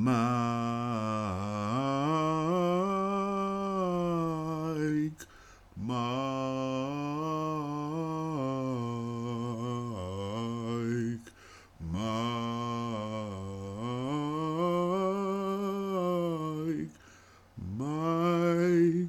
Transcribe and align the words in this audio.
Mike, 0.00 0.14
Mike, 5.76 5.98
Mike, 11.80 12.38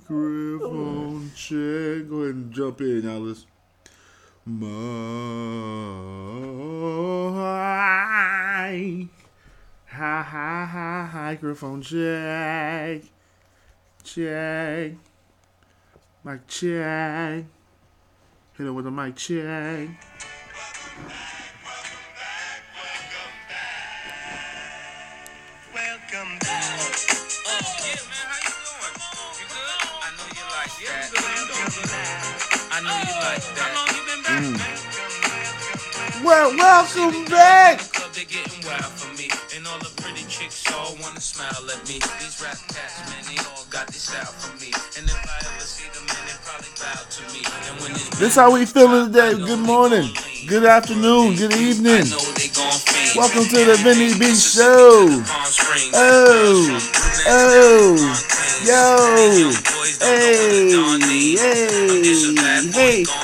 microphone 0.08 1.32
check. 1.36 2.10
Go 2.10 2.16
ahead 2.24 2.34
and 2.34 2.52
jump 2.52 2.82
in, 2.82 3.08
Alice. 3.08 3.46
Mike, 4.44 4.79
microphone 11.40 11.82
check, 11.82 13.02
check, 14.04 14.92
mic 16.26 16.48
check. 16.48 17.46
Hit 18.58 18.68
it 18.68 18.72
with 18.72 18.88
a 18.88 18.92
mic 18.92 19.16
check. 19.16 19.88
Wanna 41.20 41.22
smile 41.22 41.72
at 41.76 41.88
me. 41.88 42.00
These 42.20 42.42
rap 42.42 42.58
cats, 42.70 43.04
man, 43.10 43.24
they 43.28 43.40
all 43.52 43.66
got 43.70 43.88
this 43.88 44.04
style 44.04 44.32
for 44.40 44.56
me. 44.64 44.72
And 44.98 45.04
if 45.04 45.20
I 45.28 45.38
ever 45.52 45.68
see 45.68 45.90
them, 45.92 46.06
man, 46.08 46.16
they 46.24 46.38
probably 46.48 46.72
bow 46.80 46.96
to 47.12 47.22
me. 47.34 47.44
And 47.68 47.82
when 47.82 47.92
it's 47.92 48.20
This 48.20 48.36
how 48.36 48.54
we 48.54 48.66
feeling 48.66 49.12
today. 49.12 49.36
Good 49.36 49.60
morning, 49.60 50.14
good 50.48 50.64
afternoon, 50.64 51.36
good 51.36 51.54
evening. 51.58 52.08
I 52.08 52.16
know 52.16 52.24
they 52.40 52.48
gon' 52.56 52.72
fiend. 52.72 53.18
Welcome 53.18 53.44
to 53.52 53.66
the 53.68 53.76
Vinny 53.84 54.18
B 54.18 54.34
Show. 54.34 55.12
Oh, 55.94 56.80
oh, 57.28 58.00
yo, 58.64 59.52
hey, 60.00 60.72
hey, 61.36 61.84
hey. 62.72 63.19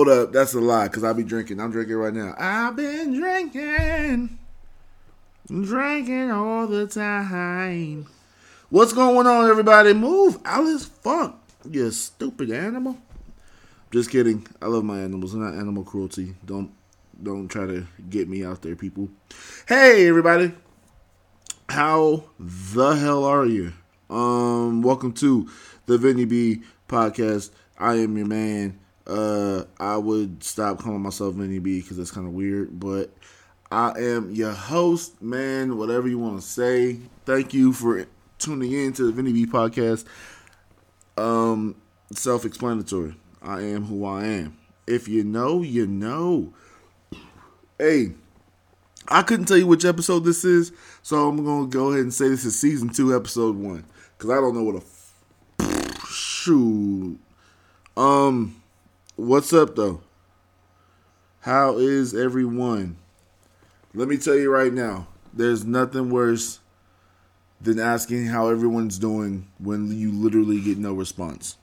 Hold 0.00 0.08
up, 0.08 0.32
that's 0.32 0.54
a 0.54 0.60
lie, 0.60 0.88
cause 0.88 1.04
I 1.04 1.12
be 1.12 1.24
drinking. 1.24 1.60
I'm 1.60 1.70
drinking 1.70 1.96
right 1.96 2.14
now. 2.14 2.34
I've 2.38 2.74
been 2.74 3.20
drinking, 3.20 4.38
drinking 5.46 6.30
all 6.30 6.66
the 6.66 6.86
time. 6.86 8.06
What's 8.70 8.94
going 8.94 9.26
on, 9.26 9.50
everybody? 9.50 9.92
Move, 9.92 10.38
Alice. 10.42 10.86
Fuck, 10.86 11.38
you 11.70 11.90
stupid 11.90 12.50
animal. 12.50 12.96
Just 13.90 14.10
kidding. 14.10 14.46
I 14.62 14.68
love 14.68 14.84
my 14.84 15.00
animals. 15.00 15.34
They're 15.34 15.42
not 15.42 15.52
animal 15.52 15.84
cruelty. 15.84 16.34
Don't 16.46 16.72
don't 17.22 17.48
try 17.48 17.66
to 17.66 17.86
get 18.08 18.26
me 18.26 18.42
out 18.42 18.62
there, 18.62 18.76
people. 18.76 19.10
Hey, 19.68 20.08
everybody. 20.08 20.52
How 21.68 22.24
the 22.38 22.92
hell 22.92 23.24
are 23.24 23.44
you? 23.44 23.74
Um, 24.08 24.80
welcome 24.80 25.12
to 25.12 25.50
the 25.84 25.98
Vinny 25.98 26.24
B 26.24 26.62
podcast. 26.88 27.50
I 27.78 27.96
am 27.96 28.16
your 28.16 28.26
man. 28.26 28.78
Uh, 29.06 29.64
I 29.78 29.96
would 29.96 30.44
stop 30.44 30.78
calling 30.78 31.00
myself 31.00 31.34
Vinny 31.34 31.58
B 31.58 31.80
because 31.80 31.96
that's 31.96 32.10
kind 32.10 32.26
of 32.26 32.32
weird, 32.32 32.78
but 32.78 33.10
I 33.70 33.98
am 33.98 34.30
your 34.32 34.52
host, 34.52 35.20
man. 35.22 35.76
Whatever 35.76 36.08
you 36.08 36.18
want 36.18 36.40
to 36.40 36.46
say. 36.46 36.98
Thank 37.24 37.54
you 37.54 37.72
for 37.72 38.06
tuning 38.38 38.72
in 38.72 38.92
to 38.94 39.06
the 39.06 39.12
Vinny 39.12 39.32
B 39.32 39.46
podcast. 39.46 40.04
Um, 41.16 41.76
self-explanatory. 42.12 43.14
I 43.42 43.62
am 43.62 43.84
who 43.84 44.04
I 44.04 44.24
am. 44.24 44.56
If 44.86 45.08
you 45.08 45.24
know, 45.24 45.62
you 45.62 45.86
know. 45.86 46.52
Hey, 47.78 48.12
I 49.08 49.22
couldn't 49.22 49.46
tell 49.46 49.56
you 49.56 49.66
which 49.66 49.84
episode 49.84 50.20
this 50.20 50.44
is, 50.44 50.72
so 51.02 51.28
I'm 51.28 51.44
gonna 51.44 51.66
go 51.66 51.88
ahead 51.88 52.02
and 52.02 52.14
say 52.14 52.28
this 52.28 52.44
is 52.44 52.58
season 52.58 52.90
two, 52.90 53.14
episode 53.14 53.56
one, 53.56 53.84
because 54.16 54.30
I 54.30 54.34
don't 54.34 54.54
know 54.54 54.62
what 54.62 54.76
a 54.76 55.66
f- 55.66 56.08
shoot. 56.08 57.18
Um, 57.96 58.59
what's 59.20 59.52
up 59.52 59.76
though? 59.76 60.00
How 61.40 61.76
is 61.76 62.14
everyone? 62.14 62.96
Let 63.94 64.08
me 64.08 64.16
tell 64.16 64.36
you 64.36 64.50
right 64.50 64.72
now, 64.72 65.08
there's 65.32 65.64
nothing 65.64 66.10
worse 66.10 66.60
than 67.60 67.78
asking 67.78 68.26
how 68.26 68.48
everyone's 68.48 68.98
doing 68.98 69.48
when 69.58 69.96
you 69.96 70.10
literally 70.10 70.60
get 70.60 70.78
no 70.78 70.94
response. 70.94 71.58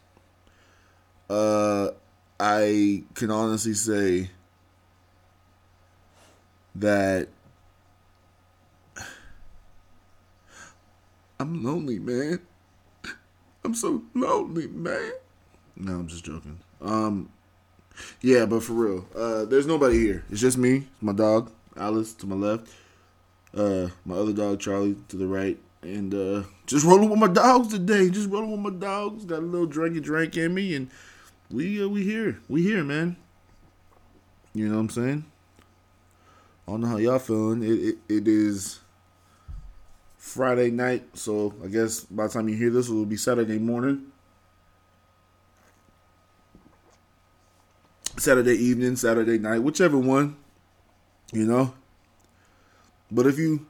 Uh, 1.29 1.89
I 2.39 3.03
can 3.15 3.31
honestly 3.31 3.73
say 3.73 4.29
that 6.75 7.27
I'm 11.39 11.63
lonely, 11.63 11.97
man. 11.97 12.39
I'm 13.63 13.73
so 13.73 14.03
lonely, 14.13 14.67
man. 14.67 15.11
No, 15.75 15.93
I'm 15.93 16.07
just 16.07 16.23
joking. 16.23 16.59
Um, 16.81 17.29
yeah, 18.21 18.45
but 18.45 18.63
for 18.63 18.73
real, 18.73 19.05
uh, 19.15 19.45
there's 19.45 19.65
nobody 19.65 19.99
here. 19.99 20.23
It's 20.29 20.41
just 20.41 20.57
me, 20.57 20.87
my 21.01 21.13
dog 21.13 21.51
Alice 21.75 22.13
to 22.15 22.27
my 22.27 22.35
left, 22.35 22.67
uh, 23.55 23.87
my 24.05 24.15
other 24.15 24.33
dog 24.33 24.59
Charlie 24.59 24.95
to 25.09 25.17
the 25.17 25.27
right, 25.27 25.57
and 25.81 26.13
uh, 26.13 26.43
just 26.65 26.85
rolling 26.85 27.09
with 27.09 27.19
my 27.19 27.27
dogs 27.27 27.69
today. 27.69 28.09
Just 28.09 28.29
rolling 28.29 28.51
with 28.51 28.73
my 28.73 28.79
dogs. 28.79 29.25
Got 29.25 29.39
a 29.39 29.45
little 29.45 29.67
drinky 29.67 30.01
drink 30.01 30.37
in 30.37 30.53
me, 30.53 30.75
and 30.75 30.89
we 31.51 31.83
uh, 31.83 31.87
we 31.87 32.03
here, 32.03 32.39
we 32.47 32.63
here, 32.63 32.83
man. 32.83 33.15
You 34.53 34.67
know 34.69 34.75
what 34.75 34.81
I'm 34.81 34.89
saying? 34.89 35.25
I 36.67 36.71
don't 36.71 36.81
know 36.81 36.87
how 36.87 36.97
y'all 36.97 37.19
feeling. 37.19 37.63
It, 37.63 37.67
it 37.69 37.97
it 38.09 38.27
is 38.27 38.79
Friday 40.17 40.71
night, 40.71 41.05
so 41.13 41.53
I 41.63 41.67
guess 41.67 42.01
by 42.01 42.27
the 42.27 42.33
time 42.33 42.49
you 42.49 42.55
hear 42.55 42.69
this, 42.69 42.89
it 42.89 42.93
will 42.93 43.05
be 43.05 43.17
Saturday 43.17 43.59
morning. 43.59 44.11
Saturday 48.17 48.55
evening, 48.55 48.95
Saturday 48.95 49.37
night, 49.37 49.59
whichever 49.59 49.97
one, 49.97 50.35
you 51.31 51.45
know. 51.45 51.73
But 53.11 53.27
if 53.27 53.37
you, 53.37 53.65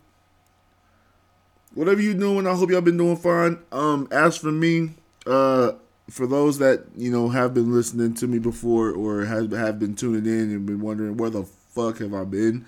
whatever 1.73 2.01
you're 2.01 2.13
doing, 2.13 2.47
I 2.47 2.55
hope 2.55 2.71
y'all 2.71 2.81
been 2.81 2.97
doing 2.97 3.17
fine. 3.17 3.59
Um, 3.71 4.07
as 4.11 4.37
for 4.37 4.51
me, 4.51 4.91
uh, 5.25 5.73
for 6.09 6.25
those 6.25 6.57
that 6.59 6.85
you 6.95 7.11
know 7.11 7.29
have 7.29 7.53
been 7.53 7.73
listening 7.73 8.13
to 8.15 8.27
me 8.27 8.39
before 8.39 8.91
or 8.91 9.25
have 9.25 9.51
have 9.51 9.79
been 9.79 9.95
tuning 9.95 10.25
in 10.25 10.51
and 10.51 10.65
been 10.65 10.79
wondering 10.79 11.17
where 11.17 11.29
the 11.29 11.43
fuck 11.43 11.99
have 11.99 12.13
I 12.13 12.23
been, 12.23 12.65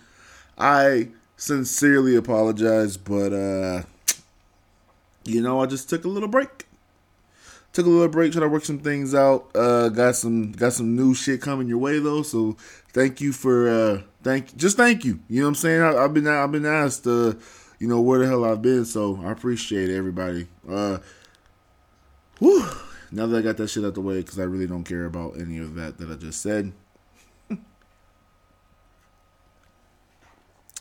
I 0.58 1.10
sincerely 1.38 2.16
apologize, 2.16 2.98
but 2.98 3.34
uh, 3.34 3.84
you 5.24 5.42
know 5.42 5.62
I 5.62 5.66
just 5.66 5.90
took 5.90 6.04
a 6.04 6.10
little 6.10 6.30
break 6.30 6.66
took 7.80 7.88
a 7.88 7.90
little 7.90 8.10
break, 8.10 8.34
trying 8.34 8.42
to 8.42 8.50
work 8.50 8.66
some 8.66 8.80
things 8.80 9.16
out. 9.16 9.50
Uh, 9.56 9.88
got 9.88 10.16
some 10.16 10.52
got 10.52 10.74
some 10.74 10.98
new 10.98 11.14
shit 11.14 11.42
coming 11.42 11.70
your 11.70 11.78
way 11.78 12.00
though. 12.00 12.24
So 12.24 12.58
thank 12.92 13.22
you 13.22 13.32
for 13.32 13.70
uh, 13.70 14.02
thank 14.22 14.58
just 14.58 14.76
thank 14.76 15.06
you. 15.06 15.22
You 15.30 15.40
know 15.40 15.46
what 15.46 15.50
I'm 15.50 15.56
saying? 15.56 15.82
I, 15.82 15.94
have 15.94 16.14
been 16.14 16.28
I've 16.28 16.52
been 16.52 16.66
asked 16.66 17.08
uh, 17.08 17.36
you 17.80 17.88
know 17.88 18.02
where 18.02 18.20
the 18.20 18.28
hell 18.28 18.44
I've 18.44 18.62
been, 18.62 18.84
so 18.84 19.22
I 19.24 19.32
appreciate 19.32 19.90
everybody. 19.90 20.48
Uh, 20.70 20.98
whew. 22.40 22.68
Now 23.12 23.28
that 23.28 23.38
I 23.38 23.42
got 23.42 23.56
that 23.58 23.70
shit 23.70 23.86
out 23.86 23.94
the 23.96 24.02
way, 24.02 24.18
because 24.18 24.40
I 24.40 24.44
really 24.44 24.68
don't 24.68 24.84
care 24.84 25.06
about 25.06 25.40
any 25.40 25.58
of 25.60 25.76
that 25.76 25.98
that 26.00 26.12
I 26.12 26.16
just 26.16 26.42
said. 26.42 26.74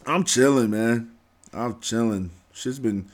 I'm 0.05 0.25
chilling, 0.25 0.71
man. 0.71 1.13
I'm 1.55 1.81
chilling. 1.81 2.33
Shit's 2.53 2.81
been, 2.81 3.09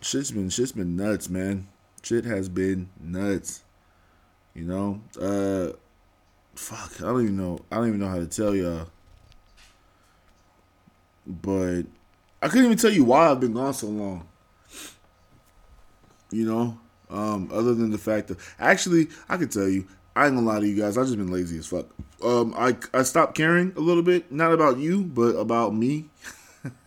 shit's 0.00 0.32
been, 0.32 0.48
shit's 0.48 0.72
been 0.72 0.96
nuts, 0.96 1.28
man 1.28 1.68
shit 2.02 2.24
has 2.24 2.48
been 2.48 2.88
nuts. 3.00 3.62
You 4.54 4.64
know, 4.64 5.00
uh, 5.20 5.76
fuck, 6.54 7.00
I 7.00 7.06
don't 7.06 7.22
even 7.22 7.36
know. 7.36 7.60
I 7.70 7.76
don't 7.76 7.88
even 7.88 8.00
know 8.00 8.08
how 8.08 8.18
to 8.18 8.26
tell 8.26 8.54
y'all. 8.54 8.88
But 11.26 11.82
I 12.42 12.48
couldn't 12.48 12.66
even 12.66 12.78
tell 12.78 12.90
you 12.90 13.04
why 13.04 13.30
I've 13.30 13.40
been 13.40 13.52
gone 13.52 13.74
so 13.74 13.86
long. 13.86 14.26
You 16.32 16.44
know, 16.46 16.78
um, 17.10 17.50
other 17.52 17.74
than 17.74 17.90
the 17.90 17.98
fact 17.98 18.28
that 18.28 18.38
actually 18.58 19.08
I 19.28 19.36
could 19.36 19.50
tell 19.50 19.68
you, 19.68 19.86
I 20.14 20.26
ain't 20.26 20.34
gonna 20.34 20.46
lie 20.46 20.60
to 20.60 20.66
you 20.66 20.76
guys. 20.76 20.96
I've 20.98 21.06
just 21.06 21.16
been 21.16 21.32
lazy 21.32 21.58
as 21.58 21.66
fuck. 21.66 21.86
Um, 22.22 22.54
I 22.56 22.76
I 22.92 23.02
stopped 23.02 23.34
caring 23.34 23.72
a 23.76 23.80
little 23.80 24.02
bit, 24.02 24.30
not 24.30 24.52
about 24.52 24.78
you, 24.78 25.02
but 25.02 25.36
about 25.36 25.74
me. 25.74 26.06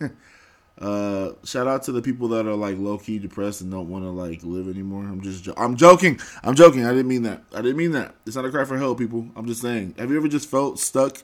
Uh, 0.78 1.32
shout 1.44 1.68
out 1.68 1.84
to 1.84 1.92
the 1.92 2.02
people 2.02 2.28
that 2.28 2.46
are 2.46 2.54
like 2.56 2.76
low 2.78 2.98
key 2.98 3.18
depressed 3.18 3.60
and 3.60 3.70
don't 3.70 3.88
want 3.88 4.04
to 4.04 4.10
like 4.10 4.42
live 4.42 4.68
anymore. 4.68 5.04
I'm 5.04 5.20
just, 5.20 5.44
jo- 5.44 5.54
I'm 5.56 5.76
joking. 5.76 6.18
I'm 6.42 6.54
joking. 6.54 6.84
I 6.84 6.90
didn't 6.90 7.08
mean 7.08 7.22
that. 7.22 7.42
I 7.54 7.62
didn't 7.62 7.76
mean 7.76 7.92
that. 7.92 8.14
It's 8.26 8.36
not 8.36 8.44
a 8.44 8.50
cry 8.50 8.64
for 8.64 8.76
help, 8.76 8.98
people. 8.98 9.28
I'm 9.36 9.46
just 9.46 9.60
saying. 9.62 9.94
Have 9.98 10.10
you 10.10 10.16
ever 10.16 10.28
just 10.28 10.50
felt 10.50 10.80
stuck? 10.80 11.22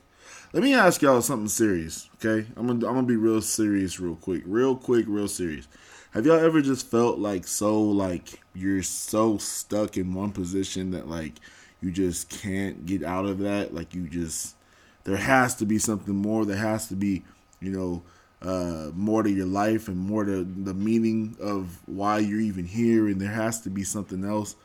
Let 0.52 0.62
me 0.62 0.74
ask 0.74 1.00
y'all 1.02 1.22
something 1.22 1.48
serious, 1.48 2.08
okay? 2.16 2.48
I'm 2.56 2.66
gonna, 2.66 2.86
I'm 2.86 2.94
gonna 2.94 3.02
be 3.04 3.16
real 3.16 3.40
serious, 3.40 4.00
real 4.00 4.16
quick, 4.16 4.42
real 4.46 4.74
quick, 4.74 5.04
real 5.08 5.28
serious. 5.28 5.68
Have 6.12 6.26
y'all 6.26 6.40
ever 6.40 6.60
just 6.60 6.90
felt 6.90 7.20
like 7.20 7.46
so 7.46 7.80
like 7.80 8.40
you're 8.52 8.82
so 8.82 9.38
stuck 9.38 9.96
in 9.96 10.12
one 10.12 10.32
position 10.32 10.90
that 10.90 11.08
like 11.08 11.34
you 11.80 11.92
just 11.92 12.28
can't 12.28 12.84
get 12.84 13.04
out 13.04 13.26
of 13.26 13.38
that? 13.38 13.72
Like 13.72 13.94
you 13.94 14.08
just 14.08 14.56
there 15.04 15.16
has 15.16 15.54
to 15.56 15.66
be 15.66 15.78
something 15.78 16.16
more. 16.16 16.44
There 16.44 16.56
has 16.56 16.88
to 16.88 16.96
be, 16.96 17.22
you 17.60 17.70
know, 17.70 18.02
uh, 18.42 18.90
more 18.94 19.22
to 19.22 19.30
your 19.30 19.46
life 19.46 19.88
and 19.88 19.96
more 19.96 20.24
to 20.24 20.44
the 20.44 20.74
meaning 20.74 21.36
of 21.40 21.78
why 21.86 22.18
you're 22.18 22.40
even 22.40 22.64
here. 22.64 23.08
And 23.08 23.20
there 23.20 23.30
has 23.30 23.60
to 23.62 23.70
be 23.70 23.84
something 23.84 24.24
else. 24.24 24.56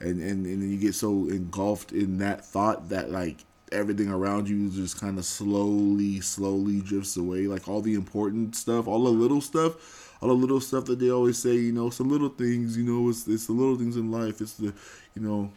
And 0.00 0.20
and 0.20 0.46
and 0.46 0.62
then 0.62 0.70
you 0.70 0.78
get 0.78 0.94
so 0.94 1.28
engulfed 1.28 1.92
in 1.92 2.18
that 2.18 2.44
thought 2.44 2.90
that 2.90 3.10
like 3.10 3.38
everything 3.72 4.08
around 4.10 4.48
you 4.48 4.70
just 4.70 5.00
kind 5.00 5.18
of 5.18 5.24
slowly, 5.24 6.20
slowly 6.20 6.80
drifts 6.80 7.16
away. 7.16 7.46
Like 7.46 7.66
all 7.68 7.80
the 7.80 7.94
important 7.94 8.54
stuff, 8.56 8.86
all 8.86 9.04
the 9.04 9.10
little 9.10 9.40
stuff 9.40 10.04
all 10.20 10.28
the 10.28 10.34
little 10.34 10.60
stuff 10.60 10.86
that 10.86 10.98
they 10.98 11.10
always 11.10 11.38
say, 11.38 11.54
you 11.54 11.72
know, 11.72 11.90
some 11.90 12.08
little 12.08 12.28
things, 12.28 12.76
you 12.76 12.84
know, 12.84 13.08
it's 13.08 13.26
it's 13.28 13.46
the 13.46 13.52
little 13.52 13.76
things 13.76 13.96
in 13.96 14.10
life. 14.10 14.40
It's 14.40 14.54
the, 14.54 14.72
you 15.14 15.22
know, 15.22 15.52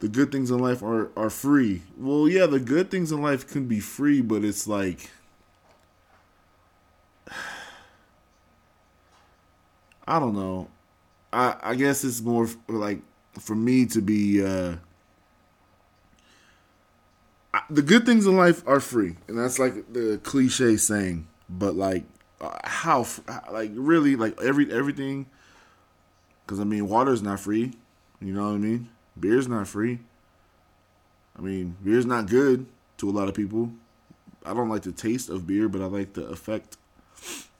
the 0.00 0.08
good 0.08 0.30
things 0.30 0.50
in 0.50 0.58
life 0.58 0.82
are 0.82 1.10
are 1.16 1.30
free. 1.30 1.82
Well, 1.96 2.28
yeah, 2.28 2.46
the 2.46 2.60
good 2.60 2.90
things 2.90 3.12
in 3.12 3.22
life 3.22 3.46
can 3.46 3.66
be 3.66 3.80
free, 3.80 4.20
but 4.20 4.44
it's 4.44 4.66
like 4.66 5.10
I 10.08 10.18
don't 10.18 10.34
know. 10.34 10.68
I 11.32 11.56
I 11.62 11.74
guess 11.74 12.02
it's 12.02 12.22
more 12.22 12.48
like 12.66 13.00
for 13.38 13.54
me 13.54 13.84
to 13.86 14.00
be 14.00 14.44
uh 14.44 14.76
the 17.68 17.82
good 17.82 18.06
things 18.06 18.26
in 18.26 18.36
life 18.36 18.66
are 18.66 18.80
free, 18.80 19.16
and 19.26 19.38
that's 19.38 19.58
like 19.58 19.92
the 19.92 20.18
cliche 20.22 20.76
saying. 20.78 21.28
But 21.50 21.74
like, 21.74 22.04
uh, 22.40 22.56
how 22.64 23.06
like 23.52 23.70
really 23.74 24.16
like 24.16 24.40
every 24.42 24.72
everything? 24.72 25.26
Because 26.44 26.58
I 26.58 26.64
mean, 26.64 26.88
water's 26.88 27.22
not 27.22 27.40
free. 27.40 27.72
You 28.20 28.32
know 28.32 28.44
what 28.44 28.54
I 28.54 28.58
mean? 28.58 28.88
Beer's 29.20 29.46
not 29.46 29.68
free. 29.68 29.98
I 31.36 31.42
mean, 31.42 31.76
beer's 31.84 32.06
not 32.06 32.26
good 32.26 32.66
to 32.96 33.10
a 33.10 33.12
lot 33.12 33.28
of 33.28 33.34
people. 33.34 33.72
I 34.44 34.54
don't 34.54 34.70
like 34.70 34.82
the 34.82 34.92
taste 34.92 35.28
of 35.28 35.46
beer, 35.46 35.68
but 35.68 35.82
I 35.82 35.84
like 35.84 36.14
the 36.14 36.24
effect. 36.26 36.78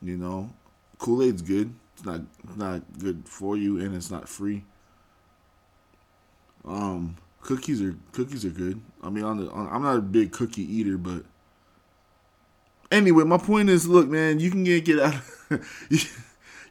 You 0.00 0.16
know, 0.16 0.50
Kool 0.98 1.22
Aid's 1.22 1.42
good. 1.42 1.74
It's 1.98 2.06
not 2.06 2.20
not 2.56 2.82
good 3.00 3.22
for 3.24 3.56
you, 3.56 3.80
and 3.80 3.94
it's 3.94 4.10
not 4.10 4.28
free. 4.28 4.64
Um, 6.64 7.16
cookies 7.42 7.82
are 7.82 7.96
cookies 8.12 8.44
are 8.44 8.50
good. 8.50 8.80
I 9.02 9.10
mean, 9.10 9.24
on 9.24 9.38
the 9.38 9.50
on, 9.50 9.68
I'm 9.68 9.82
not 9.82 9.96
a 9.96 10.02
big 10.02 10.30
cookie 10.30 10.62
eater, 10.62 10.96
but 10.96 11.24
anyway, 12.92 13.24
my 13.24 13.38
point 13.38 13.68
is, 13.68 13.88
look, 13.88 14.08
man, 14.08 14.38
you 14.38 14.48
can 14.48 14.62
get 14.62 14.84
get 14.84 15.00
out. 15.00 15.14
you, 15.90 15.98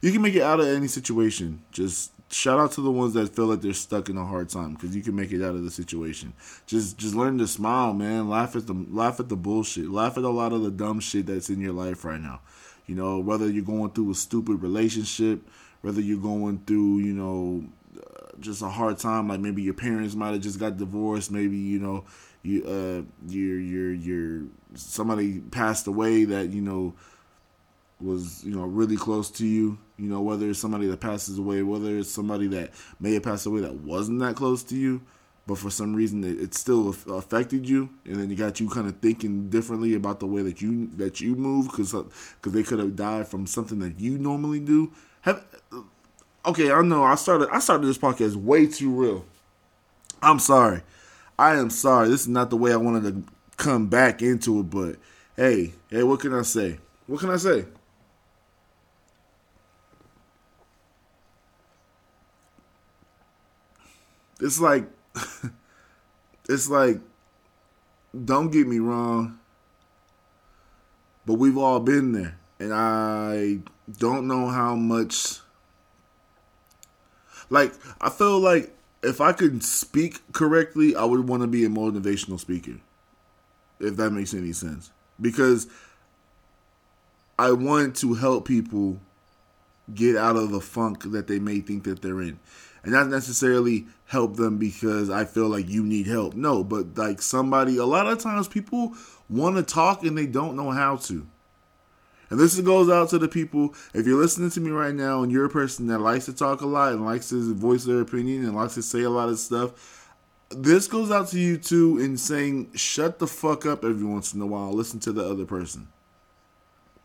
you 0.00 0.12
can 0.12 0.22
make 0.22 0.34
it 0.34 0.42
out 0.42 0.60
of 0.60 0.66
any 0.66 0.86
situation. 0.86 1.62
Just 1.72 2.12
shout 2.32 2.58
out 2.58 2.72
to 2.72 2.80
the 2.80 2.90
ones 2.90 3.12
that 3.12 3.34
feel 3.34 3.46
like 3.46 3.60
they're 3.60 3.74
stuck 3.74 4.08
in 4.08 4.16
a 4.16 4.24
hard 4.24 4.48
time 4.48 4.74
because 4.74 4.96
you 4.96 5.02
can 5.02 5.14
make 5.14 5.32
it 5.32 5.42
out 5.42 5.56
of 5.56 5.62
the 5.62 5.70
situation. 5.70 6.32
Just 6.66 6.96
just 6.96 7.14
learn 7.14 7.36
to 7.36 7.46
smile, 7.46 7.92
man. 7.92 8.30
Laugh 8.30 8.56
at 8.56 8.66
the 8.66 8.86
laugh 8.88 9.20
at 9.20 9.28
the 9.28 9.36
bullshit. 9.36 9.90
Laugh 9.90 10.16
at 10.16 10.24
a 10.24 10.30
lot 10.30 10.54
of 10.54 10.62
the 10.62 10.70
dumb 10.70 11.00
shit 11.00 11.26
that's 11.26 11.50
in 11.50 11.60
your 11.60 11.74
life 11.74 12.02
right 12.02 12.20
now. 12.20 12.40
You 12.88 12.94
know, 12.94 13.20
whether 13.20 13.48
you're 13.48 13.62
going 13.62 13.90
through 13.90 14.10
a 14.10 14.14
stupid 14.14 14.62
relationship, 14.62 15.46
whether 15.82 16.00
you're 16.00 16.18
going 16.18 16.62
through, 16.66 16.98
you 17.00 17.12
know, 17.12 17.64
uh, 17.96 18.30
just 18.40 18.62
a 18.62 18.68
hard 18.68 18.98
time, 18.98 19.28
like 19.28 19.40
maybe 19.40 19.62
your 19.62 19.74
parents 19.74 20.14
might 20.14 20.32
have 20.32 20.40
just 20.40 20.58
got 20.58 20.78
divorced, 20.78 21.30
maybe 21.30 21.58
you 21.58 21.78
know, 21.78 22.04
you 22.42 22.64
uh, 22.64 23.02
your 23.30 23.60
your 23.60 23.92
your 23.92 24.46
somebody 24.74 25.38
passed 25.38 25.86
away 25.86 26.24
that 26.24 26.48
you 26.48 26.62
know 26.62 26.94
was 28.00 28.42
you 28.42 28.54
know 28.54 28.62
really 28.62 28.96
close 28.96 29.30
to 29.32 29.46
you. 29.46 29.78
You 29.98 30.08
know, 30.08 30.22
whether 30.22 30.48
it's 30.48 30.58
somebody 30.58 30.86
that 30.86 31.00
passes 31.00 31.38
away, 31.38 31.62
whether 31.62 31.98
it's 31.98 32.10
somebody 32.10 32.46
that 32.48 32.70
may 33.00 33.14
have 33.14 33.22
passed 33.22 33.44
away 33.44 33.60
that 33.60 33.74
wasn't 33.74 34.20
that 34.20 34.34
close 34.34 34.62
to 34.64 34.76
you 34.76 35.02
but 35.48 35.56
for 35.56 35.70
some 35.70 35.96
reason 35.96 36.22
it, 36.22 36.38
it 36.38 36.54
still 36.54 36.90
affected 36.90 37.66
you, 37.66 37.88
and 38.04 38.16
then 38.16 38.30
it 38.30 38.34
got 38.34 38.60
you 38.60 38.68
kind 38.68 38.86
of 38.86 38.98
thinking 38.98 39.48
differently 39.48 39.94
about 39.94 40.20
the 40.20 40.26
way 40.26 40.42
that 40.42 40.60
you 40.60 40.88
that 40.98 41.22
you 41.22 41.34
move 41.34 41.68
because 41.68 41.92
because 41.92 42.12
uh, 42.46 42.50
they 42.50 42.62
could 42.62 42.78
have 42.78 42.94
died 42.94 43.26
from 43.26 43.46
something 43.46 43.78
that 43.78 43.98
you 43.98 44.18
normally 44.18 44.60
do. 44.60 44.92
Have 45.22 45.42
uh, 45.72 45.80
okay, 46.44 46.70
I 46.70 46.82
know 46.82 47.02
I 47.02 47.14
started 47.14 47.48
I 47.50 47.60
started 47.60 47.86
this 47.86 47.96
podcast 47.96 48.36
way 48.36 48.66
too 48.66 48.90
real. 48.90 49.24
I'm 50.20 50.38
sorry. 50.38 50.82
I 51.38 51.56
am 51.56 51.70
sorry. 51.70 52.08
This 52.10 52.22
is 52.22 52.28
not 52.28 52.50
the 52.50 52.56
way 52.56 52.72
I 52.72 52.76
wanted 52.76 53.04
to 53.04 53.32
come 53.56 53.86
back 53.86 54.20
into 54.20 54.60
it, 54.60 54.64
but 54.64 54.96
hey, 55.34 55.72
hey, 55.88 56.02
what 56.02 56.20
can 56.20 56.34
I 56.34 56.42
say? 56.42 56.78
What 57.06 57.20
can 57.20 57.30
I 57.30 57.38
say? 57.38 57.64
It's 64.40 64.60
like 64.60 64.84
it's 66.48 66.68
like, 66.68 67.00
don't 68.24 68.50
get 68.50 68.66
me 68.66 68.78
wrong, 68.78 69.38
but 71.26 71.34
we've 71.34 71.58
all 71.58 71.80
been 71.80 72.12
there. 72.12 72.38
And 72.58 72.72
I 72.72 73.58
don't 73.98 74.26
know 74.26 74.48
how 74.48 74.74
much. 74.74 75.38
Like, 77.50 77.72
I 78.00 78.10
feel 78.10 78.40
like 78.40 78.74
if 79.02 79.20
I 79.20 79.32
could 79.32 79.62
speak 79.62 80.32
correctly, 80.32 80.96
I 80.96 81.04
would 81.04 81.28
want 81.28 81.42
to 81.42 81.46
be 81.46 81.64
a 81.64 81.68
motivational 81.68 82.40
speaker. 82.40 82.80
If 83.80 83.96
that 83.96 84.10
makes 84.10 84.34
any 84.34 84.52
sense. 84.52 84.90
Because 85.20 85.68
I 87.38 87.52
want 87.52 87.96
to 87.96 88.14
help 88.14 88.46
people 88.46 88.98
get 89.94 90.16
out 90.16 90.36
of 90.36 90.50
the 90.50 90.60
funk 90.60 91.04
that 91.12 91.28
they 91.28 91.38
may 91.38 91.60
think 91.60 91.84
that 91.84 92.02
they're 92.02 92.20
in 92.20 92.38
and 92.88 92.94
not 92.94 93.08
necessarily 93.08 93.86
help 94.06 94.36
them 94.36 94.56
because 94.56 95.10
I 95.10 95.26
feel 95.26 95.46
like 95.48 95.68
you 95.68 95.84
need 95.84 96.06
help. 96.06 96.32
No, 96.32 96.64
but 96.64 96.96
like 96.96 97.20
somebody, 97.20 97.76
a 97.76 97.84
lot 97.84 98.06
of 98.06 98.18
times 98.18 98.48
people 98.48 98.94
want 99.28 99.56
to 99.56 99.62
talk 99.62 100.04
and 100.04 100.16
they 100.16 100.24
don't 100.24 100.56
know 100.56 100.70
how 100.70 100.96
to. 100.96 101.26
And 102.30 102.40
this 102.40 102.58
goes 102.60 102.88
out 102.88 103.10
to 103.10 103.18
the 103.18 103.28
people. 103.28 103.74
If 103.92 104.06
you're 104.06 104.18
listening 104.18 104.48
to 104.52 104.60
me 104.60 104.70
right 104.70 104.94
now 104.94 105.22
and 105.22 105.30
you're 105.30 105.44
a 105.44 105.50
person 105.50 105.88
that 105.88 105.98
likes 105.98 106.24
to 106.24 106.32
talk 106.32 106.62
a 106.62 106.66
lot 106.66 106.94
and 106.94 107.04
likes 107.04 107.28
to 107.28 107.54
voice 107.54 107.84
their 107.84 108.00
opinion 108.00 108.46
and 108.46 108.56
likes 108.56 108.76
to 108.76 108.82
say 108.82 109.02
a 109.02 109.10
lot 109.10 109.28
of 109.28 109.38
stuff, 109.38 110.14
this 110.48 110.86
goes 110.86 111.10
out 111.10 111.28
to 111.28 111.38
you 111.38 111.58
too 111.58 111.98
in 111.98 112.16
saying, 112.16 112.72
shut 112.74 113.18
the 113.18 113.26
fuck 113.26 113.66
up 113.66 113.84
every 113.84 114.06
once 114.06 114.32
in 114.32 114.40
a 114.40 114.46
while. 114.46 114.72
Listen 114.72 114.98
to 115.00 115.12
the 115.12 115.28
other 115.28 115.44
person. 115.44 115.88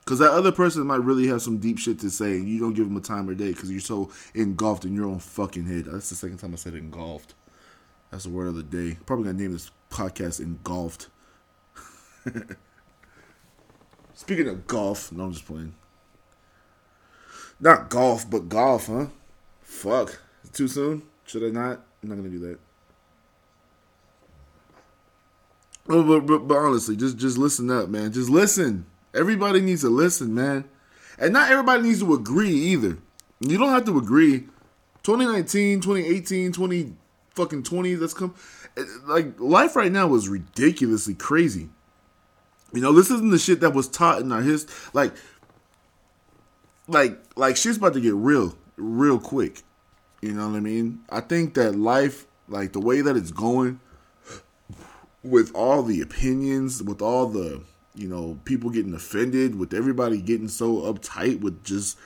Because 0.03 0.19
that 0.19 0.31
other 0.31 0.51
person 0.51 0.86
might 0.86 1.01
really 1.01 1.27
have 1.27 1.41
some 1.41 1.60
deep 1.60 1.79
shit 1.79 2.00
to 2.00 2.10
say, 2.10 2.31
and 2.33 2.48
you 2.48 2.60
don't 2.60 2.74
give 2.74 2.88
them 2.88 2.98
a 2.98 3.01
time 3.01 3.29
or 3.29 3.36
day 3.36 3.53
because 3.53 3.72
you're 3.72 3.79
so 3.79 4.12
engulfed 4.33 4.83
in 4.83 4.93
your 4.93 5.05
own 5.05 5.19
fucking 5.19 5.65
head. 5.65 5.86
That's 5.86 6.10
the 6.10 6.15
second 6.15 6.38
time 6.38 6.51
I 6.53 6.57
said 6.57 6.75
engulfed. 6.75 7.36
That's 8.12 8.25
the 8.25 8.29
word 8.29 8.48
of 8.48 8.55
the 8.55 8.63
day. 8.63 8.98
Probably 9.05 9.25
gonna 9.25 9.39
name 9.39 9.53
this 9.53 9.72
podcast 9.89 10.41
engulfed. 10.41 11.07
Speaking 14.13 14.48
of 14.50 14.67
golf, 14.67 15.12
no, 15.12 15.24
I'm 15.24 15.31
just 15.31 15.45
playing. 15.45 15.74
Not 17.60 17.89
golf, 17.89 18.29
but 18.29 18.50
golf, 18.50 18.88
huh? 18.88 19.07
Fuck. 19.62 20.19
Too 20.51 20.67
soon? 20.67 21.03
Should 21.25 21.43
I 21.43 21.50
not? 21.50 21.81
I'm 22.03 22.10
not 22.10 22.15
gonna 22.15 22.29
do 22.29 22.39
that. 22.39 22.60
But, 25.86 26.03
but, 26.03 26.19
but, 26.25 26.39
but 26.39 26.57
honestly, 26.57 26.98
just 26.98 27.17
just 27.17 27.38
listen 27.38 27.72
up, 27.72 27.88
man. 27.89 28.12
Just 28.12 28.29
listen. 28.29 28.86
Everybody 29.13 29.62
needs 29.62 29.82
to 29.82 29.89
listen, 29.89 30.34
man. 30.34 30.65
And 31.20 31.34
not 31.34 31.51
everybody 31.51 31.84
needs 31.84 32.00
to 32.00 32.13
agree 32.13 32.50
either. 32.50 32.98
You 33.39 33.58
don't 33.58 33.70
have 33.70 33.86
to 33.86 33.98
agree. 33.98 34.48
2019, 35.03 35.82
2018, 35.82 36.53
20 36.53 36.93
fucking 37.36 37.63
20, 37.63 37.96
that's 37.96 38.13
come 38.13 38.34
like 39.05 39.39
life 39.39 39.75
right 39.75 39.91
now 39.91 40.13
is 40.15 40.29
ridiculously 40.29 41.13
crazy. 41.13 41.70
You 42.72 42.82
know, 42.82 42.91
this 42.91 43.12
isn't 43.12 43.29
the 43.29 43.38
shit 43.38 43.60
that 43.60 43.74
was 43.74 43.88
taught 43.88 44.22
in 44.22 44.32
our 44.32 44.41
history. 44.41 44.74
Like, 44.93 45.13
like, 46.88 47.20
like 47.36 47.55
shit's 47.55 47.77
about 47.77 47.93
to 47.93 48.01
get 48.01 48.15
real, 48.15 48.55
real 48.77 49.20
quick. 49.20 49.62
You 50.22 50.32
know 50.32 50.50
what 50.50 50.58
I 50.58 50.60
mean? 50.60 51.03
I 51.10 51.20
think 51.22 51.53
that 51.53 51.75
life, 51.75 52.25
like 52.48 52.74
the 52.74 52.79
way 52.79 53.01
that 53.01 53.15
it's 53.15 53.32
going, 53.32 53.79
with 55.24 55.53
all 55.53 55.84
the 55.84 56.01
opinions, 56.01 56.82
with 56.82 57.01
all 57.01 57.27
the 57.27 57.62
you 57.95 58.07
know, 58.07 58.39
people 58.45 58.69
getting 58.69 58.93
offended, 58.93 59.55
with 59.55 59.73
everybody 59.73 60.21
getting 60.21 60.47
so 60.47 60.81
uptight 60.91 61.41
with 61.41 61.63
just 61.63 61.97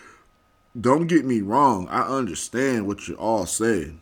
don't 0.79 1.07
get 1.07 1.25
me 1.25 1.41
wrong, 1.41 1.87
I 1.89 2.01
understand 2.01 2.85
what 2.87 3.07
you're 3.07 3.17
all 3.17 3.45
saying. 3.45 4.01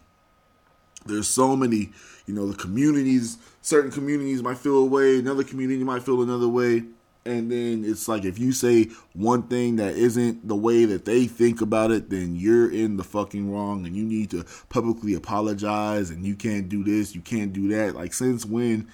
There's 1.05 1.27
so 1.27 1.55
many, 1.55 1.91
you 2.25 2.33
know, 2.33 2.47
the 2.47 2.57
communities, 2.57 3.37
certain 3.61 3.91
communities 3.91 4.41
might 4.41 4.57
feel 4.57 4.79
a 4.79 4.85
way, 4.85 5.19
another 5.19 5.43
community 5.43 5.83
might 5.83 6.03
feel 6.03 6.21
another 6.21 6.49
way. 6.49 6.83
and 7.25 7.51
then 7.51 7.83
it's 7.83 8.07
like 8.07 8.23
if 8.23 8.37
you 8.37 8.51
say 8.51 8.87
one 9.13 9.43
thing 9.43 9.77
that 9.77 9.95
isn't 9.95 10.47
the 10.47 10.55
way 10.55 10.85
that 10.85 11.05
they 11.05 11.25
think 11.25 11.59
about 11.59 11.91
it, 11.91 12.09
then 12.11 12.35
you're 12.35 12.71
in 12.71 12.97
the 12.97 13.03
fucking 13.03 13.51
wrong 13.51 13.85
and 13.85 13.95
you 13.95 14.03
need 14.03 14.29
to 14.29 14.45
publicly 14.69 15.15
apologize 15.15 16.11
and 16.11 16.25
you 16.25 16.35
can't 16.35 16.69
do 16.69 16.83
this, 16.83 17.15
you 17.15 17.21
can't 17.21 17.51
do 17.51 17.67
that. 17.69 17.95
Like 17.95 18.13
since 18.13 18.45
when 18.45 18.87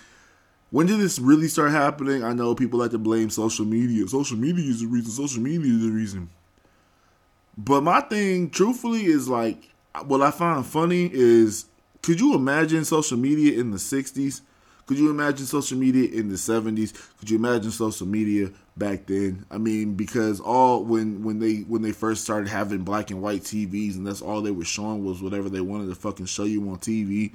when 0.71 0.87
did 0.87 0.99
this 0.99 1.19
really 1.19 1.49
start 1.49 1.71
happening? 1.71 2.23
I 2.23 2.33
know 2.33 2.55
people 2.55 2.79
like 2.79 2.91
to 2.91 2.97
blame 2.97 3.29
social 3.29 3.65
media. 3.65 4.07
Social 4.07 4.37
media 4.37 4.69
is 4.69 4.81
the 4.81 4.87
reason. 4.87 5.11
Social 5.11 5.43
media 5.43 5.71
is 5.71 5.81
the 5.81 5.91
reason. 5.91 6.29
But 7.57 7.81
my 7.81 8.01
thing, 8.01 8.49
truthfully, 8.49 9.05
is 9.05 9.27
like 9.27 9.69
what 10.05 10.21
I 10.21 10.31
find 10.31 10.65
funny 10.65 11.09
is 11.13 11.65
could 12.01 12.19
you 12.19 12.33
imagine 12.35 12.85
social 12.85 13.17
media 13.17 13.59
in 13.59 13.71
the 13.71 13.77
60s? 13.77 14.41
Could 14.85 14.97
you 14.97 15.09
imagine 15.09 15.45
social 15.45 15.77
media 15.77 16.09
in 16.09 16.29
the 16.29 16.35
70s? 16.35 16.93
Could 17.17 17.29
you 17.29 17.37
imagine 17.37 17.71
social 17.71 18.07
media 18.07 18.51
back 18.75 19.05
then? 19.05 19.45
I 19.51 19.57
mean, 19.57 19.93
because 19.95 20.39
all 20.39 20.83
when 20.83 21.23
when 21.23 21.39
they 21.39 21.57
when 21.59 21.81
they 21.81 21.91
first 21.91 22.23
started 22.23 22.49
having 22.49 22.83
black 22.83 23.11
and 23.11 23.21
white 23.21 23.41
TVs 23.41 23.95
and 23.95 24.07
that's 24.07 24.21
all 24.21 24.41
they 24.41 24.51
were 24.51 24.65
showing 24.65 25.05
was 25.05 25.21
whatever 25.21 25.49
they 25.49 25.61
wanted 25.61 25.87
to 25.87 25.95
fucking 25.95 26.25
show 26.25 26.45
you 26.45 26.61
on 26.69 26.77
TV. 26.77 27.33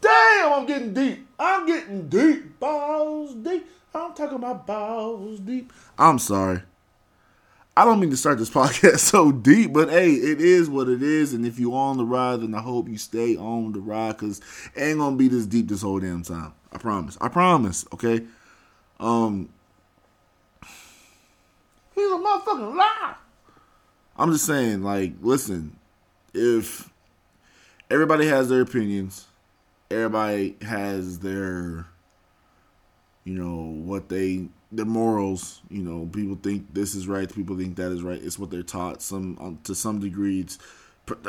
Damn, 0.00 0.52
I'm 0.52 0.66
getting 0.66 0.94
deep. 0.94 1.26
I'm 1.38 1.66
getting 1.66 2.08
deep. 2.08 2.58
Balls 2.58 3.34
deep. 3.34 3.66
I'm 3.94 4.14
talking 4.14 4.36
about 4.36 4.66
balls 4.66 5.40
deep. 5.40 5.72
I'm 5.98 6.18
sorry. 6.18 6.62
I 7.78 7.84
don't 7.84 8.00
mean 8.00 8.10
to 8.10 8.16
start 8.16 8.38
this 8.38 8.50
podcast 8.58 9.00
so 9.00 9.32
deep, 9.32 9.72
but 9.72 9.90
hey, 9.90 10.12
it 10.12 10.40
is 10.40 10.70
what 10.70 10.88
it 10.88 11.02
is. 11.02 11.34
And 11.34 11.46
if 11.46 11.58
you 11.58 11.74
on 11.74 11.98
the 11.98 12.04
ride, 12.04 12.40
then 12.40 12.54
I 12.54 12.60
hope 12.60 12.88
you 12.88 12.96
stay 12.96 13.36
on 13.36 13.72
the 13.72 13.80
ride 13.80 14.12
because 14.12 14.40
ain't 14.76 14.98
gonna 14.98 15.16
be 15.16 15.28
this 15.28 15.46
deep 15.46 15.68
this 15.68 15.82
whole 15.82 16.00
damn 16.00 16.22
time. 16.22 16.52
I 16.72 16.78
promise. 16.78 17.18
I 17.20 17.28
promise. 17.28 17.84
Okay. 17.92 18.22
Um, 18.98 19.50
he's 21.94 22.10
a 22.10 22.16
motherfucking 22.16 22.76
lie. 22.76 23.14
I'm 24.18 24.32
just 24.32 24.46
saying, 24.46 24.82
like, 24.82 25.12
listen, 25.20 25.76
if 26.32 26.90
everybody 27.90 28.26
has 28.26 28.48
their 28.48 28.62
opinions, 28.62 29.25
everybody 29.90 30.56
has 30.62 31.20
their, 31.20 31.86
you 33.24 33.34
know, 33.34 33.56
what 33.56 34.08
they 34.08 34.48
the 34.72 34.84
morals. 34.84 35.62
You 35.70 35.82
know, 35.82 36.06
people 36.06 36.36
think 36.36 36.72
this 36.74 36.94
is 36.94 37.08
right. 37.08 37.32
People 37.32 37.56
think 37.56 37.76
that 37.76 37.92
is 37.92 38.02
right. 38.02 38.22
It's 38.22 38.38
what 38.38 38.50
they're 38.50 38.62
taught. 38.62 39.02
Some 39.02 39.38
um, 39.40 39.58
to 39.64 39.74
some 39.74 40.00
degree, 40.00 40.46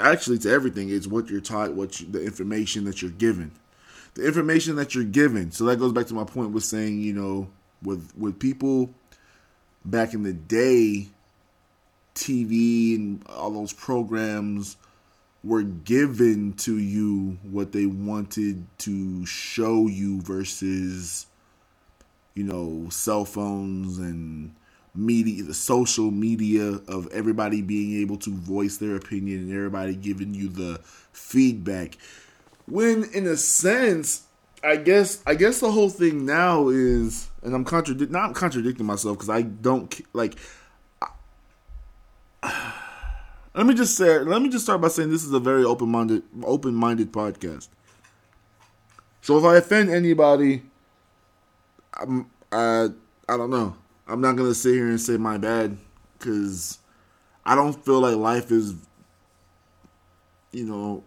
actually 0.02 0.40
to 0.40 0.52
everything. 0.52 0.90
It's 0.90 1.08
what 1.08 1.30
you're 1.30 1.42
taught. 1.42 1.74
What 1.74 2.00
you, 2.00 2.08
the 2.08 2.24
information 2.24 2.86
that 2.86 3.02
you're 3.02 3.12
given, 3.12 3.52
the 4.16 4.26
information 4.26 4.76
that 4.78 4.96
you're 4.96 5.04
given. 5.04 5.52
So 5.52 5.66
that 5.66 5.78
goes 5.78 5.94
back 5.94 6.08
to 6.08 6.14
my 6.14 6.24
point 6.24 6.52
with 6.52 6.64
saying, 6.64 7.02
you 7.02 7.14
know, 7.14 7.50
with 7.82 8.12
with 8.18 8.40
people 8.40 8.94
back 9.86 10.14
in 10.14 10.24
the 10.24 10.34
day, 10.34 11.08
TV 12.16 12.96
and 12.96 13.26
all 13.30 13.52
those 13.52 13.74
programs 13.74 14.78
were 15.44 15.63
given 15.63 16.53
to 16.53 16.77
you 16.77 17.38
what 17.44 17.72
they 17.72 17.86
wanted 17.86 18.65
to 18.79 19.25
show 19.25 19.88
you 19.88 20.22
versus 20.22 21.27
you 22.38 22.44
know, 22.44 22.88
cell 22.89 23.25
phones 23.25 23.98
and 23.98 24.53
media, 24.94 25.44
the 25.44 25.56
social 25.56 26.12
media 26.12 26.79
of 26.88 27.08
everybody 27.12 27.63
being 27.63 28.00
able 28.00 28.17
to 28.17 28.29
voice 28.29 28.77
their 28.77 28.96
opinion 28.96 29.39
and 29.39 29.53
everybody 29.53 29.96
giving 29.96 30.36
you 30.36 30.48
the 30.48 30.79
feedback. 31.12 31.98
When, 32.67 33.06
in 33.06 33.25
a 33.25 33.36
sense, 33.36 34.24
I 34.63 34.75
guess 34.75 35.22
I 35.25 35.34
guess 35.34 35.60
the 35.60 35.72
whole 35.72 35.89
thing 35.89 36.25
now 36.25 36.70
is, 36.70 37.27
and 37.41 37.56
I'm 37.56 37.65
contradict 37.65 38.12
not 38.12 38.36
contradicting 38.36 38.86
myself 38.86 39.17
because 39.17 39.29
I 39.29 39.41
don't 39.41 40.00
like. 40.13 40.36
Let 43.58 43.66
me 43.66 43.74
just 43.74 43.98
say, 43.98 44.20
let 44.20 44.40
me 44.44 44.50
just 44.50 44.66
start 44.66 44.82
by 44.82 44.88
saying 44.88 45.10
this 45.10 45.24
is 45.24 45.34
a 45.34 45.40
very 45.40 45.64
open 45.64 45.90
minded, 45.90 46.22
open 46.44 46.76
minded 46.76 47.12
podcast. 47.12 47.70
So 49.22 49.36
if 49.40 49.44
I 49.44 49.58
offend 49.58 49.90
anybody, 49.90 50.62
I'm, 51.96 52.30
I 52.52 52.90
I 53.28 53.36
don't 53.36 53.50
know. 53.50 53.76
I'm 54.08 54.22
not 54.22 54.36
gonna 54.36 54.54
sit 54.54 54.76
here 54.76 54.88
and 54.88 55.02
say 55.02 55.18
my 55.18 55.40
bad 55.40 55.76
because 56.20 56.78
I 57.44 57.56
don't 57.56 57.74
feel 57.84 58.00
like 58.00 58.16
life 58.18 58.52
is, 58.52 58.76
you 60.52 60.66
know, 60.66 61.04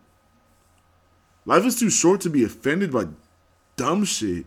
life 1.47 1.65
is 1.65 1.79
too 1.79 1.89
short 1.89 2.21
to 2.23 2.31
be 2.31 2.43
offended 2.43 2.91
by 2.91 3.05
dumb 3.77 4.05
shit. 4.05 4.45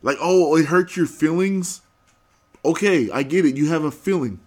Like, 0.00 0.16
oh, 0.22 0.56
it 0.56 0.64
hurts 0.64 0.96
your 0.96 1.06
feelings. 1.06 1.82
Okay, 2.64 3.10
I 3.10 3.24
get 3.24 3.44
it. 3.44 3.58
You 3.58 3.68
have 3.68 3.84
a 3.84 3.90
feeling. 3.90 4.40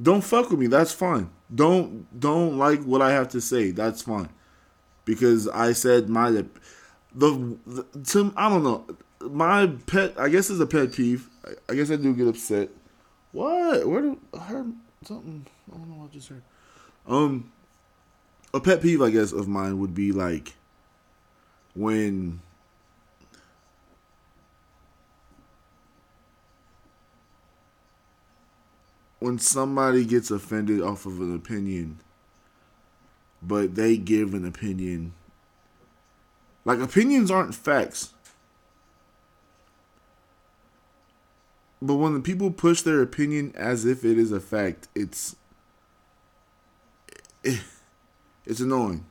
Don't 0.00 0.22
fuck 0.22 0.50
with 0.50 0.58
me. 0.58 0.66
That's 0.66 0.92
fine. 0.92 1.30
Don't 1.54 2.18
don't 2.18 2.58
like 2.58 2.82
what 2.82 3.02
I 3.02 3.12
have 3.12 3.28
to 3.30 3.40
say. 3.40 3.70
That's 3.70 4.02
fine. 4.02 4.28
Because 5.04 5.48
I 5.48 5.72
said 5.72 6.08
my 6.08 6.30
the, 6.30 6.46
the 7.14 7.84
to 8.04 8.32
I 8.36 8.48
don't 8.48 8.64
know. 8.64 8.86
My 9.20 9.66
pet, 9.86 10.14
I 10.18 10.30
guess, 10.30 10.48
is 10.48 10.60
a 10.60 10.66
pet 10.66 10.92
peeve. 10.92 11.28
I, 11.44 11.72
I 11.72 11.74
guess 11.74 11.90
I 11.90 11.96
do 11.96 12.14
get 12.14 12.26
upset. 12.26 12.70
What? 13.32 13.86
Where 13.86 14.00
do 14.00 14.18
I 14.32 14.38
heard 14.38 14.72
something? 15.04 15.46
I 15.70 15.76
don't 15.76 15.90
know 15.90 15.96
what 15.96 16.10
I 16.10 16.14
just 16.14 16.28
heard. 16.28 16.42
Um, 17.06 17.52
a 18.54 18.60
pet 18.60 18.80
peeve, 18.80 19.02
I 19.02 19.10
guess, 19.10 19.32
of 19.32 19.46
mine 19.46 19.78
would 19.78 19.94
be 19.94 20.12
like 20.12 20.54
when 21.74 22.40
when 29.20 29.38
somebody 29.38 30.04
gets 30.04 30.30
offended 30.30 30.80
off 30.80 31.06
of 31.06 31.20
an 31.20 31.34
opinion, 31.34 32.00
but 33.42 33.74
they 33.76 33.96
give 33.96 34.34
an 34.34 34.44
opinion 34.44 35.12
like 36.64 36.78
opinions 36.80 37.30
aren't 37.30 37.54
facts. 37.54 38.12
But 41.82 41.94
when 41.94 42.12
the 42.12 42.20
people 42.20 42.50
push 42.50 42.82
their 42.82 43.00
opinion 43.00 43.52
as 43.56 43.86
if 43.86 44.04
it 44.04 44.18
is 44.18 44.32
a 44.32 44.40
fact, 44.40 44.88
it's 44.94 45.36
it's 47.42 48.60
annoying. 48.60 49.06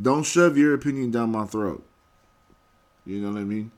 Don't 0.00 0.24
shove 0.24 0.56
your 0.56 0.74
opinion 0.74 1.10
down 1.10 1.32
my 1.32 1.46
throat. 1.46 1.84
You 3.06 3.20
know 3.20 3.32
what 3.32 3.40
I 3.40 3.44
mean? 3.44 3.70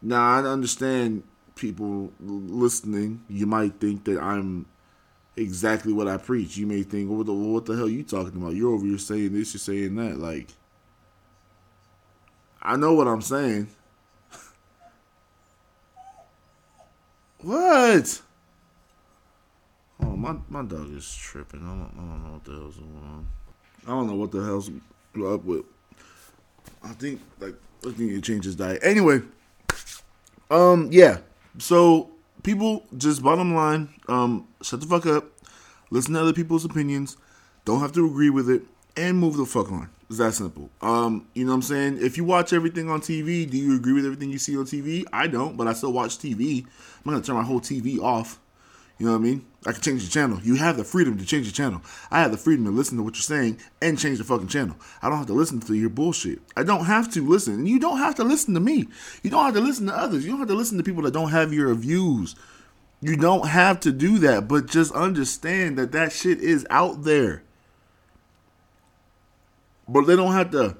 Now 0.00 0.22
I 0.22 0.42
understand 0.44 1.24
people 1.60 2.10
listening. 2.18 3.22
You 3.28 3.46
might 3.46 3.78
think 3.78 4.04
that 4.04 4.18
I'm 4.20 4.66
exactly 5.36 5.92
what 5.92 6.08
I 6.08 6.16
preach. 6.16 6.56
You 6.56 6.66
may 6.66 6.82
think, 6.82 7.10
"What 7.10 7.26
the 7.26 7.34
what 7.34 7.66
the 7.66 7.76
hell 7.76 7.84
are 7.86 7.88
you 7.88 8.02
talking 8.02 8.40
about? 8.42 8.54
You're 8.54 8.74
over 8.74 8.86
here 8.86 8.98
saying 8.98 9.34
this, 9.34 9.54
you're 9.54 9.60
saying 9.60 9.94
that." 9.96 10.18
Like, 10.18 10.48
I 12.60 12.76
know 12.76 12.94
what 12.94 13.06
I'm 13.06 13.22
saying. 13.22 13.68
what? 17.42 18.22
Oh, 20.02 20.16
my 20.16 20.36
my 20.48 20.62
dog 20.62 20.92
is 20.96 21.14
tripping. 21.14 21.62
I 21.62 21.68
don't, 21.68 21.92
I 21.92 22.00
don't 22.00 22.24
know 22.24 22.32
what 22.32 22.44
the 22.44 22.52
hell's 22.52 22.76
going 22.76 23.04
on. 23.04 23.28
I 23.86 23.90
don't 23.90 24.06
know 24.08 24.16
what 24.16 24.32
the 24.32 24.42
hell's 24.42 24.70
up 24.70 25.44
with. 25.44 25.64
I 26.82 26.88
think 26.94 27.20
like 27.38 27.54
I 27.86 27.90
think 27.92 28.10
he 28.10 28.20
change 28.20 28.44
his 28.46 28.56
diet. 28.56 28.80
Anyway, 28.82 29.20
um, 30.50 30.88
yeah. 30.90 31.18
So 31.58 32.10
people, 32.42 32.84
just 32.96 33.22
bottom 33.22 33.54
line, 33.54 33.88
um, 34.08 34.48
shut 34.62 34.80
the 34.80 34.86
fuck 34.86 35.06
up. 35.06 35.26
Listen 35.90 36.14
to 36.14 36.20
other 36.20 36.32
people's 36.32 36.64
opinions. 36.64 37.16
Don't 37.64 37.80
have 37.80 37.92
to 37.92 38.06
agree 38.06 38.30
with 38.30 38.48
it, 38.48 38.62
and 38.96 39.18
move 39.18 39.36
the 39.36 39.44
fuck 39.44 39.70
on. 39.70 39.90
It's 40.08 40.18
that 40.18 40.34
simple. 40.34 40.70
Um, 40.80 41.28
you 41.34 41.44
know 41.44 41.52
what 41.52 41.56
I'm 41.56 41.62
saying? 41.62 41.98
If 42.00 42.16
you 42.16 42.24
watch 42.24 42.52
everything 42.52 42.90
on 42.90 43.00
TV, 43.00 43.48
do 43.48 43.56
you 43.56 43.76
agree 43.76 43.92
with 43.92 44.04
everything 44.04 44.30
you 44.30 44.38
see 44.38 44.56
on 44.56 44.64
TV? 44.64 45.04
I 45.12 45.26
don't, 45.26 45.56
but 45.56 45.68
I 45.68 45.72
still 45.72 45.92
watch 45.92 46.18
TV. 46.18 46.64
I'm 46.64 47.12
gonna 47.12 47.22
turn 47.22 47.36
my 47.36 47.44
whole 47.44 47.60
TV 47.60 48.00
off. 48.00 48.40
You 49.00 49.06
know 49.06 49.12
what 49.12 49.20
I 49.20 49.22
mean? 49.22 49.46
I 49.64 49.72
can 49.72 49.80
change 49.80 50.04
the 50.04 50.10
channel. 50.10 50.38
You 50.42 50.56
have 50.56 50.76
the 50.76 50.84
freedom 50.84 51.16
to 51.16 51.24
change 51.24 51.46
the 51.46 51.54
channel. 51.54 51.80
I 52.10 52.20
have 52.20 52.32
the 52.32 52.36
freedom 52.36 52.66
to 52.66 52.70
listen 52.70 52.98
to 52.98 53.02
what 53.02 53.14
you're 53.14 53.22
saying 53.22 53.58
and 53.80 53.98
change 53.98 54.18
the 54.18 54.24
fucking 54.24 54.48
channel. 54.48 54.76
I 55.00 55.08
don't 55.08 55.16
have 55.16 55.26
to 55.28 55.32
listen 55.32 55.58
to 55.60 55.74
your 55.74 55.88
bullshit. 55.88 56.40
I 56.54 56.64
don't 56.64 56.84
have 56.84 57.10
to 57.14 57.26
listen. 57.26 57.64
You 57.64 57.80
don't 57.80 57.96
have 57.96 58.14
to 58.16 58.24
listen 58.24 58.52
to 58.52 58.60
me. 58.60 58.88
You 59.22 59.30
don't 59.30 59.42
have 59.42 59.54
to 59.54 59.60
listen 59.60 59.86
to 59.86 59.96
others. 59.96 60.22
You 60.22 60.32
don't 60.32 60.40
have 60.40 60.48
to 60.48 60.54
listen 60.54 60.76
to 60.76 60.84
people 60.84 61.02
that 61.04 61.14
don't 61.14 61.30
have 61.30 61.50
your 61.50 61.74
views. 61.74 62.36
You 63.00 63.16
don't 63.16 63.48
have 63.48 63.80
to 63.80 63.92
do 63.92 64.18
that, 64.18 64.46
but 64.46 64.66
just 64.66 64.92
understand 64.92 65.78
that 65.78 65.92
that 65.92 66.12
shit 66.12 66.38
is 66.38 66.66
out 66.68 67.04
there. 67.04 67.42
But 69.88 70.02
they 70.02 70.14
don't 70.14 70.32
have 70.32 70.50
to. 70.50 70.76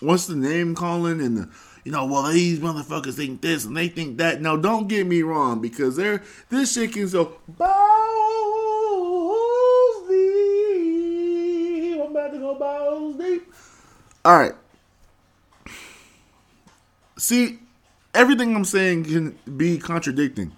What's 0.00 0.26
the 0.26 0.34
name 0.34 0.74
calling 0.74 1.20
and 1.20 1.36
the, 1.36 1.50
you 1.84 1.92
know, 1.92 2.04
well 2.06 2.30
these 2.30 2.58
motherfuckers 2.58 3.14
think 3.14 3.40
this 3.40 3.64
and 3.64 3.76
they 3.76 3.88
think 3.88 4.18
that. 4.18 4.40
No, 4.40 4.56
don't 4.56 4.88
get 4.88 5.06
me 5.06 5.22
wrong 5.22 5.60
because 5.60 5.96
they're 5.96 6.22
this 6.48 6.72
shit 6.74 6.92
can 6.92 7.08
so 7.08 7.36
balls 7.48 7.68
deep. 10.08 12.00
I'm 12.00 12.10
about 12.10 12.32
to 12.32 12.38
go 12.38 12.54
balls 12.54 13.16
deep. 13.16 13.52
All 14.24 14.38
right. 14.38 14.54
See, 17.16 17.58
everything 18.14 18.54
I'm 18.54 18.64
saying 18.64 19.04
can 19.04 19.38
be 19.56 19.78
contradicting, 19.78 20.52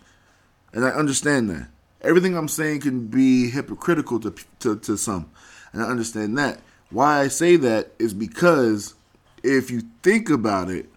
and 0.72 0.84
I 0.84 0.90
understand 0.90 1.50
that. 1.50 1.68
Everything 2.02 2.36
I'm 2.36 2.48
saying 2.48 2.80
can 2.80 3.06
be 3.06 3.50
hypocritical 3.50 4.18
to 4.20 4.34
to, 4.60 4.76
to 4.78 4.96
some, 4.96 5.30
and 5.72 5.82
I 5.82 5.86
understand 5.86 6.36
that. 6.38 6.60
Why 6.90 7.20
I 7.20 7.28
say 7.28 7.56
that 7.56 7.92
is 7.98 8.12
because 8.12 8.94
if 9.42 9.70
you 9.70 9.82
think 10.02 10.28
about 10.28 10.68
it, 10.68 10.91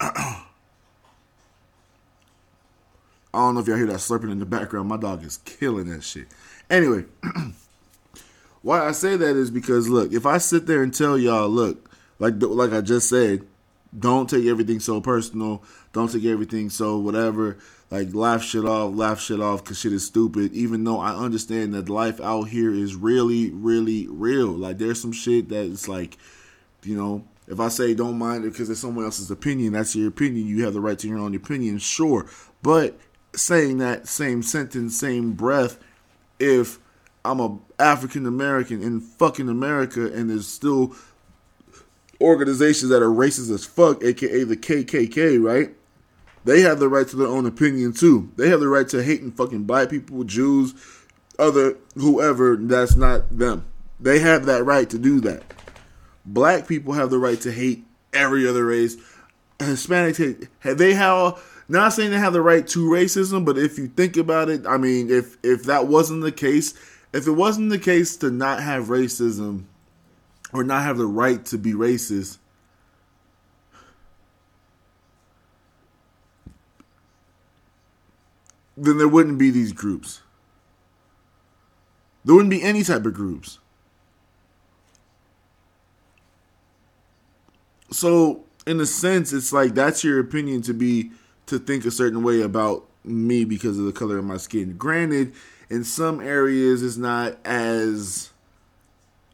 I 0.00 0.44
don't 3.32 3.54
know 3.54 3.60
if 3.60 3.68
y'all 3.68 3.76
hear 3.76 3.86
that 3.86 3.98
slurping 3.98 4.32
in 4.32 4.38
the 4.38 4.46
background. 4.46 4.88
My 4.88 4.96
dog 4.96 5.24
is 5.24 5.36
killing 5.38 5.88
that 5.90 6.02
shit. 6.02 6.26
Anyway, 6.68 7.04
why 8.62 8.86
I 8.86 8.92
say 8.92 9.16
that 9.16 9.36
is 9.36 9.50
because 9.50 9.88
look, 9.88 10.12
if 10.12 10.26
I 10.26 10.38
sit 10.38 10.66
there 10.66 10.82
and 10.82 10.92
tell 10.92 11.16
y'all, 11.18 11.48
look, 11.48 11.90
like 12.18 12.34
like 12.38 12.72
I 12.72 12.80
just 12.80 13.08
said, 13.08 13.46
don't 13.96 14.28
take 14.28 14.46
everything 14.46 14.80
so 14.80 15.00
personal. 15.00 15.62
Don't 15.92 16.10
take 16.10 16.24
everything 16.24 16.70
so 16.70 16.98
whatever. 16.98 17.58
Like 17.90 18.14
laugh 18.14 18.42
shit 18.42 18.64
off, 18.64 18.94
laugh 18.94 19.20
shit 19.20 19.40
off 19.40 19.64
because 19.64 19.80
shit 19.80 19.92
is 19.92 20.06
stupid. 20.06 20.52
Even 20.52 20.84
though 20.84 21.00
I 21.00 21.14
understand 21.14 21.74
that 21.74 21.88
life 21.88 22.20
out 22.20 22.44
here 22.44 22.72
is 22.72 22.94
really, 22.94 23.50
really 23.50 24.06
real. 24.08 24.48
Like 24.48 24.78
there's 24.78 25.00
some 25.00 25.12
shit 25.12 25.48
that 25.48 25.66
it's 25.66 25.88
like, 25.88 26.16
you 26.84 26.96
know, 26.96 27.24
if 27.50 27.58
I 27.58 27.68
say 27.68 27.94
don't 27.94 28.16
mind 28.16 28.44
it 28.44 28.52
because 28.52 28.70
it's 28.70 28.80
someone 28.80 29.04
else's 29.04 29.30
opinion, 29.30 29.72
that's 29.72 29.96
your 29.96 30.08
opinion. 30.08 30.46
You 30.46 30.64
have 30.64 30.72
the 30.72 30.80
right 30.80 30.98
to 31.00 31.08
your 31.08 31.18
own 31.18 31.34
opinion, 31.34 31.78
sure. 31.78 32.26
But 32.62 32.98
saying 33.34 33.78
that 33.78 34.06
same 34.06 34.42
sentence, 34.42 34.98
same 34.98 35.32
breath, 35.32 35.78
if 36.38 36.78
I'm 37.24 37.40
a 37.40 37.58
African 37.78 38.24
American 38.24 38.82
in 38.82 39.00
fucking 39.00 39.48
America 39.48 40.06
and 40.06 40.30
there's 40.30 40.46
still 40.46 40.94
organizations 42.20 42.90
that 42.90 43.02
are 43.02 43.08
racist 43.08 43.52
as 43.52 43.64
fuck, 43.64 44.04
aka 44.04 44.44
the 44.44 44.56
KKK, 44.56 45.42
right? 45.42 45.74
They 46.44 46.60
have 46.60 46.78
the 46.78 46.88
right 46.88 47.06
to 47.08 47.16
their 47.16 47.26
own 47.26 47.46
opinion 47.46 47.92
too. 47.92 48.30
They 48.36 48.48
have 48.48 48.60
the 48.60 48.68
right 48.68 48.88
to 48.90 49.02
hating 49.02 49.32
fucking 49.32 49.64
black 49.64 49.90
people, 49.90 50.22
Jews, 50.22 50.74
other 51.38 51.76
whoever 51.96 52.56
that's 52.56 52.94
not 52.94 53.36
them. 53.36 53.64
They 53.98 54.20
have 54.20 54.46
that 54.46 54.64
right 54.64 54.88
to 54.88 54.98
do 54.98 55.20
that. 55.22 55.42
Black 56.32 56.68
people 56.68 56.92
have 56.92 57.10
the 57.10 57.18
right 57.18 57.40
to 57.40 57.50
hate 57.50 57.84
every 58.12 58.46
other 58.46 58.64
race. 58.64 58.96
Hispanics 59.58 60.48
have 60.60 60.78
they 60.78 60.94
have 60.94 61.42
not 61.68 61.92
saying 61.92 62.10
they 62.10 62.18
have 62.18 62.32
the 62.32 62.40
right 62.40 62.66
to 62.68 62.88
racism, 62.88 63.44
but 63.44 63.56
if 63.56 63.78
you 63.78 63.86
think 63.86 64.16
about 64.16 64.48
it, 64.48 64.66
I 64.66 64.76
mean, 64.76 65.10
if 65.10 65.36
if 65.42 65.64
that 65.64 65.86
wasn't 65.86 66.22
the 66.22 66.32
case, 66.32 66.74
if 67.12 67.26
it 67.26 67.32
wasn't 67.32 67.70
the 67.70 67.78
case 67.78 68.16
to 68.18 68.30
not 68.30 68.60
have 68.62 68.86
racism 68.86 69.66
or 70.52 70.64
not 70.64 70.82
have 70.82 70.98
the 70.98 71.06
right 71.06 71.44
to 71.46 71.58
be 71.58 71.72
racist, 71.72 72.38
then 78.76 78.98
there 78.98 79.06
wouldn't 79.06 79.38
be 79.38 79.50
these 79.50 79.72
groups. 79.72 80.22
There 82.24 82.34
wouldn't 82.34 82.50
be 82.50 82.62
any 82.62 82.82
type 82.82 83.06
of 83.06 83.14
groups. 83.14 83.59
So, 87.92 88.44
in 88.66 88.80
a 88.80 88.86
sense, 88.86 89.32
it's 89.32 89.52
like 89.52 89.74
that's 89.74 90.04
your 90.04 90.20
opinion 90.20 90.62
to 90.62 90.74
be 90.74 91.10
to 91.46 91.58
think 91.58 91.84
a 91.84 91.90
certain 91.90 92.22
way 92.22 92.42
about 92.42 92.86
me 93.04 93.44
because 93.44 93.78
of 93.78 93.84
the 93.84 93.92
color 93.92 94.18
of 94.18 94.24
my 94.24 94.36
skin. 94.36 94.76
Granted, 94.76 95.32
in 95.68 95.84
some 95.84 96.20
areas 96.20 96.82
it's 96.82 96.96
not 96.96 97.38
as 97.44 98.30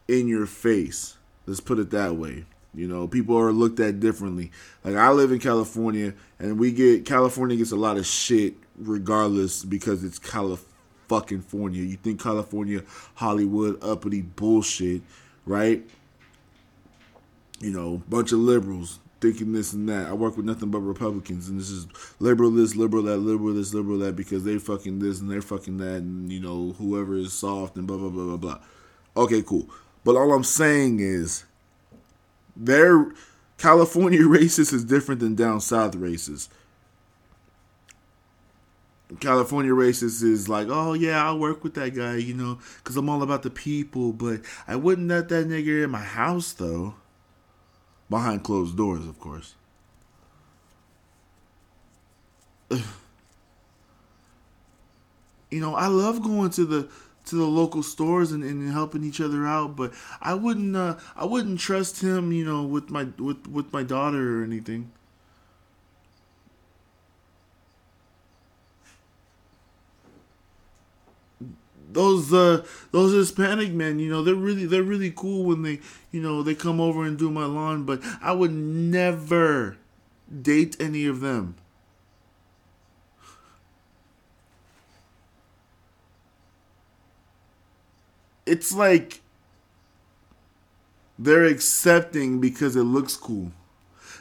in 0.08 0.28
your 0.28 0.46
face. 0.46 1.16
Let's 1.46 1.60
put 1.60 1.78
it 1.78 1.90
that 1.90 2.16
way. 2.16 2.44
You 2.74 2.86
know, 2.86 3.08
people 3.08 3.38
are 3.38 3.52
looked 3.52 3.80
at 3.80 4.00
differently. 4.00 4.52
Like 4.84 4.96
I 4.96 5.10
live 5.10 5.32
in 5.32 5.38
California 5.38 6.14
and 6.38 6.58
we 6.58 6.72
get 6.72 7.06
California 7.06 7.56
gets 7.56 7.72
a 7.72 7.76
lot 7.76 7.96
of 7.96 8.06
shit 8.06 8.54
regardless 8.78 9.64
because 9.64 10.04
it's 10.04 10.18
California. 10.18 11.82
You 11.82 11.96
think 11.96 12.22
California, 12.22 12.82
Hollywood, 13.14 13.82
uppity 13.82 14.20
bullshit, 14.20 15.02
right? 15.46 15.88
You 17.60 17.70
know, 17.70 18.02
bunch 18.08 18.32
of 18.32 18.38
liberals 18.38 18.98
thinking 19.20 19.52
this 19.52 19.72
and 19.72 19.88
that. 19.88 20.08
I 20.08 20.12
work 20.12 20.36
with 20.36 20.46
nothing 20.46 20.70
but 20.70 20.80
Republicans, 20.80 21.48
and 21.48 21.58
this 21.58 21.70
is 21.70 21.86
liberal 22.18 22.50
this, 22.50 22.76
liberal 22.76 23.04
that, 23.04 23.18
liberal 23.18 23.54
this, 23.54 23.72
liberal 23.72 23.98
that, 23.98 24.16
because 24.16 24.44
they 24.44 24.58
fucking 24.58 24.98
this 24.98 25.20
and 25.20 25.30
they're 25.30 25.42
fucking 25.42 25.78
that, 25.78 25.96
and 25.96 26.30
you 26.32 26.40
know 26.40 26.72
whoever 26.78 27.16
is 27.16 27.32
soft 27.32 27.76
and 27.76 27.86
blah 27.86 27.96
blah 27.96 28.10
blah 28.10 28.24
blah 28.24 28.36
blah. 28.36 28.58
Okay, 29.16 29.42
cool. 29.42 29.68
But 30.04 30.16
all 30.16 30.32
I'm 30.32 30.44
saying 30.44 31.00
is, 31.00 31.44
their 32.54 33.12
California 33.58 34.20
racist 34.22 34.72
is 34.72 34.84
different 34.84 35.20
than 35.20 35.34
down 35.34 35.60
south 35.60 35.96
racist. 35.96 36.48
California 39.20 39.70
racist 39.70 40.22
is 40.24 40.48
like, 40.48 40.66
oh 40.68 40.92
yeah, 40.92 41.24
I'll 41.24 41.38
work 41.38 41.62
with 41.62 41.74
that 41.74 41.94
guy, 41.94 42.16
you 42.16 42.34
know, 42.34 42.58
because 42.78 42.96
I'm 42.96 43.08
all 43.08 43.22
about 43.22 43.44
the 43.44 43.50
people, 43.50 44.12
but 44.12 44.40
I 44.66 44.74
wouldn't 44.74 45.08
let 45.08 45.28
that 45.28 45.46
nigga 45.46 45.84
in 45.84 45.90
my 45.90 46.02
house 46.02 46.52
though. 46.52 46.94
Behind 48.08 48.42
closed 48.44 48.76
doors, 48.76 49.06
of 49.06 49.18
course. 49.20 49.54
You 55.48 55.60
know, 55.60 55.76
I 55.76 55.86
love 55.86 56.22
going 56.22 56.50
to 56.50 56.64
the 56.64 56.88
to 57.26 57.36
the 57.36 57.44
local 57.44 57.82
stores 57.82 58.32
and, 58.32 58.42
and 58.42 58.70
helping 58.72 59.04
each 59.04 59.20
other 59.20 59.46
out, 59.46 59.76
but 59.76 59.92
I 60.20 60.34
wouldn't 60.34 60.74
uh, 60.74 60.96
I 61.14 61.24
wouldn't 61.24 61.60
trust 61.60 62.02
him, 62.02 62.32
you 62.32 62.44
know, 62.44 62.64
with 62.64 62.90
my 62.90 63.04
with 63.18 63.46
with 63.46 63.72
my 63.72 63.84
daughter 63.84 64.40
or 64.40 64.44
anything. 64.44 64.90
Those 71.96 72.32
uh 72.32 72.64
those 72.92 73.12
Hispanic 73.12 73.72
men, 73.72 73.98
you 73.98 74.08
know, 74.08 74.22
they're 74.22 74.34
really 74.34 74.66
they're 74.66 74.82
really 74.82 75.10
cool 75.10 75.44
when 75.44 75.62
they 75.62 75.80
you 76.12 76.20
know 76.20 76.42
they 76.42 76.54
come 76.54 76.80
over 76.80 77.04
and 77.04 77.18
do 77.18 77.30
my 77.30 77.46
lawn, 77.46 77.84
but 77.84 78.00
I 78.22 78.32
would 78.32 78.52
never 78.52 79.78
date 80.42 80.76
any 80.78 81.06
of 81.06 81.20
them. 81.20 81.56
It's 88.44 88.72
like 88.72 89.22
they're 91.18 91.46
accepting 91.46 92.40
because 92.40 92.76
it 92.76 92.84
looks 92.84 93.16
cool 93.16 93.50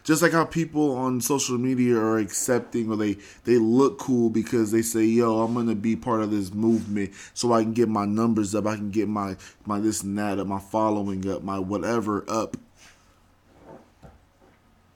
just 0.06 0.22
like 0.22 0.32
how 0.32 0.46
people 0.46 0.96
on 0.96 1.20
social 1.20 1.58
media 1.58 1.98
are 1.98 2.18
accepting 2.18 2.90
or 2.90 2.96
they 2.96 3.18
they 3.44 3.58
look 3.58 4.00
cool 4.00 4.30
because 4.30 4.72
they 4.72 4.82
say 4.82 5.04
yo 5.04 5.42
i'm 5.42 5.54
gonna 5.54 5.76
be 5.76 5.96
part 5.96 6.22
of 6.22 6.32
this 6.32 6.54
movement 6.54 7.12
so 7.34 7.52
i 7.52 7.62
can 7.62 7.74
get 7.74 7.90
my 7.90 8.06
numbers 8.06 8.56
up. 8.56 8.66
I 8.66 8.76
can 8.76 8.90
get 8.90 9.08
my 9.08 9.36
my 9.66 9.80
this 9.80 10.04
and 10.04 10.18
that 10.18 10.40
up 10.40 10.48
my 10.48 10.60
following 10.60 11.30
up 11.30 11.44
my 11.44 11.60
whatever 11.60 12.26
up. 12.28 12.58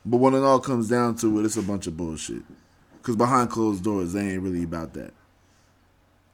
But 0.06 0.18
when 0.18 0.34
it 0.34 0.44
all 0.44 0.60
comes 0.60 0.90
down 0.90 1.16
to 1.18 1.40
it 1.40 1.46
it's 1.46 1.58
a 1.58 1.62
bunch 1.62 1.88
of 1.88 1.98
bullshit. 1.98 2.44
Because 2.98 3.16
behind 3.16 3.50
closed 3.50 3.84
doors 3.84 4.14
they 4.14 4.32
ain't 4.32 4.42
really 4.42 4.64
about 4.64 4.94
that. 4.94 5.14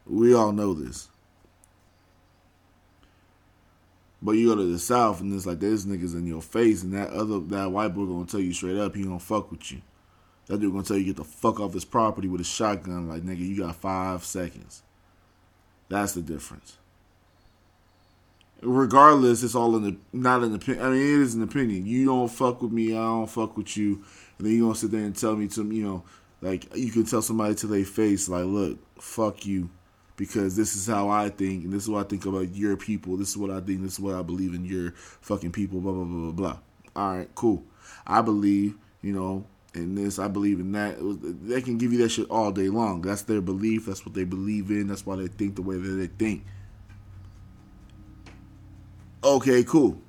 We 0.05 0.33
all 0.33 0.51
know 0.51 0.73
this 0.73 1.09
but 4.21 4.33
you 4.33 4.49
go 4.49 4.55
to 4.55 4.71
the 4.71 4.79
south 4.79 5.21
and 5.21 5.33
it's 5.33 5.45
like 5.45 5.59
there's 5.59 5.85
niggas 5.85 6.13
in 6.13 6.25
your 6.25 6.41
face 6.41 6.83
and 6.83 6.93
that 6.93 7.09
other 7.09 7.39
that 7.39 7.71
white 7.71 7.93
boy 7.93 8.05
gonna 8.05 8.25
tell 8.25 8.39
you 8.39 8.53
straight 8.53 8.77
up 8.77 8.95
he 8.95 9.03
gonna 9.03 9.19
fuck 9.19 9.51
with 9.51 9.71
you. 9.71 9.81
That 10.47 10.59
dude 10.59 10.71
gonna 10.71 10.83
tell 10.83 10.97
you 10.97 11.05
get 11.05 11.17
the 11.17 11.23
fuck 11.23 11.59
off 11.59 11.73
his 11.73 11.85
property 11.85 12.27
with 12.27 12.41
a 12.41 12.45
shotgun 12.45 13.07
like 13.07 13.23
nigga 13.23 13.39
you 13.39 13.57
got 13.57 13.75
five 13.75 14.23
seconds. 14.23 14.83
That's 15.89 16.13
the 16.13 16.21
difference. 16.21 16.77
Regardless, 18.61 19.43
it's 19.43 19.53
all 19.53 19.75
in 19.75 19.83
the 19.83 19.97
not 20.13 20.43
an 20.43 20.55
opinion. 20.55 20.85
I 20.85 20.89
mean, 20.89 21.01
it 21.01 21.21
is 21.21 21.35
an 21.35 21.43
opinion. 21.43 21.85
You 21.85 22.05
don't 22.05 22.29
fuck 22.29 22.61
with 22.61 22.71
me, 22.71 22.93
I 22.93 23.01
don't 23.01 23.29
fuck 23.29 23.57
with 23.57 23.75
you, 23.77 24.03
and 24.37 24.47
then 24.47 24.53
you 24.53 24.63
gonna 24.63 24.75
sit 24.75 24.91
there 24.91 25.01
and 25.01 25.15
tell 25.15 25.35
me 25.35 25.47
to 25.49 25.63
you 25.63 25.83
know, 25.83 26.03
like 26.41 26.73
you 26.75 26.91
can 26.91 27.05
tell 27.05 27.21
somebody 27.21 27.53
to 27.55 27.67
their 27.67 27.85
face 27.85 28.29
like, 28.29 28.45
look, 28.45 28.79
fuck 28.99 29.45
you 29.45 29.69
because 30.17 30.55
this 30.55 30.75
is 30.75 30.87
how 30.87 31.09
I 31.09 31.29
think, 31.29 31.65
and 31.65 31.73
this 31.73 31.83
is 31.83 31.89
what 31.89 32.05
I 32.05 32.09
think 32.09 32.25
about 32.25 32.55
your 32.55 32.77
people. 32.77 33.17
This 33.17 33.29
is 33.29 33.37
what 33.37 33.51
I 33.51 33.59
think. 33.59 33.81
This 33.81 33.93
is 33.93 33.99
what 33.99 34.15
I 34.15 34.21
believe 34.21 34.53
in 34.53 34.65
your 34.65 34.91
fucking 34.95 35.51
people. 35.51 35.81
Blah 35.81 35.91
blah 35.91 36.03
blah 36.03 36.31
blah 36.31 36.31
blah. 36.31 36.59
All 36.95 37.17
right, 37.17 37.29
cool. 37.35 37.63
I 38.07 38.21
believe, 38.21 38.75
you 39.01 39.13
know, 39.13 39.45
in 39.73 39.95
this. 39.95 40.19
I 40.19 40.27
believe 40.27 40.59
in 40.59 40.71
that. 40.71 40.97
they 41.43 41.61
can 41.61 41.77
give 41.77 41.91
you 41.91 41.99
that 41.99 42.09
shit 42.09 42.29
all 42.29 42.51
day 42.51 42.69
long. 42.69 43.01
That's 43.01 43.23
their 43.23 43.41
belief. 43.41 43.85
That's 43.87 44.05
what 44.05 44.15
they 44.15 44.23
believe 44.23 44.69
in. 44.69 44.87
That's 44.87 45.05
why 45.05 45.17
they 45.17 45.27
think 45.27 45.55
the 45.55 45.61
way 45.61 45.77
that 45.77 45.87
they 45.87 46.07
think. 46.07 46.45
Okay, 49.23 49.63
cool. 49.63 50.01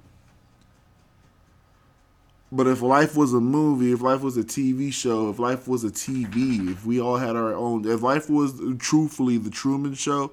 But 2.52 2.68
if 2.68 2.80
life 2.80 3.16
was 3.16 3.35
a 3.35 3.40
movie, 3.40 3.92
if 3.92 4.02
life 4.02 4.20
was 4.20 4.37
a 4.37 4.44
TV 4.44 4.92
show, 4.92 5.30
if 5.30 5.38
life 5.38 5.66
was 5.66 5.82
a 5.82 5.90
TV, 5.90 6.70
if 6.70 6.87
we 6.87 7.00
all 7.00 7.16
had 7.16 7.35
our 7.35 7.52
own, 7.52 7.87
if 7.88 8.02
life 8.02 8.30
was 8.30 8.61
truthfully 8.78 9.37
the 9.37 9.50
Truman 9.50 9.94
Show, 9.94 10.30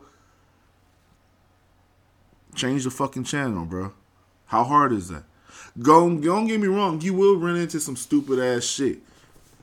change 2.54 2.84
the 2.84 2.92
fucking 2.92 3.24
channel, 3.24 3.66
bro. 3.66 3.94
How 4.46 4.64
hard 4.64 4.94
is 4.94 5.08
that? 5.10 5.24
Don't 5.78 6.22
don't 6.22 6.46
get 6.46 6.60
me 6.60 6.68
wrong. 6.68 7.02
You 7.02 7.16
will 7.16 7.38
run 7.38 7.56
into 7.56 7.80
some 7.80 7.96
stupid 7.96 8.38
ass 8.38 8.64
shit. 8.64 9.00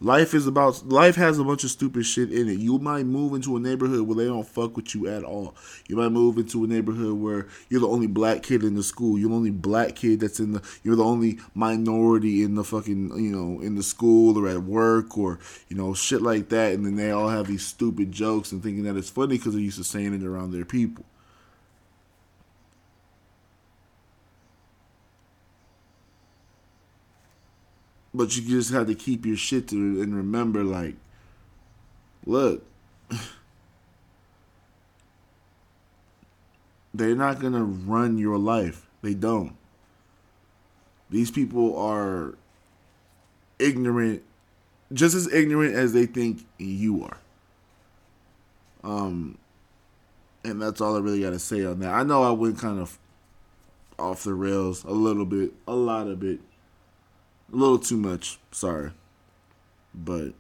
Life 0.02 0.32
is 0.32 0.46
about 0.46 0.88
life 0.88 1.16
has 1.16 1.38
a 1.38 1.44
bunch 1.44 1.62
of 1.62 1.70
stupid 1.70 2.06
shit 2.06 2.32
in 2.32 2.48
it. 2.48 2.58
You 2.58 2.78
might 2.78 3.04
move 3.04 3.34
into 3.34 3.54
a 3.58 3.60
neighborhood 3.60 4.08
where 4.08 4.16
they 4.16 4.24
don't 4.24 4.48
fuck 4.48 4.74
with 4.74 4.94
you 4.94 5.06
at 5.08 5.24
all. 5.24 5.54
You 5.88 5.96
might 5.96 6.08
move 6.08 6.38
into 6.38 6.64
a 6.64 6.66
neighborhood 6.66 7.20
where 7.20 7.48
you're 7.68 7.82
the 7.82 7.88
only 7.88 8.06
black 8.06 8.42
kid 8.42 8.64
in 8.64 8.76
the 8.76 8.82
school. 8.82 9.18
You're 9.18 9.28
the 9.28 9.34
only 9.34 9.50
black 9.50 9.96
kid 9.96 10.20
that's 10.20 10.40
in 10.40 10.52
the 10.52 10.62
you're 10.82 10.96
the 10.96 11.04
only 11.04 11.38
minority 11.54 12.42
in 12.42 12.54
the 12.54 12.64
fucking 12.64 13.10
you 13.22 13.30
know, 13.30 13.60
in 13.60 13.74
the 13.74 13.82
school 13.82 14.38
or 14.38 14.48
at 14.48 14.62
work 14.62 15.18
or, 15.18 15.38
you 15.68 15.76
know, 15.76 15.92
shit 15.92 16.22
like 16.22 16.48
that 16.48 16.72
and 16.72 16.86
then 16.86 16.96
they 16.96 17.10
all 17.10 17.28
have 17.28 17.48
these 17.48 17.66
stupid 17.66 18.10
jokes 18.10 18.52
and 18.52 18.62
thinking 18.62 18.84
that 18.84 18.96
it's 18.96 19.10
funny 19.10 19.36
because 19.36 19.52
they're 19.52 19.60
used 19.60 19.76
to 19.76 19.84
saying 19.84 20.14
it 20.14 20.24
around 20.24 20.52
their 20.52 20.64
people. 20.64 21.04
But 28.12 28.36
you 28.36 28.42
just 28.42 28.72
have 28.72 28.88
to 28.88 28.94
keep 28.94 29.24
your 29.24 29.36
shit 29.36 29.68
to 29.68 29.76
and 30.02 30.14
remember, 30.16 30.64
like, 30.64 30.96
look, 32.26 32.64
they're 36.94 37.14
not 37.14 37.38
gonna 37.40 37.62
run 37.64 38.18
your 38.18 38.38
life. 38.38 38.88
They 39.02 39.14
don't. 39.14 39.56
These 41.08 41.30
people 41.30 41.76
are 41.78 42.34
ignorant, 43.58 44.22
just 44.92 45.14
as 45.14 45.32
ignorant 45.32 45.74
as 45.74 45.92
they 45.92 46.06
think 46.06 46.46
you 46.58 47.04
are. 47.04 47.18
Um, 48.82 49.38
and 50.44 50.60
that's 50.60 50.80
all 50.80 50.96
I 50.96 51.00
really 51.00 51.20
got 51.20 51.30
to 51.30 51.38
say 51.38 51.64
on 51.64 51.80
that. 51.80 51.92
I 51.92 52.02
know 52.02 52.22
I 52.22 52.30
went 52.30 52.58
kind 52.58 52.78
of 52.80 52.98
off 53.98 54.24
the 54.24 54.34
rails 54.34 54.84
a 54.84 54.92
little 54.92 55.26
bit, 55.26 55.52
a 55.68 55.74
lot 55.74 56.06
of 56.06 56.22
it 56.24 56.40
a 57.52 57.56
little 57.56 57.78
too 57.78 57.96
much. 57.96 58.38
Sorry, 58.52 58.90
but 59.94 60.32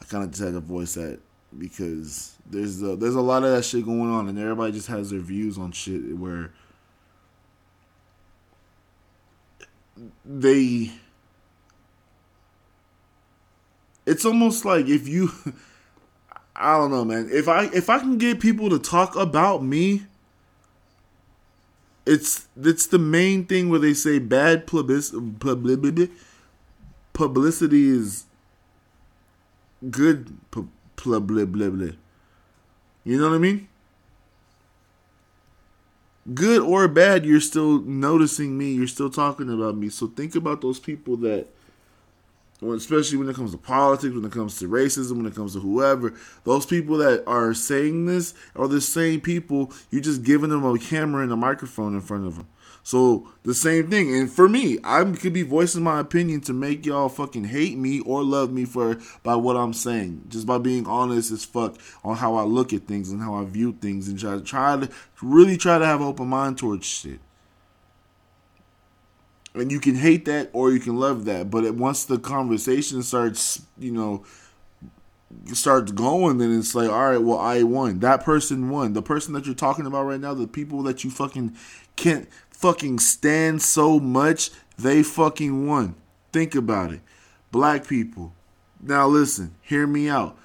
I 0.00 0.04
kind 0.08 0.24
of 0.24 0.30
just 0.30 0.42
had 0.42 0.54
to 0.54 0.60
voice 0.60 0.94
that 0.94 1.20
because 1.58 2.36
there's 2.48 2.82
a, 2.82 2.96
there's 2.96 3.14
a 3.14 3.20
lot 3.20 3.44
of 3.44 3.50
that 3.52 3.64
shit 3.64 3.84
going 3.84 4.10
on, 4.10 4.28
and 4.28 4.38
everybody 4.38 4.72
just 4.72 4.88
has 4.88 5.10
their 5.10 5.20
views 5.20 5.58
on 5.58 5.72
shit 5.72 6.16
where 6.16 6.52
they. 10.24 10.92
It's 14.04 14.24
almost 14.24 14.64
like 14.64 14.86
if 14.86 15.06
you, 15.06 15.30
I 16.56 16.76
don't 16.76 16.90
know, 16.90 17.04
man. 17.04 17.28
If 17.30 17.48
I 17.48 17.64
if 17.66 17.88
I 17.88 17.98
can 17.98 18.18
get 18.18 18.40
people 18.40 18.70
to 18.70 18.78
talk 18.78 19.14
about 19.14 19.62
me, 19.62 20.02
it's 22.04 22.48
it's 22.60 22.86
the 22.86 22.98
main 22.98 23.44
thing 23.44 23.68
where 23.68 23.78
they 23.78 23.94
say 23.94 24.18
bad 24.18 24.66
publicity 24.66 26.10
publicity 27.12 27.88
is 27.88 28.24
good 29.90 30.50
blah, 30.50 30.64
blah, 31.20 31.44
blah, 31.44 31.70
blah. 31.70 31.88
You 33.04 33.18
know 33.18 33.30
what 33.30 33.36
I 33.36 33.38
mean? 33.38 33.68
Good 36.34 36.62
or 36.62 36.86
bad, 36.86 37.26
you're 37.26 37.40
still 37.40 37.80
noticing 37.80 38.56
me. 38.56 38.72
You're 38.72 38.86
still 38.86 39.10
talking 39.10 39.52
about 39.52 39.76
me. 39.76 39.88
So 39.88 40.06
think 40.06 40.36
about 40.36 40.60
those 40.60 40.78
people 40.78 41.16
that, 41.18 41.48
especially 42.62 43.18
when 43.18 43.28
it 43.28 43.34
comes 43.34 43.50
to 43.50 43.58
politics, 43.58 44.14
when 44.14 44.24
it 44.24 44.30
comes 44.30 44.56
to 44.60 44.68
racism, 44.68 45.16
when 45.16 45.26
it 45.26 45.34
comes 45.34 45.54
to 45.54 45.60
whoever, 45.60 46.14
those 46.44 46.64
people 46.64 46.96
that 46.98 47.24
are 47.26 47.52
saying 47.54 48.06
this 48.06 48.34
are 48.54 48.68
the 48.68 48.80
same 48.80 49.20
people. 49.20 49.72
You're 49.90 50.00
just 50.00 50.22
giving 50.22 50.50
them 50.50 50.64
a 50.64 50.78
camera 50.78 51.24
and 51.24 51.32
a 51.32 51.36
microphone 51.36 51.94
in 51.94 52.00
front 52.00 52.26
of 52.26 52.36
them. 52.36 52.46
So 52.82 53.28
the 53.44 53.54
same 53.54 53.90
thing. 53.90 54.14
And 54.14 54.30
for 54.30 54.48
me, 54.48 54.78
I 54.82 55.04
could 55.04 55.32
be 55.32 55.42
voicing 55.42 55.82
my 55.82 56.00
opinion 56.00 56.40
to 56.42 56.52
make 56.52 56.84
y'all 56.84 57.08
fucking 57.08 57.44
hate 57.44 57.78
me 57.78 58.00
or 58.00 58.24
love 58.24 58.52
me 58.52 58.64
for 58.64 58.98
by 59.22 59.36
what 59.36 59.56
I'm 59.56 59.72
saying. 59.72 60.24
Just 60.28 60.46
by 60.46 60.58
being 60.58 60.86
honest 60.86 61.30
as 61.30 61.44
fuck 61.44 61.76
on 62.02 62.16
how 62.16 62.34
I 62.34 62.42
look 62.42 62.72
at 62.72 62.86
things 62.88 63.10
and 63.10 63.20
how 63.20 63.34
I 63.34 63.44
view 63.44 63.72
things 63.80 64.08
and 64.08 64.18
try 64.18 64.34
to 64.34 64.40
try 64.40 64.76
to 64.78 64.88
really 65.22 65.56
try 65.56 65.78
to 65.78 65.86
have 65.86 66.00
an 66.00 66.06
open 66.06 66.28
mind 66.28 66.58
towards 66.58 66.86
shit. 66.86 67.20
And 69.54 69.70
you 69.70 69.80
can 69.80 69.94
hate 69.94 70.24
that 70.24 70.50
or 70.52 70.72
you 70.72 70.80
can 70.80 70.96
love 70.96 71.24
that. 71.26 71.50
But 71.50 71.64
it, 71.64 71.74
once 71.74 72.04
the 72.04 72.18
conversation 72.18 73.02
starts, 73.02 73.62
you 73.78 73.92
know, 73.92 74.24
starts 75.52 75.92
going, 75.92 76.38
then 76.38 76.58
it's 76.58 76.74
like, 76.74 76.90
all 76.90 77.10
right, 77.10 77.22
well, 77.22 77.38
I 77.38 77.62
won. 77.62 78.00
That 78.00 78.24
person 78.24 78.70
won. 78.70 78.94
The 78.94 79.02
person 79.02 79.34
that 79.34 79.46
you're 79.46 79.54
talking 79.54 79.86
about 79.86 80.04
right 80.04 80.20
now, 80.20 80.34
the 80.34 80.46
people 80.46 80.82
that 80.84 81.04
you 81.04 81.10
fucking 81.10 81.54
can't 81.96 82.28
fucking 82.62 83.00
stand 83.00 83.60
so 83.60 83.98
much, 83.98 84.50
they 84.78 85.02
fucking 85.02 85.66
won. 85.66 85.96
Think 86.32 86.54
about 86.54 86.92
it. 86.92 87.00
Black 87.50 87.86
people. 87.86 88.32
Now 88.80 89.08
listen, 89.08 89.54
hear 89.60 89.86
me 89.86 90.08
out. 90.08 90.38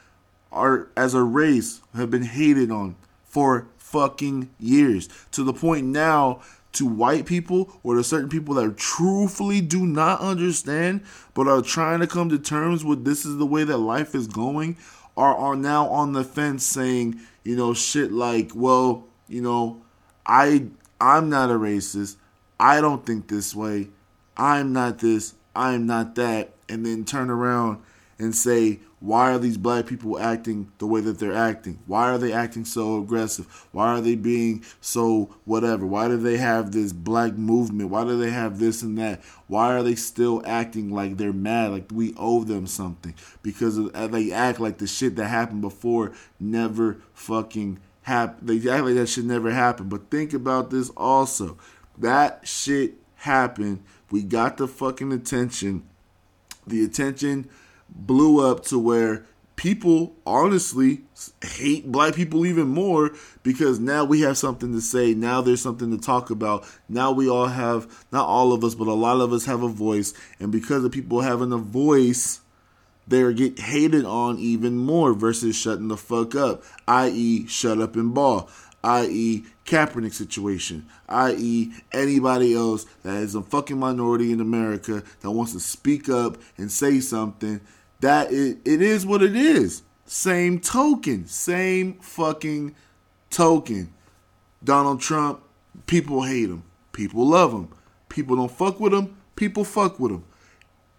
Are 0.51 0.88
as 0.97 1.13
a 1.13 1.21
race 1.21 1.82
have 1.93 2.10
been 2.10 2.23
hated 2.23 2.71
on 2.71 2.95
for 3.23 3.67
fucking 3.77 4.49
years 4.60 5.08
to 5.32 5.43
the 5.43 5.53
point 5.53 5.86
now 5.86 6.41
to 6.73 6.86
white 6.86 7.25
people 7.25 7.80
or 7.84 7.95
to 7.95 8.03
certain 8.03 8.30
people 8.30 8.56
that 8.56 8.77
truthfully 8.77 9.62
do 9.62 9.86
not 9.86 10.19
understand 10.19 11.01
but 11.34 11.47
are 11.47 11.62
trying 11.62 11.99
to 11.99 12.08
come 12.08 12.30
to 12.30 12.39
terms 12.39 12.84
with 12.84 13.06
this 13.06 13.25
is 13.25 13.38
the 13.38 13.45
way 13.45 13.63
that 13.63 13.77
life 13.77 14.15
is 14.15 14.27
going 14.27 14.75
are 15.15 15.36
are 15.36 15.56
now 15.56 15.88
on 15.88 16.13
the 16.13 16.23
fence 16.23 16.65
saying, 16.65 17.19
you 17.43 17.56
know, 17.56 17.73
shit 17.73 18.12
like, 18.12 18.51
well, 18.53 19.06
you 19.27 19.41
know, 19.41 19.82
I 20.25 20.67
I'm 20.99 21.29
not 21.29 21.49
a 21.49 21.53
racist. 21.53 22.15
I 22.60 22.81
don't 22.81 23.05
think 23.05 23.27
this 23.27 23.55
way. 23.55 23.89
I'm 24.36 24.73
not 24.73 24.99
this. 24.99 25.36
I'm 25.55 25.86
not 25.86 26.15
that. 26.15 26.53
And 26.69 26.86
then 26.86 27.05
turn 27.05 27.29
around 27.29 27.81
and 28.19 28.36
say, 28.36 28.79
why 28.99 29.31
are 29.31 29.38
these 29.38 29.57
black 29.57 29.86
people 29.86 30.17
acting 30.17 30.71
the 30.79 30.88
way 30.88 31.01
that 31.01 31.19
they're 31.19 31.33
acting? 31.33 31.77
Why 31.86 32.10
are 32.10 32.17
they 32.17 32.33
acting 32.33 32.65
so 32.65 32.99
aggressive? 32.99 33.67
Why 33.71 33.89
are 33.89 34.01
they 34.01 34.15
being 34.15 34.65
so 34.81 35.36
whatever? 35.45 35.86
Why 35.86 36.07
do 36.07 36.17
they 36.17 36.38
have 36.38 36.71
this 36.71 36.93
black 36.93 37.33
movement? 37.33 37.91
Why 37.91 38.03
do 38.05 38.17
they 38.17 38.31
have 38.31 38.57
this 38.57 38.81
and 38.81 38.97
that? 38.97 39.23
Why 39.45 39.75
are 39.75 39.83
they 39.83 39.93
still 39.93 40.41
acting 40.47 40.91
like 40.91 41.17
they're 41.17 41.31
mad, 41.31 41.71
like 41.71 41.86
we 41.93 42.15
owe 42.17 42.43
them 42.43 42.65
something? 42.65 43.13
Because 43.43 43.77
they 43.91 44.31
act 44.31 44.60
like 44.60 44.79
the 44.79 44.88
shit 44.88 45.15
that 45.17 45.27
happened 45.27 45.62
before 45.62 46.13
never 46.39 46.99
fucking 47.13 47.79
happen. 48.08 48.48
That 48.48 49.10
should 49.10 49.26
never 49.26 49.52
happen. 49.52 49.89
But 49.89 50.10
think 50.10 50.34
about 50.34 50.70
this 50.72 50.89
also. 50.91 51.58
That 51.98 52.48
shit 52.48 52.93
happened. 53.15 53.84
We 54.10 54.24
got 54.24 54.56
the 54.58 54.67
fucking 54.67 55.12
attention. 55.12 55.84
The 56.65 56.84
attention 56.86 57.50
blew 57.89 58.50
up 58.50 58.63
to 58.65 58.80
where 58.80 59.26
people 59.58 60.15
honestly 60.26 61.02
hate 61.43 61.91
black 61.91 62.13
people 62.13 62.46
even 62.46 62.67
more 62.67 63.12
because 63.43 63.80
now 63.80 64.06
we 64.06 64.22
have 64.22 64.38
something 64.38 64.72
to 64.72 64.80
say. 64.80 65.13
Now 65.13 65.41
there's 65.41 65.62
something 65.62 65.91
to 65.91 65.98
talk 65.98 66.30
about. 66.30 66.65
Now 66.88 67.12
we 67.12 67.28
all 67.28 67.48
have, 67.48 68.06
not 68.12 68.26
all 68.26 68.54
of 68.54 68.63
us, 68.63 68.76
but 68.76 68.88
a 68.88 68.93
lot 68.93 69.20
of 69.20 69.34
us 69.34 69.46
have 69.46 69.63
a 69.63 69.67
voice. 69.67 70.13
And 70.39 70.52
because 70.52 70.86
of 70.86 70.93
people 70.93 71.22
having 71.22 71.52
a 71.52 71.58
voice, 71.58 72.39
they 73.08 73.22
are 73.22 73.32
get 73.32 73.60
hated 73.60 74.06
on 74.06 74.38
even 74.38 74.78
more 74.78 75.13
versus 75.13 75.56
shutting 75.56 75.88
the 75.88 75.98
fuck 75.98 76.36
up, 76.36 76.63
i.e., 76.88 77.48
shut 77.48 77.80
up 77.80 77.96
and 77.96 78.13
ball, 78.13 78.50
i.e., 78.84 79.46
Kaepernick 79.65 80.13
situation, 80.13 80.86
i.e., 81.10 81.72
anybody 81.91 82.54
else 82.54 82.86
that 83.04 83.17
is 83.17 83.36
a 83.36 83.41
fucking 83.41 83.80
minority 83.80 84.32
in 84.32 84.39
America 84.39 85.04
that 85.22 85.32
wants 85.32 85.54
to 85.54 85.60
speak 85.60 86.10
up 86.10 86.38
and 86.58 86.72
say 86.72 87.00
something. 87.00 87.62
That 88.00 88.32
it, 88.32 88.60
it 88.63 88.82
is 88.82 89.06
what 89.06 89.24
it 89.24 89.36
is. 89.36 89.84
Same 90.06 90.60
token, 90.60 91.28
same 91.28 91.96
fucking 91.96 92.76
token. 93.30 93.93
Donald 94.63 95.02
Trump, 95.02 95.41
people 95.86 96.24
hate 96.24 96.50
him, 96.50 96.63
people 96.91 97.28
love 97.28 97.52
him, 97.52 97.70
people 98.08 98.36
don't 98.36 98.52
fuck 98.52 98.80
with 98.80 98.93
him, 98.93 99.17
people 99.36 99.63
fuck 99.63 100.00
with 100.00 100.12
him. 100.12 100.24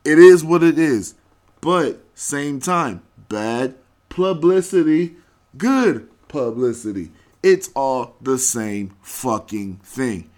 It 0.04 0.18
is 0.18 0.44
what 0.44 0.62
it 0.62 0.78
is. 0.78 1.14
But 1.60 2.00
same 2.14 2.60
time, 2.60 3.02
bad 3.28 3.74
publicity, 4.08 5.16
good 5.56 6.08
publicity. 6.28 7.10
It's 7.42 7.70
all 7.74 8.16
the 8.20 8.38
same 8.38 8.94
fucking 9.02 9.76
thing. 9.82 10.30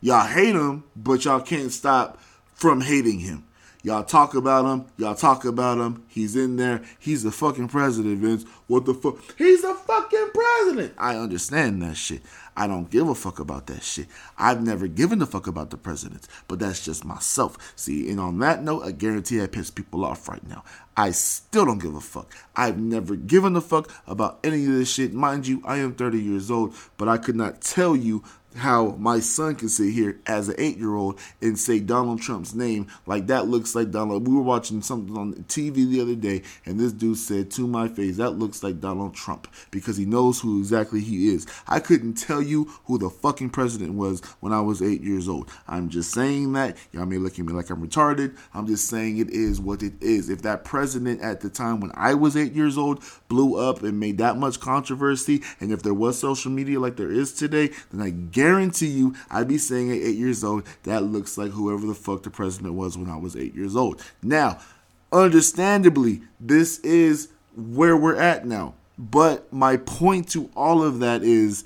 Y'all 0.00 0.26
hate 0.26 0.54
him, 0.54 0.84
but 0.94 1.24
y'all 1.24 1.40
can't 1.40 1.72
stop 1.72 2.20
from 2.54 2.80
hating 2.82 3.20
him. 3.20 3.44
Y'all 3.82 4.02
talk 4.02 4.34
about 4.34 4.64
him. 4.64 4.84
Y'all 4.98 5.14
talk 5.14 5.44
about 5.44 5.78
him. 5.78 6.02
He's 6.08 6.34
in 6.34 6.56
there. 6.56 6.82
He's 6.98 7.22
the 7.22 7.30
fucking 7.30 7.68
president, 7.68 8.18
Vince. 8.18 8.44
What 8.66 8.84
the 8.84 8.94
fuck? 8.94 9.18
He's 9.38 9.62
the 9.62 9.74
fucking 9.74 10.30
president. 10.34 10.94
I 10.98 11.16
understand 11.16 11.82
that 11.82 11.96
shit. 11.96 12.20
I 12.56 12.66
don't 12.66 12.90
give 12.90 13.08
a 13.08 13.14
fuck 13.14 13.38
about 13.38 13.66
that 13.66 13.82
shit. 13.82 14.06
I've 14.38 14.62
never 14.62 14.88
given 14.88 15.20
a 15.20 15.26
fuck 15.26 15.46
about 15.46 15.70
the 15.70 15.76
presidents, 15.76 16.26
but 16.48 16.58
that's 16.58 16.84
just 16.84 17.04
myself. 17.04 17.74
See, 17.76 18.08
and 18.10 18.18
on 18.18 18.38
that 18.38 18.62
note, 18.62 18.82
I 18.82 18.92
guarantee 18.92 19.42
I 19.42 19.46
piss 19.46 19.70
people 19.70 20.04
off 20.04 20.28
right 20.28 20.46
now. 20.48 20.64
I 20.96 21.10
still 21.10 21.66
don't 21.66 21.78
give 21.78 21.94
a 21.94 22.00
fuck. 22.00 22.34
I've 22.56 22.78
never 22.78 23.14
given 23.14 23.54
a 23.56 23.60
fuck 23.60 23.92
about 24.06 24.38
any 24.42 24.64
of 24.64 24.72
this 24.72 24.90
shit. 24.90 25.12
Mind 25.12 25.46
you, 25.46 25.62
I 25.66 25.76
am 25.76 25.94
30 25.94 26.18
years 26.18 26.50
old, 26.50 26.74
but 26.96 27.08
I 27.08 27.18
could 27.18 27.36
not 27.36 27.60
tell 27.60 27.94
you 27.94 28.24
how 28.56 28.96
my 28.98 29.20
son 29.20 29.54
can 29.54 29.68
sit 29.68 29.92
here 29.92 30.18
as 30.26 30.48
an 30.48 30.56
eight 30.58 30.78
year 30.78 30.94
old 30.94 31.20
and 31.40 31.58
say 31.58 31.80
Donald 31.80 32.20
Trump's 32.20 32.54
name 32.54 32.86
like 33.06 33.26
that 33.26 33.46
looks 33.46 33.74
like 33.74 33.90
Donald. 33.90 34.26
We 34.26 34.34
were 34.34 34.42
watching 34.42 34.82
something 34.82 35.16
on 35.16 35.34
TV 35.44 35.88
the 35.88 36.00
other 36.00 36.14
day, 36.14 36.42
and 36.64 36.80
this 36.80 36.92
dude 36.92 37.18
said 37.18 37.50
to 37.52 37.66
my 37.66 37.88
face, 37.88 38.16
"That 38.16 38.38
looks 38.38 38.62
like 38.62 38.80
Donald 38.80 39.14
Trump," 39.14 39.48
because 39.70 39.96
he 39.96 40.04
knows 40.04 40.40
who 40.40 40.58
exactly 40.58 41.00
he 41.00 41.28
is. 41.28 41.46
I 41.68 41.80
couldn't 41.80 42.14
tell 42.14 42.42
you 42.42 42.70
who 42.86 42.98
the 42.98 43.10
fucking 43.10 43.50
president 43.50 43.94
was 43.94 44.20
when 44.40 44.52
I 44.52 44.60
was 44.60 44.82
eight 44.82 45.02
years 45.02 45.28
old. 45.28 45.50
I'm 45.68 45.88
just 45.88 46.12
saying 46.12 46.52
that. 46.54 46.76
Y'all 46.92 47.06
may 47.06 47.18
look 47.18 47.38
at 47.38 47.44
me 47.44 47.52
like 47.52 47.70
I'm 47.70 47.86
retarded. 47.86 48.36
I'm 48.54 48.66
just 48.66 48.88
saying 48.88 49.18
it 49.18 49.30
is 49.30 49.60
what 49.60 49.82
it 49.82 49.94
is. 50.02 50.30
If 50.30 50.42
that 50.42 50.64
president 50.64 51.20
at 51.20 51.40
the 51.40 51.50
time 51.50 51.80
when 51.80 51.92
I 51.94 52.14
was 52.14 52.36
eight 52.36 52.52
years 52.52 52.78
old 52.78 53.02
blew 53.28 53.56
up 53.56 53.82
and 53.82 54.00
made 54.00 54.18
that 54.18 54.36
much 54.38 54.60
controversy, 54.60 55.42
and 55.60 55.72
if 55.72 55.82
there 55.82 55.94
was 55.94 56.18
social 56.18 56.50
media 56.50 56.80
like 56.80 56.96
there 56.96 57.12
is 57.12 57.32
today, 57.32 57.70
then 57.92 58.00
I 58.00 58.10
guarantee 58.10 58.45
you 58.48 59.14
I'd 59.30 59.48
be 59.48 59.58
saying 59.58 59.90
at 59.90 59.96
eight 59.96 60.16
years 60.16 60.44
old, 60.44 60.66
that 60.84 61.02
looks 61.02 61.36
like 61.38 61.50
whoever 61.52 61.86
the 61.86 61.94
fuck 61.94 62.22
the 62.22 62.30
president 62.30 62.74
was 62.74 62.96
when 62.96 63.10
I 63.10 63.16
was 63.16 63.36
eight 63.36 63.54
years 63.54 63.76
old. 63.76 64.02
Now, 64.22 64.58
understandably, 65.12 66.22
this 66.40 66.78
is 66.80 67.28
where 67.56 67.96
we're 67.96 68.16
at 68.16 68.46
now. 68.46 68.74
But 68.98 69.52
my 69.52 69.76
point 69.76 70.28
to 70.30 70.50
all 70.56 70.82
of 70.82 71.00
that 71.00 71.22
is 71.22 71.64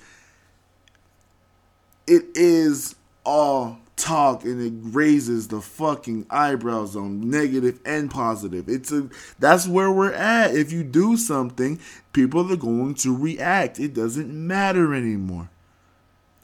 it 2.06 2.24
is 2.34 2.96
all 3.24 3.78
talk 4.00 4.44
and 4.44 4.60
it 4.60 4.94
raises 4.94 5.48
the 5.48 5.60
fucking 5.60 6.26
eyebrows 6.30 6.96
on 6.96 7.30
negative 7.30 7.78
and 7.84 8.10
positive. 8.10 8.68
It's 8.68 8.90
a 8.90 9.08
that's 9.38 9.68
where 9.68 9.90
we're 9.92 10.12
at. 10.12 10.54
If 10.54 10.72
you 10.72 10.82
do 10.82 11.16
something, 11.16 11.78
people 12.12 12.50
are 12.52 12.56
going 12.56 12.94
to 12.96 13.16
react. 13.16 13.78
It 13.78 13.94
doesn't 13.94 14.32
matter 14.32 14.94
anymore. 14.94 15.50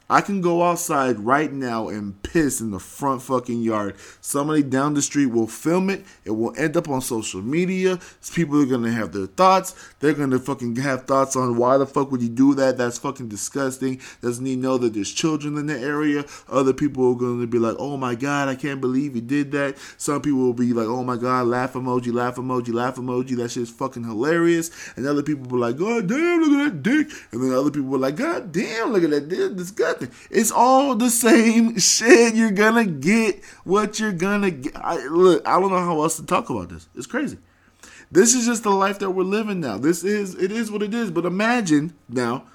I 0.09 0.21
can 0.21 0.39
go 0.39 0.63
outside 0.63 1.19
right 1.19 1.51
now 1.51 1.89
and 1.89 2.21
piss 2.23 2.61
in 2.61 2.71
the 2.71 2.79
front 2.79 3.21
fucking 3.21 3.61
yard. 3.61 3.95
Somebody 4.21 4.63
down 4.63 4.93
the 4.93 5.01
street 5.01 5.25
will 5.25 5.47
film 5.47 5.89
it. 5.89 6.05
It 6.23 6.31
will 6.31 6.53
end 6.57 6.77
up 6.77 6.87
on 6.87 7.01
social 7.01 7.41
media. 7.41 7.99
People 8.33 8.61
are 8.61 8.65
gonna 8.65 8.91
have 8.91 9.11
their 9.11 9.25
thoughts. 9.25 9.75
They're 9.99 10.13
gonna 10.13 10.39
fucking 10.39 10.77
have 10.77 11.05
thoughts 11.05 11.35
on 11.35 11.57
why 11.57 11.77
the 11.77 11.85
fuck 11.85 12.09
would 12.11 12.21
you 12.21 12.29
do 12.29 12.55
that? 12.55 12.77
That's 12.77 12.97
fucking 12.97 13.27
disgusting. 13.27 13.99
Doesn't 14.21 14.45
he 14.45 14.55
know 14.55 14.77
that 14.77 14.93
there's 14.93 15.11
children 15.11 15.57
in 15.57 15.65
the 15.65 15.77
area? 15.77 16.23
Other 16.47 16.73
people 16.73 17.11
are 17.11 17.15
gonna 17.15 17.47
be 17.47 17.59
like, 17.59 17.75
oh 17.77 17.97
my 17.97 18.15
god, 18.15 18.47
I 18.47 18.55
can't 18.55 18.79
believe 18.79 19.13
he 19.13 19.21
did 19.21 19.51
that. 19.51 19.77
Some 19.97 20.21
people 20.21 20.39
will 20.39 20.53
be 20.53 20.71
like, 20.71 20.87
oh 20.87 21.03
my 21.03 21.17
god, 21.17 21.47
laugh 21.47 21.73
emoji, 21.73 22.13
laugh 22.13 22.37
emoji, 22.37 22.73
laugh 22.73 22.95
emoji. 22.95 23.35
That 23.35 23.51
shit's 23.51 23.71
fucking 23.71 24.05
hilarious. 24.05 24.71
And 24.95 25.05
other 25.05 25.23
people 25.23 25.43
will 25.43 25.57
be 25.57 25.57
like, 25.57 25.77
god 25.77 26.07
damn, 26.07 26.41
look 26.41 26.61
at 26.61 26.71
that 26.71 26.83
dick. 26.83 27.09
And 27.33 27.43
then 27.43 27.51
other 27.51 27.71
people 27.71 27.89
will 27.89 27.99
like, 27.99 28.15
god 28.15 28.53
damn, 28.53 28.93
look 28.93 29.03
at 29.03 29.09
that 29.09 29.27
dick. 29.27 29.55
Disgusting 29.57 29.96
nothing. 30.01 30.15
It's 30.29 30.51
all 30.51 30.95
the 30.95 31.09
same 31.09 31.77
shit. 31.79 32.35
You're 32.35 32.51
gonna 32.51 32.85
get 32.85 33.43
what 33.63 33.99
you're 33.99 34.11
gonna 34.11 34.51
get. 34.51 34.75
I, 34.75 35.05
look, 35.07 35.47
I 35.47 35.59
don't 35.59 35.69
know 35.69 35.79
how 35.79 36.01
else 36.01 36.17
to 36.17 36.25
talk 36.25 36.49
about 36.49 36.69
this. 36.69 36.87
It's 36.95 37.07
crazy. 37.07 37.37
This 38.11 38.33
is 38.33 38.45
just 38.45 38.63
the 38.63 38.71
life 38.71 38.99
that 38.99 39.11
we're 39.11 39.23
living 39.23 39.59
now. 39.59 39.77
This 39.77 40.03
is 40.03 40.35
it 40.35 40.51
is 40.51 40.71
what 40.71 40.81
it 40.83 40.93
is. 40.93 41.11
But 41.11 41.25
imagine 41.25 41.93
now. 42.07 42.45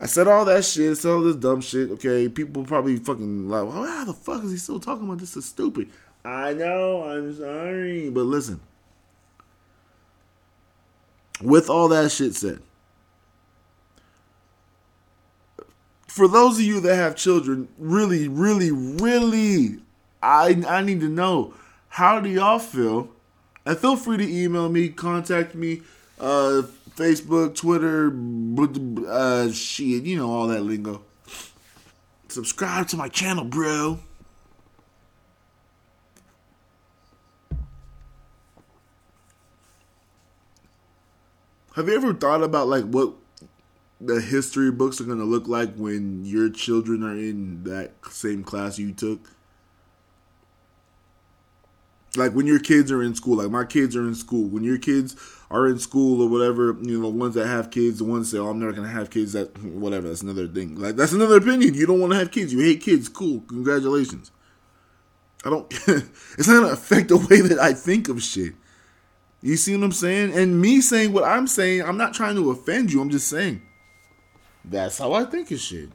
I 0.00 0.06
said 0.06 0.28
all 0.28 0.44
that 0.44 0.64
shit, 0.64 0.96
said 0.96 1.10
all 1.10 1.22
this 1.22 1.36
dumb 1.36 1.60
shit. 1.60 1.90
Okay, 1.90 2.28
people 2.28 2.64
probably 2.64 2.96
fucking 2.98 3.48
like, 3.48 3.64
well, 3.64 3.84
how 3.84 4.04
the 4.04 4.14
fuck 4.14 4.44
is 4.44 4.52
he 4.52 4.56
still 4.56 4.78
talking 4.78 5.06
about 5.06 5.18
this? 5.18 5.36
Is 5.36 5.44
stupid. 5.44 5.90
I 6.24 6.52
know. 6.54 7.02
I'm 7.04 7.34
sorry, 7.36 8.10
but 8.10 8.22
listen. 8.22 8.60
With 11.42 11.70
all 11.70 11.88
that 11.88 12.10
shit 12.10 12.34
said, 12.34 12.60
for 16.08 16.26
those 16.26 16.58
of 16.58 16.64
you 16.64 16.80
that 16.80 16.96
have 16.96 17.14
children, 17.14 17.68
really, 17.78 18.26
really, 18.26 18.72
really, 18.72 19.78
I 20.20 20.62
I 20.66 20.82
need 20.82 21.00
to 21.00 21.08
know 21.08 21.54
how 21.90 22.18
do 22.20 22.28
y'all 22.28 22.58
feel? 22.58 23.10
And 23.64 23.78
feel 23.78 23.96
free 23.96 24.16
to 24.16 24.28
email 24.28 24.68
me, 24.68 24.88
contact 24.88 25.54
me, 25.54 25.82
uh, 26.18 26.62
Facebook, 26.96 27.54
Twitter, 27.54 28.12
uh, 29.08 29.50
shit, 29.52 30.04
you 30.04 30.16
know 30.16 30.30
all 30.30 30.48
that 30.48 30.62
lingo. 30.62 31.02
Subscribe 32.28 32.88
to 32.88 32.96
my 32.96 33.08
channel, 33.08 33.44
bro. 33.44 34.00
Have 41.74 41.86
you 41.86 41.94
ever 41.94 42.12
thought 42.12 42.42
about 42.42 42.66
like 42.66 42.84
what 42.84 43.12
the 44.00 44.20
history 44.20 44.70
books 44.70 45.00
are 45.00 45.04
going 45.04 45.18
to 45.18 45.24
look 45.24 45.48
like 45.48 45.74
when 45.74 46.24
your 46.24 46.50
children 46.50 47.02
are 47.02 47.16
in 47.16 47.64
that 47.64 47.92
same 48.10 48.44
class 48.44 48.78
you 48.78 48.92
took? 48.92 49.30
Like 52.16 52.32
when 52.32 52.46
your 52.46 52.58
kids 52.58 52.90
are 52.90 53.02
in 53.02 53.14
school, 53.14 53.36
like 53.36 53.50
my 53.50 53.64
kids 53.64 53.94
are 53.94 54.06
in 54.06 54.14
school. 54.14 54.48
When 54.48 54.64
your 54.64 54.78
kids 54.78 55.14
are 55.50 55.66
in 55.66 55.78
school 55.78 56.22
or 56.22 56.28
whatever, 56.28 56.76
you 56.80 56.98
know, 56.98 57.10
the 57.10 57.16
ones 57.16 57.34
that 57.34 57.46
have 57.46 57.70
kids, 57.70 57.98
the 57.98 58.04
ones 58.04 58.30
that 58.30 58.40
"Oh, 58.40 58.48
I'm 58.48 58.58
never 58.58 58.72
gonna 58.72 58.88
have 58.88 59.10
kids." 59.10 59.34
That 59.34 59.56
whatever. 59.62 60.08
That's 60.08 60.22
another 60.22 60.48
thing. 60.48 60.74
Like 60.76 60.96
that's 60.96 61.12
another 61.12 61.36
opinion. 61.36 61.74
You 61.74 61.86
don't 61.86 62.00
want 62.00 62.12
to 62.12 62.18
have 62.18 62.30
kids. 62.30 62.52
You 62.52 62.60
hate 62.60 62.80
kids. 62.80 63.08
Cool. 63.08 63.40
Congratulations. 63.42 64.30
I 65.44 65.50
don't. 65.50 65.66
it's 65.86 66.48
not 66.48 66.62
gonna 66.62 66.72
affect 66.72 67.08
the 67.08 67.18
way 67.18 67.42
that 67.42 67.58
I 67.58 67.74
think 67.74 68.08
of 68.08 68.22
shit. 68.22 68.54
You 69.40 69.56
see 69.56 69.76
what 69.76 69.84
I'm 69.84 69.92
saying? 69.92 70.32
And 70.32 70.60
me 70.60 70.80
saying 70.80 71.12
what 71.12 71.24
I'm 71.24 71.46
saying, 71.46 71.82
I'm 71.82 71.96
not 71.96 72.14
trying 72.14 72.34
to 72.36 72.50
offend 72.50 72.90
you. 72.92 73.00
I'm 73.00 73.10
just 73.10 73.28
saying. 73.28 73.62
That's 74.64 74.98
how 74.98 75.12
I 75.12 75.24
think 75.24 75.50
of 75.50 75.60
should. 75.60 75.92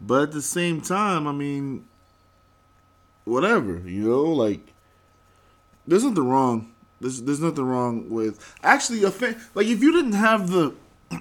But 0.00 0.24
at 0.24 0.32
the 0.32 0.42
same 0.42 0.80
time, 0.80 1.28
I 1.28 1.32
mean, 1.32 1.86
whatever, 3.24 3.78
you 3.86 4.08
know, 4.08 4.22
like 4.22 4.72
there's 5.86 6.04
nothing 6.04 6.28
wrong. 6.28 6.72
There's 7.00 7.22
there's 7.22 7.40
nothing 7.40 7.64
wrong 7.64 8.10
with 8.10 8.54
actually 8.62 9.04
offend. 9.04 9.36
Like 9.54 9.66
if 9.66 9.80
you 9.80 9.92
didn't 9.92 10.12
have 10.12 10.50
the, 10.50 10.74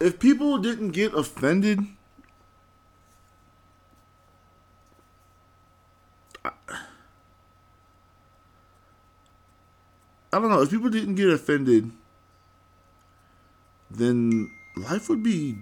if 0.00 0.18
people 0.18 0.58
didn't 0.58 0.90
get 0.90 1.14
offended 1.14 1.86
I 10.32 10.38
don't 10.38 10.50
know 10.50 10.62
if 10.62 10.70
people 10.70 10.90
didn't 10.90 11.16
get 11.16 11.28
offended, 11.28 11.90
then 13.90 14.50
life 14.76 15.08
would 15.08 15.22
be 15.22 15.56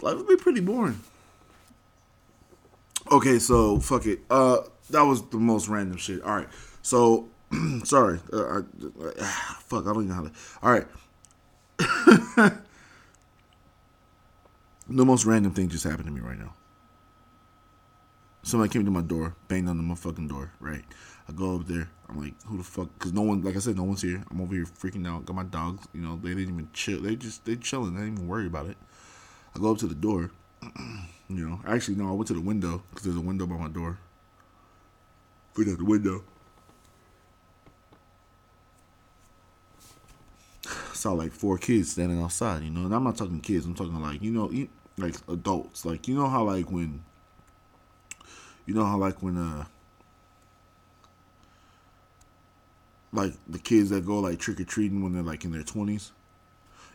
life 0.00 0.16
would 0.16 0.28
be 0.28 0.36
pretty 0.36 0.60
boring. 0.60 1.00
Okay, 3.10 3.38
so 3.38 3.80
fuck 3.80 4.06
it. 4.06 4.20
Uh, 4.30 4.58
that 4.90 5.02
was 5.02 5.22
the 5.30 5.38
most 5.38 5.68
random 5.68 5.96
shit. 5.96 6.22
All 6.22 6.36
right, 6.36 6.48
so 6.82 7.28
sorry. 7.84 8.20
Uh, 8.32 8.44
I, 8.44 8.58
uh, 8.58 9.24
fuck, 9.60 9.86
I 9.86 9.92
don't 9.92 10.04
even 10.04 10.08
know 10.08 10.14
how 10.14 10.22
to. 10.22 10.32
All 10.62 10.72
right. 10.72 10.86
the 14.88 15.04
most 15.04 15.24
random 15.24 15.52
thing 15.52 15.68
just 15.68 15.84
happened 15.84 16.06
to 16.06 16.12
me 16.12 16.20
right 16.20 16.38
now. 16.38 16.54
Somebody 18.42 18.72
came 18.72 18.84
to 18.84 18.90
my 18.90 19.02
door, 19.02 19.34
banged 19.48 19.68
on 19.68 19.76
the 19.76 19.82
motherfucking 19.82 20.28
door, 20.28 20.52
right? 20.60 20.84
I 21.28 21.32
go 21.32 21.56
up 21.56 21.66
there. 21.66 21.90
I'm 22.08 22.22
like, 22.22 22.42
who 22.46 22.56
the 22.56 22.64
fuck? 22.64 22.88
Because 22.98 23.12
no 23.12 23.20
one, 23.20 23.42
like 23.42 23.54
I 23.54 23.58
said, 23.58 23.76
no 23.76 23.84
one's 23.84 24.00
here. 24.00 24.24
I'm 24.30 24.40
over 24.40 24.54
here 24.54 24.64
freaking 24.64 25.06
out. 25.06 25.26
Got 25.26 25.36
my 25.36 25.42
dogs. 25.42 25.86
You 25.92 26.00
know, 26.00 26.18
they 26.22 26.30
didn't 26.30 26.54
even 26.54 26.70
chill. 26.72 27.02
They 27.02 27.16
just 27.16 27.44
they 27.44 27.56
chilling. 27.56 27.94
They 27.94 28.00
didn't 28.00 28.14
even 28.14 28.28
worry 28.28 28.46
about 28.46 28.66
it. 28.66 28.78
I 29.54 29.58
go 29.58 29.72
up 29.72 29.78
to 29.78 29.86
the 29.86 29.94
door. 29.94 30.30
you 30.62 31.46
know, 31.46 31.60
actually 31.66 31.96
no, 31.96 32.08
I 32.08 32.12
went 32.12 32.28
to 32.28 32.34
the 32.34 32.40
window 32.40 32.82
because 32.90 33.04
there's 33.04 33.16
a 33.16 33.20
window 33.20 33.46
by 33.46 33.56
my 33.56 33.68
door. 33.68 33.98
Look 35.56 35.68
at 35.68 35.76
the 35.76 35.84
window. 35.84 36.24
Saw 40.94 41.12
like 41.12 41.32
four 41.32 41.58
kids 41.58 41.92
standing 41.92 42.22
outside. 42.22 42.62
You 42.62 42.70
know, 42.70 42.86
and 42.86 42.94
I'm 42.94 43.04
not 43.04 43.18
talking 43.18 43.40
kids. 43.40 43.66
I'm 43.66 43.74
talking 43.74 44.00
like 44.00 44.22
you 44.22 44.30
know, 44.30 44.50
like 44.96 45.16
adults. 45.28 45.84
Like 45.84 46.08
you 46.08 46.14
know 46.14 46.28
how 46.28 46.44
like 46.44 46.70
when. 46.70 47.04
You 48.64 48.74
know 48.74 48.84
how 48.84 48.96
like 48.96 49.22
when 49.22 49.36
uh 49.36 49.64
like 53.12 53.32
the 53.48 53.58
kids 53.58 53.90
that 53.90 54.06
go 54.06 54.20
like 54.20 54.38
trick 54.38 54.60
or 54.60 54.64
treating 54.64 55.02
when 55.02 55.12
they're 55.12 55.22
like 55.22 55.44
in 55.44 55.52
their 55.52 55.62
twenties. 55.62 56.12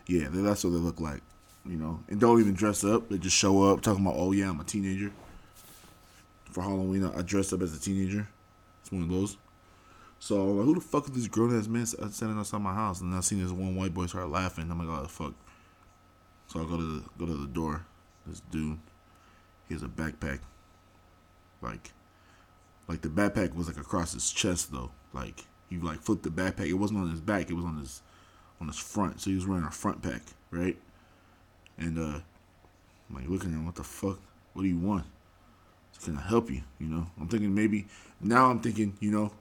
Yeah, 0.06 0.28
that's 0.30 0.64
what 0.64 0.70
they 0.70 0.76
look 0.76 1.00
like, 1.00 1.22
you 1.64 1.76
know, 1.76 2.00
and 2.08 2.20
don't 2.20 2.40
even 2.40 2.54
dress 2.54 2.84
up. 2.84 3.08
They 3.08 3.18
just 3.18 3.36
show 3.36 3.62
up 3.64 3.80
talking 3.80 4.04
about, 4.04 4.16
oh 4.18 4.32
yeah, 4.32 4.50
I'm 4.50 4.60
a 4.60 4.64
teenager. 4.64 5.12
For 6.50 6.62
Halloween, 6.62 7.04
I 7.04 7.22
dressed 7.22 7.52
up 7.52 7.62
as 7.62 7.76
a 7.76 7.80
teenager. 7.80 8.28
It's 8.82 8.92
one 8.92 9.02
of 9.02 9.08
those. 9.08 9.38
So 10.18 10.44
like, 10.44 10.64
who 10.66 10.74
the 10.74 10.80
fuck 10.80 11.06
is 11.08 11.14
this 11.14 11.26
grown 11.26 11.58
ass 11.58 11.66
man 11.66 11.86
standing 11.86 12.38
outside 12.38 12.60
my 12.60 12.74
house? 12.74 13.00
And 13.00 13.14
I 13.14 13.20
seen 13.20 13.42
this 13.42 13.50
one 13.50 13.74
white 13.74 13.92
boy 13.92 14.06
start 14.06 14.28
laughing. 14.28 14.70
I'm 14.70 14.78
like, 14.78 14.88
oh 14.88 15.06
fuck. 15.08 15.34
So 16.46 16.60
I 16.60 16.64
go 16.64 16.76
to 16.76 16.82
the 16.82 17.04
go 17.18 17.26
to 17.26 17.36
the 17.36 17.48
door. 17.48 17.86
This 18.26 18.40
dude, 18.50 18.78
he 19.68 19.74
has 19.74 19.82
a 19.82 19.86
backpack, 19.88 20.38
like 21.60 21.92
Like 22.88 23.00
the 23.00 23.08
backpack 23.08 23.54
was 23.54 23.66
like 23.66 23.78
across 23.78 24.12
his 24.12 24.30
chest 24.30 24.72
though. 24.72 24.90
Like 25.12 25.44
he 25.68 25.78
like 25.78 26.00
flipped 26.00 26.22
the 26.22 26.30
backpack. 26.30 26.68
It 26.68 26.74
wasn't 26.74 27.00
on 27.00 27.10
his 27.10 27.20
back. 27.20 27.50
It 27.50 27.54
was 27.54 27.64
on 27.64 27.78
his 27.78 28.02
on 28.60 28.68
his 28.68 28.78
front. 28.78 29.20
So 29.20 29.30
he 29.30 29.36
was 29.36 29.46
wearing 29.46 29.64
a 29.64 29.70
front 29.70 30.02
pack, 30.02 30.22
right? 30.50 30.76
And 31.78 31.98
uh, 31.98 32.20
I'm 33.08 33.14
like 33.14 33.28
looking 33.28 33.50
at 33.50 33.54
him. 33.54 33.66
What 33.66 33.74
the 33.74 33.84
fuck? 33.84 34.20
What 34.52 34.62
do 34.62 34.68
you 34.68 34.78
want? 34.78 35.06
Can 36.02 36.18
I 36.18 36.22
help 36.22 36.50
you? 36.50 36.62
You 36.78 36.88
know. 36.88 37.06
I'm 37.18 37.28
thinking 37.28 37.54
maybe 37.54 37.86
now. 38.20 38.50
I'm 38.50 38.60
thinking 38.60 38.96
you 39.00 39.10
know. 39.10 39.32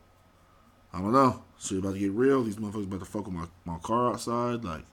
I 0.94 1.00
don't 1.00 1.12
know. 1.12 1.44
Shit 1.60 1.80
about 1.80 1.94
to 1.94 2.00
get 2.00 2.12
real. 2.12 2.44
These 2.44 2.58
motherfuckers 2.58 2.84
about 2.84 3.00
to 3.00 3.06
fuck 3.06 3.26
with 3.26 3.34
my, 3.34 3.46
my 3.66 3.80
car 3.80 4.12
outside. 4.12 4.64
Like, 4.64 4.84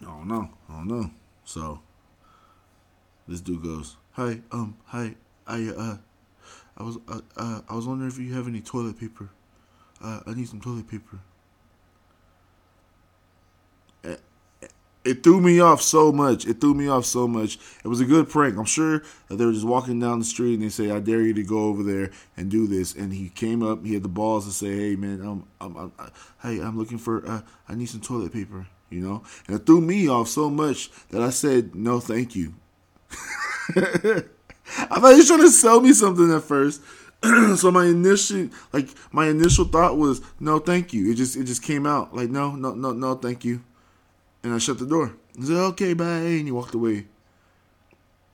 I 0.00 0.04
don't 0.04 0.26
know. 0.26 0.50
I 0.68 0.72
don't 0.72 0.88
know. 0.88 1.10
So, 1.44 1.80
this 3.28 3.40
dude 3.40 3.62
goes, 3.62 3.96
"Hi, 4.12 4.40
um, 4.50 4.76
hi, 4.86 5.14
I, 5.46 5.68
uh, 5.68 5.96
I 6.76 6.82
was, 6.82 6.98
uh, 7.08 7.20
uh, 7.36 7.60
I 7.68 7.74
was 7.74 7.86
wondering 7.86 8.10
if 8.10 8.18
you 8.18 8.34
have 8.34 8.48
any 8.48 8.60
toilet 8.60 8.98
paper. 8.98 9.30
Uh, 10.02 10.20
I 10.26 10.34
need 10.34 10.48
some 10.48 10.60
toilet 10.60 10.88
paper." 10.88 11.18
It, 15.04 15.24
threw 15.24 15.40
me 15.40 15.58
off 15.58 15.82
so 15.82 16.12
much. 16.12 16.46
It 16.46 16.60
threw 16.60 16.74
me 16.74 16.86
off 16.86 17.04
so 17.04 17.26
much. 17.26 17.58
It 17.84 17.88
was 17.88 18.00
a 18.00 18.04
good 18.04 18.28
prank. 18.28 18.56
I'm 18.56 18.64
sure 18.64 19.02
that 19.28 19.36
they 19.36 19.44
were 19.44 19.52
just 19.52 19.66
walking 19.66 19.98
down 19.98 20.20
the 20.20 20.24
street 20.24 20.54
and 20.54 20.62
they 20.62 20.68
say, 20.68 20.92
"I 20.92 21.00
dare 21.00 21.22
you 21.22 21.34
to 21.34 21.42
go 21.42 21.64
over 21.64 21.82
there 21.82 22.10
and 22.36 22.48
do 22.48 22.68
this." 22.68 22.94
And 22.94 23.12
he 23.12 23.28
came 23.30 23.62
up. 23.64 23.84
He 23.84 23.94
had 23.94 24.04
the 24.04 24.08
balls 24.08 24.46
to 24.46 24.52
say, 24.52 24.76
"Hey, 24.76 24.96
man, 24.96 25.20
I'm, 25.20 25.44
I'm, 25.60 25.92
I, 25.98 26.10
hey, 26.42 26.60
I'm 26.60 26.78
looking 26.78 26.98
for, 26.98 27.26
uh, 27.28 27.42
I 27.68 27.74
need 27.74 27.88
some 27.88 28.00
toilet 28.00 28.32
paper." 28.32 28.68
You 28.90 29.00
know, 29.00 29.24
and 29.48 29.56
it 29.56 29.66
threw 29.66 29.80
me 29.80 30.08
off 30.08 30.28
so 30.28 30.48
much 30.48 30.90
that 31.08 31.22
I 31.22 31.30
said, 31.30 31.74
"No, 31.74 31.98
thank 31.98 32.36
you." 32.36 32.54
I 34.66 35.00
thought 35.00 35.10
he 35.10 35.16
was 35.18 35.26
trying 35.26 35.40
to 35.40 35.50
sell 35.50 35.80
me 35.80 35.92
something 35.92 36.32
at 36.32 36.42
first. 36.42 36.82
so 37.56 37.70
my 37.70 37.86
initial 37.86 38.48
like 38.72 38.88
my 39.12 39.28
initial 39.28 39.64
thought 39.64 39.96
was 39.96 40.20
no 40.40 40.58
thank 40.58 40.92
you. 40.92 41.10
It 41.10 41.14
just 41.14 41.36
it 41.36 41.44
just 41.44 41.62
came 41.62 41.86
out 41.86 42.14
like 42.14 42.30
no 42.30 42.52
no 42.52 42.74
no 42.74 42.92
no 42.92 43.14
thank 43.14 43.44
you. 43.44 43.62
And 44.42 44.52
I 44.52 44.58
shut 44.58 44.78
the 44.78 44.86
door. 44.86 45.14
He 45.36 45.44
said, 45.44 45.56
Okay, 45.56 45.94
bye 45.94 46.04
and 46.04 46.46
he 46.46 46.50
walked 46.50 46.74
away. 46.74 47.06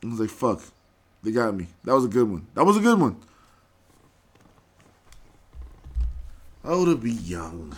I 0.02 0.06
was 0.06 0.20
like, 0.20 0.30
fuck. 0.30 0.62
They 1.22 1.32
got 1.32 1.54
me. 1.54 1.66
That 1.84 1.94
was 1.94 2.04
a 2.04 2.08
good 2.08 2.30
one. 2.30 2.46
That 2.54 2.64
was 2.64 2.76
a 2.76 2.80
good 2.80 2.98
one. 2.98 3.16
Oh 6.64 6.84
to 6.84 6.96
be 6.96 7.12
young. 7.12 7.76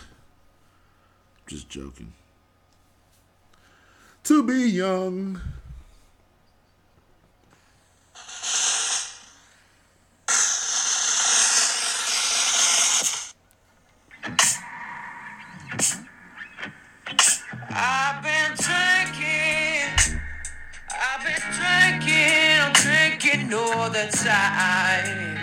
Just 1.47 1.69
joking. 1.69 2.13
To 4.25 4.43
be 4.43 4.69
young. 4.69 5.41
I'm 23.33 23.55
all 23.55 23.88
the 23.90 24.09
time, 24.11 25.38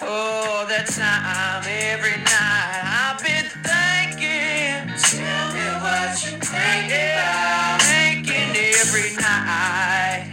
all 0.00 0.64
the 0.66 0.80
time, 0.90 1.62
every 1.66 2.16
night. 2.24 2.82
I've 2.88 3.20
been 3.22 3.44
thinking, 3.68 4.88
tell 4.96 5.52
me 5.52 5.66
what 5.84 6.16
you 6.24 6.38
think 6.40 6.88
about, 6.88 7.82
thinking 7.82 8.56
every 8.80 9.14
night. 9.16 10.24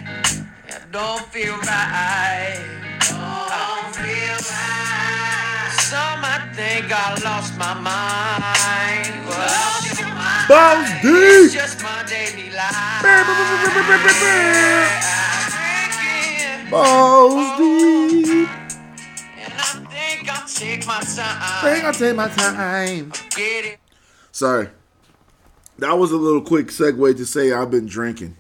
I 0.72 0.80
don't 0.92 1.22
feel 1.34 1.58
right, 1.58 2.64
don't 3.10 3.96
feel 3.96 4.38
right. 4.56 5.72
Some 5.78 6.22
might 6.22 6.48
think 6.56 6.92
I 6.94 7.20
lost 7.26 7.58
my 7.58 7.74
mind, 7.74 9.28
well, 9.28 9.82
Bounce 10.48 10.90
it's 11.04 11.52
deep. 11.52 11.60
just 11.60 11.84
my 11.84 12.04
daily 12.08 12.52
life. 12.52 13.04
Balls 16.70 17.58
deep. 17.58 18.50
And 19.38 19.54
I 19.54 19.86
think 19.90 20.30
I'll 20.30 20.48
take 20.48 20.86
my 20.88 21.00
time. 21.02 21.64
Think 21.64 21.84
I'll 21.84 21.94
take 21.94 22.16
my 22.16 22.28
time. 22.30 23.12
Sorry. 24.32 24.70
That 25.78 25.98
was 25.98 26.12
a 26.12 26.18
little 26.18 26.42
quick 26.42 26.68
segue 26.68 27.18
to 27.18 27.26
say 27.26 27.52
I've 27.52 27.72
been 27.72 27.86
drinking. 27.86 28.28
In 28.28 28.36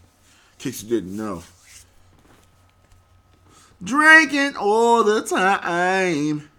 case 0.57 0.83
you 0.83 0.89
didn't 0.89 1.15
know. 1.15 1.43
Drinking 3.83 4.55
all 4.57 5.03
the 5.03 5.21
time. 5.21 6.49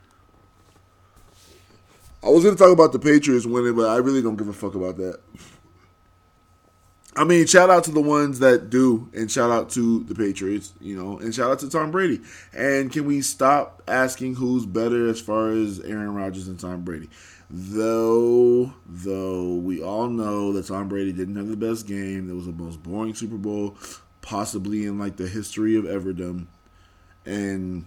I 2.22 2.29
was 2.29 2.44
going 2.44 2.57
to 2.57 2.62
talk 2.62 2.72
about 2.72 2.92
the 2.92 2.98
Patriots 2.98 3.46
winning, 3.46 3.74
but 3.74 3.88
I 3.88 3.96
really 3.96 4.20
don't 4.20 4.37
give 4.37 4.48
a 4.48 4.52
fuck 4.52 4.74
about 4.74 4.96
that. 4.98 5.20
I 7.16 7.24
mean, 7.24 7.46
shout 7.46 7.70
out 7.70 7.85
to 7.85 7.90
the 7.90 8.00
ones 8.02 8.40
that 8.40 8.68
do, 8.68 9.09
and 9.14 9.31
shout 9.31 9.50
out 9.50 9.70
to 9.70 10.05
the 10.05 10.14
Patriots, 10.14 10.74
you 10.81 11.02
know, 11.02 11.18
and 11.18 11.35
shout 11.35 11.50
out 11.50 11.59
to 11.61 11.70
Tom 11.70 11.90
Brady. 11.90 12.20
And 12.55 12.92
can 12.92 13.07
we 13.07 13.22
stop 13.22 13.83
asking 13.88 14.35
who's 14.35 14.66
better 14.66 15.09
as 15.09 15.18
far 15.18 15.48
as 15.48 15.81
Aaron 15.81 16.14
Rodgers 16.14 16.46
and 16.46 16.61
Tom 16.61 16.83
Brady? 16.83 17.09
Though, 17.48 18.74
though 18.85 19.55
we 19.55 19.83
all 19.83 20.09
know 20.09 20.52
that 20.52 20.66
Tom 20.66 20.88
Brady 20.88 21.12
didn't 21.12 21.37
have 21.37 21.48
the 21.48 21.57
best 21.57 21.87
game. 21.87 22.29
It 22.29 22.35
was 22.35 22.46
the 22.46 22.52
most 22.52 22.83
boring 22.83 23.14
Super 23.14 23.38
Bowl, 23.38 23.79
possibly 24.20 24.85
in 24.85 24.98
like 24.98 25.16
the 25.16 25.29
history 25.29 25.74
of 25.76 25.85
Everdom. 25.85 26.48
And, 27.24 27.87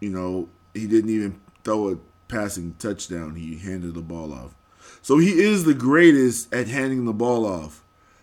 you 0.00 0.10
know, 0.10 0.48
he 0.72 0.86
didn't 0.86 1.10
even 1.10 1.40
throw 1.64 1.88
a 1.88 1.96
passing 2.28 2.74
touchdown. 2.78 3.34
He 3.34 3.58
handed 3.58 3.94
the 3.94 4.02
ball 4.02 4.32
off. 4.32 4.54
So 5.00 5.18
he 5.18 5.40
is 5.40 5.64
the 5.64 5.74
greatest 5.74 6.52
at 6.54 6.68
handing 6.68 7.06
the 7.06 7.12
ball 7.12 7.44
off. 7.44 7.82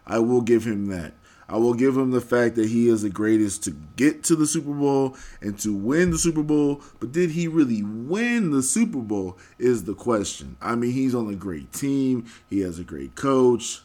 I 0.10 0.20
will 0.20 0.42
give 0.42 0.66
him 0.66 0.88
that. 0.88 1.14
I 1.48 1.58
will 1.58 1.74
give 1.74 1.96
him 1.98 2.12
the 2.12 2.22
fact 2.22 2.56
that 2.56 2.70
he 2.70 2.90
is 2.90 3.02
the 3.02 3.10
greatest 3.10 3.64
to 3.64 3.72
get 3.96 4.24
to 4.26 4.36
the 4.36 4.46
Super 4.46 4.74
Bowl 4.74 5.16
and 5.42 5.58
to 5.60 5.74
win 5.74 6.12
the 6.12 6.18
Super 6.18 6.44
Bowl. 6.44 6.82
But 7.00 7.12
did 7.12 7.32
he 7.32 7.48
really 7.48 7.82
win 7.82 8.52
the 8.52 8.62
Super 8.62 9.00
Bowl? 9.00 9.38
Is 9.58 9.86
the 9.86 9.96
question. 9.96 10.58
I 10.62 10.76
mean, 10.76 10.92
he's 10.92 11.16
on 11.16 11.28
a 11.30 11.36
great 11.36 11.72
team, 11.72 12.26
he 12.50 12.60
has 12.60 12.78
a 12.78 12.84
great 12.84 13.16
coach. 13.16 13.82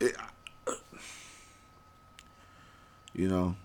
It- 0.00 0.16
you 3.12 3.28
know, 3.28 3.56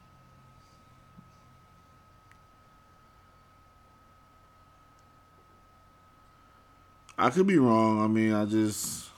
I 7.20 7.30
could 7.30 7.48
be 7.48 7.58
wrong. 7.58 8.02
I 8.02 8.08
mean, 8.08 8.32
I 8.32 8.46
just. 8.46 9.10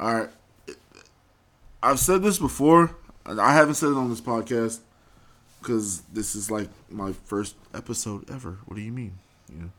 All 0.00 0.12
right. 0.12 0.28
I've 1.80 2.00
said 2.00 2.22
this 2.22 2.40
before. 2.40 2.96
I 3.24 3.54
haven't 3.54 3.74
said 3.74 3.90
it 3.90 3.96
on 3.96 4.10
this 4.10 4.20
podcast 4.20 4.80
because 5.60 6.00
this 6.12 6.34
is 6.34 6.50
like 6.50 6.68
my 6.90 7.12
first 7.12 7.54
episode 7.72 8.28
ever. 8.28 8.58
What 8.66 8.74
do 8.74 8.82
you 8.82 8.90
mean? 8.90 9.18
You 9.48 9.70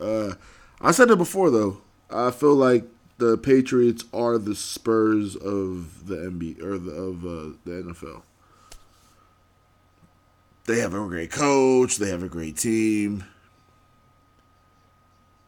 know. 0.00 0.04
Uh, 0.04 0.34
I 0.80 0.90
said 0.90 1.10
it 1.10 1.16
before 1.16 1.50
though. 1.50 1.80
I 2.10 2.32
feel 2.32 2.56
like 2.56 2.86
the 3.18 3.38
Patriots 3.38 4.04
are 4.12 4.36
the 4.36 4.56
Spurs 4.56 5.36
of 5.36 6.08
the 6.08 6.16
NBA 6.16 6.60
or 6.60 6.76
the, 6.76 6.90
of 6.90 7.24
uh, 7.24 7.56
the 7.64 7.70
NFL 7.84 8.22
they 10.66 10.80
have 10.80 10.94
a 10.94 10.98
great 11.06 11.30
coach. 11.30 11.96
They 11.96 12.10
have 12.10 12.22
a 12.22 12.28
great 12.28 12.56
team. 12.56 13.24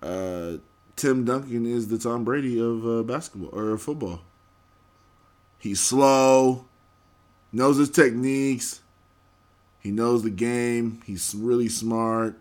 Uh, 0.03 0.59
Tim 0.95 1.25
Duncan 1.25 1.67
is 1.67 1.89
the 1.89 1.99
Tom 1.99 2.25
Brady 2.25 2.61
of 2.61 2.87
uh, 2.87 3.03
basketball 3.03 3.59
or 3.59 3.77
football. 3.79 4.21
He's 5.59 5.81
slow, 5.81 6.67
knows 7.53 7.79
his 7.79 7.91
techniques. 7.91 8.81
He 9.81 9.91
knows 9.91 10.23
the 10.23 10.31
game. 10.31 11.03
He's 11.07 11.35
really 11.35 11.69
smart. 11.69 12.39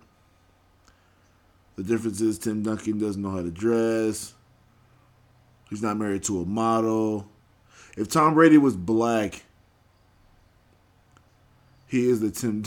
The 1.76 1.84
difference 1.84 2.21
is 2.21 2.39
Tim 2.39 2.63
Duncan 2.63 2.99
doesn't 2.99 3.21
know 3.21 3.32
how 3.32 3.41
to 3.41 3.51
dress. 3.51 4.34
He's 5.69 5.82
not 5.82 5.97
married 5.97 6.23
to 6.23 6.41
a 6.41 6.45
model. 6.45 7.28
If 7.97 8.09
Tom 8.09 8.34
Brady 8.34 8.57
was 8.57 8.76
black, 8.76 9.43
he 11.95 12.09
is 12.09 12.19
the 12.19 12.29
Tim. 12.29 12.63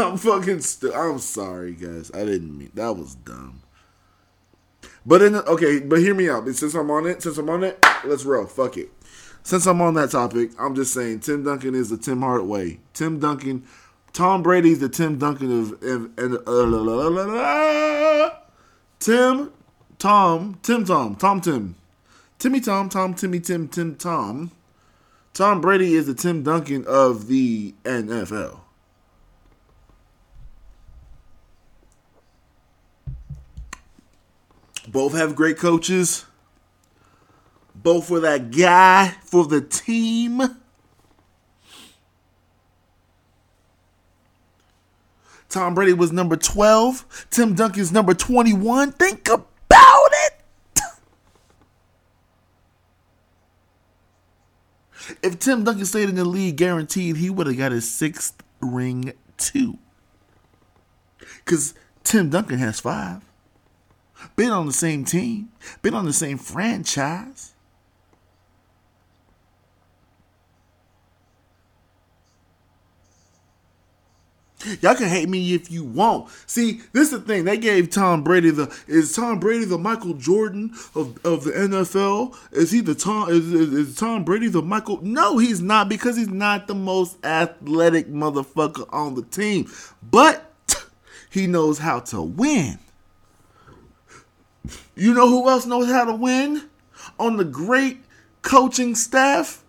I'm 0.00 0.16
fucking. 0.16 0.60
St- 0.60 0.94
I'm 0.94 1.18
sorry, 1.18 1.72
guys. 1.74 2.10
I 2.14 2.24
didn't 2.24 2.56
mean 2.56 2.70
that 2.74 2.96
was 2.96 3.16
dumb. 3.16 3.62
But 5.04 5.22
in 5.22 5.32
the, 5.32 5.44
okay, 5.44 5.80
but 5.80 5.98
hear 5.98 6.14
me 6.14 6.28
out. 6.28 6.48
Since 6.48 6.74
I'm 6.74 6.90
on 6.90 7.06
it, 7.06 7.22
since 7.22 7.36
I'm 7.36 7.50
on 7.50 7.64
it, 7.64 7.84
let's 8.04 8.24
roll. 8.24 8.46
Fuck 8.46 8.76
it. 8.76 8.90
Since 9.42 9.66
I'm 9.66 9.80
on 9.80 9.94
that 9.94 10.10
topic, 10.10 10.50
I'm 10.58 10.74
just 10.74 10.94
saying 10.94 11.20
Tim 11.20 11.42
Duncan 11.42 11.74
is 11.74 11.90
the 11.90 11.96
Tim 11.96 12.20
Hardaway. 12.20 12.78
Tim 12.94 13.18
Duncan, 13.18 13.64
Tom 14.18 14.42
Brady's 14.42 14.80
the 14.80 14.88
Tim 14.88 15.16
Duncan 15.16 15.60
of 15.60 15.80
and, 15.80 16.18
and 16.18 16.34
uh, 16.38 16.40
la, 16.44 16.78
la, 16.82 17.06
la, 17.06 17.24
la, 17.24 18.30
Tim, 18.98 19.52
Tom, 20.00 20.58
Tim, 20.60 20.84
Tom, 20.84 21.14
Tom, 21.14 21.40
Tim, 21.40 21.76
Timmy, 22.40 22.60
Tom, 22.60 22.88
Tom, 22.88 23.14
Timmy, 23.14 23.38
Tim, 23.38 23.68
Tim, 23.68 23.94
Tom. 23.94 24.50
Tom 25.34 25.60
Brady 25.60 25.94
is 25.94 26.06
the 26.08 26.14
Tim 26.14 26.42
Duncan 26.42 26.84
of 26.88 27.28
the 27.28 27.76
NFL. 27.84 28.58
Both 34.88 35.12
have 35.12 35.36
great 35.36 35.58
coaches. 35.58 36.24
Both 37.72 38.10
were 38.10 38.18
that 38.18 38.50
guy 38.50 39.14
for 39.22 39.46
the 39.46 39.60
team. 39.60 40.42
Tom 45.48 45.74
Brady 45.74 45.94
was 45.94 46.12
number 46.12 46.36
12. 46.36 47.26
Tim 47.30 47.54
Duncan's 47.54 47.92
number 47.92 48.14
21. 48.14 48.92
Think 48.92 49.28
about 49.28 49.48
it. 50.12 50.34
If 55.22 55.38
Tim 55.38 55.64
Duncan 55.64 55.86
stayed 55.86 56.10
in 56.10 56.16
the 56.16 56.24
league, 56.24 56.56
guaranteed 56.56 57.16
he 57.16 57.30
would 57.30 57.46
have 57.46 57.56
got 57.56 57.72
his 57.72 57.90
sixth 57.90 58.42
ring 58.60 59.12
too. 59.38 59.78
Because 61.44 61.74
Tim 62.04 62.28
Duncan 62.28 62.58
has 62.58 62.80
five. 62.80 63.22
Been 64.36 64.50
on 64.50 64.66
the 64.66 64.72
same 64.72 65.04
team, 65.04 65.50
been 65.80 65.94
on 65.94 66.04
the 66.04 66.12
same 66.12 66.38
franchise. 66.38 67.54
Y'all 74.80 74.96
can 74.96 75.08
hate 75.08 75.28
me 75.28 75.54
if 75.54 75.70
you 75.70 75.84
want. 75.84 76.28
See, 76.46 76.80
this 76.92 77.12
is 77.12 77.20
the 77.20 77.20
thing. 77.20 77.44
They 77.44 77.58
gave 77.58 77.90
Tom 77.90 78.24
Brady 78.24 78.50
the 78.50 78.74
is 78.88 79.14
Tom 79.14 79.38
Brady 79.38 79.64
the 79.64 79.78
Michael 79.78 80.14
Jordan 80.14 80.72
of, 80.96 81.24
of 81.24 81.44
the 81.44 81.52
NFL? 81.52 82.36
Is 82.50 82.72
he 82.72 82.80
the 82.80 82.96
Tom 82.96 83.30
is, 83.30 83.52
is, 83.52 83.72
is 83.72 83.94
Tom 83.94 84.24
Brady 84.24 84.48
the 84.48 84.60
Michael? 84.62 85.00
No, 85.00 85.38
he's 85.38 85.62
not 85.62 85.88
because 85.88 86.16
he's 86.16 86.28
not 86.28 86.66
the 86.66 86.74
most 86.74 87.24
athletic 87.24 88.08
motherfucker 88.08 88.88
on 88.92 89.14
the 89.14 89.22
team. 89.22 89.70
But 90.02 90.52
he 91.30 91.46
knows 91.46 91.78
how 91.78 92.00
to 92.00 92.20
win. 92.20 92.80
You 94.96 95.14
know 95.14 95.28
who 95.28 95.48
else 95.48 95.66
knows 95.66 95.86
how 95.86 96.04
to 96.04 96.14
win? 96.14 96.68
On 97.20 97.36
the 97.36 97.44
great 97.44 97.98
coaching 98.42 98.96
staff? 98.96 99.62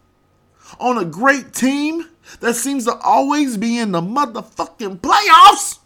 On 0.80 0.98
a 0.98 1.06
great 1.06 1.54
team? 1.54 2.06
That 2.40 2.56
seems 2.56 2.86
to 2.86 2.96
always 2.98 3.58
be 3.58 3.78
in 3.78 3.92
the 3.92 4.02
motherfucking 4.02 5.00
playoffs 5.00 5.80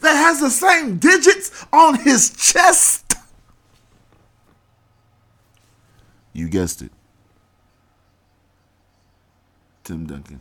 that 0.00 0.14
has 0.14 0.40
the 0.40 0.50
same 0.50 0.98
digits 0.98 1.66
on 1.72 1.98
his 2.00 2.30
chest. 2.30 3.14
You 6.32 6.48
guessed 6.48 6.82
it. 6.82 6.90
Tim 9.84 10.06
Duncan. 10.06 10.40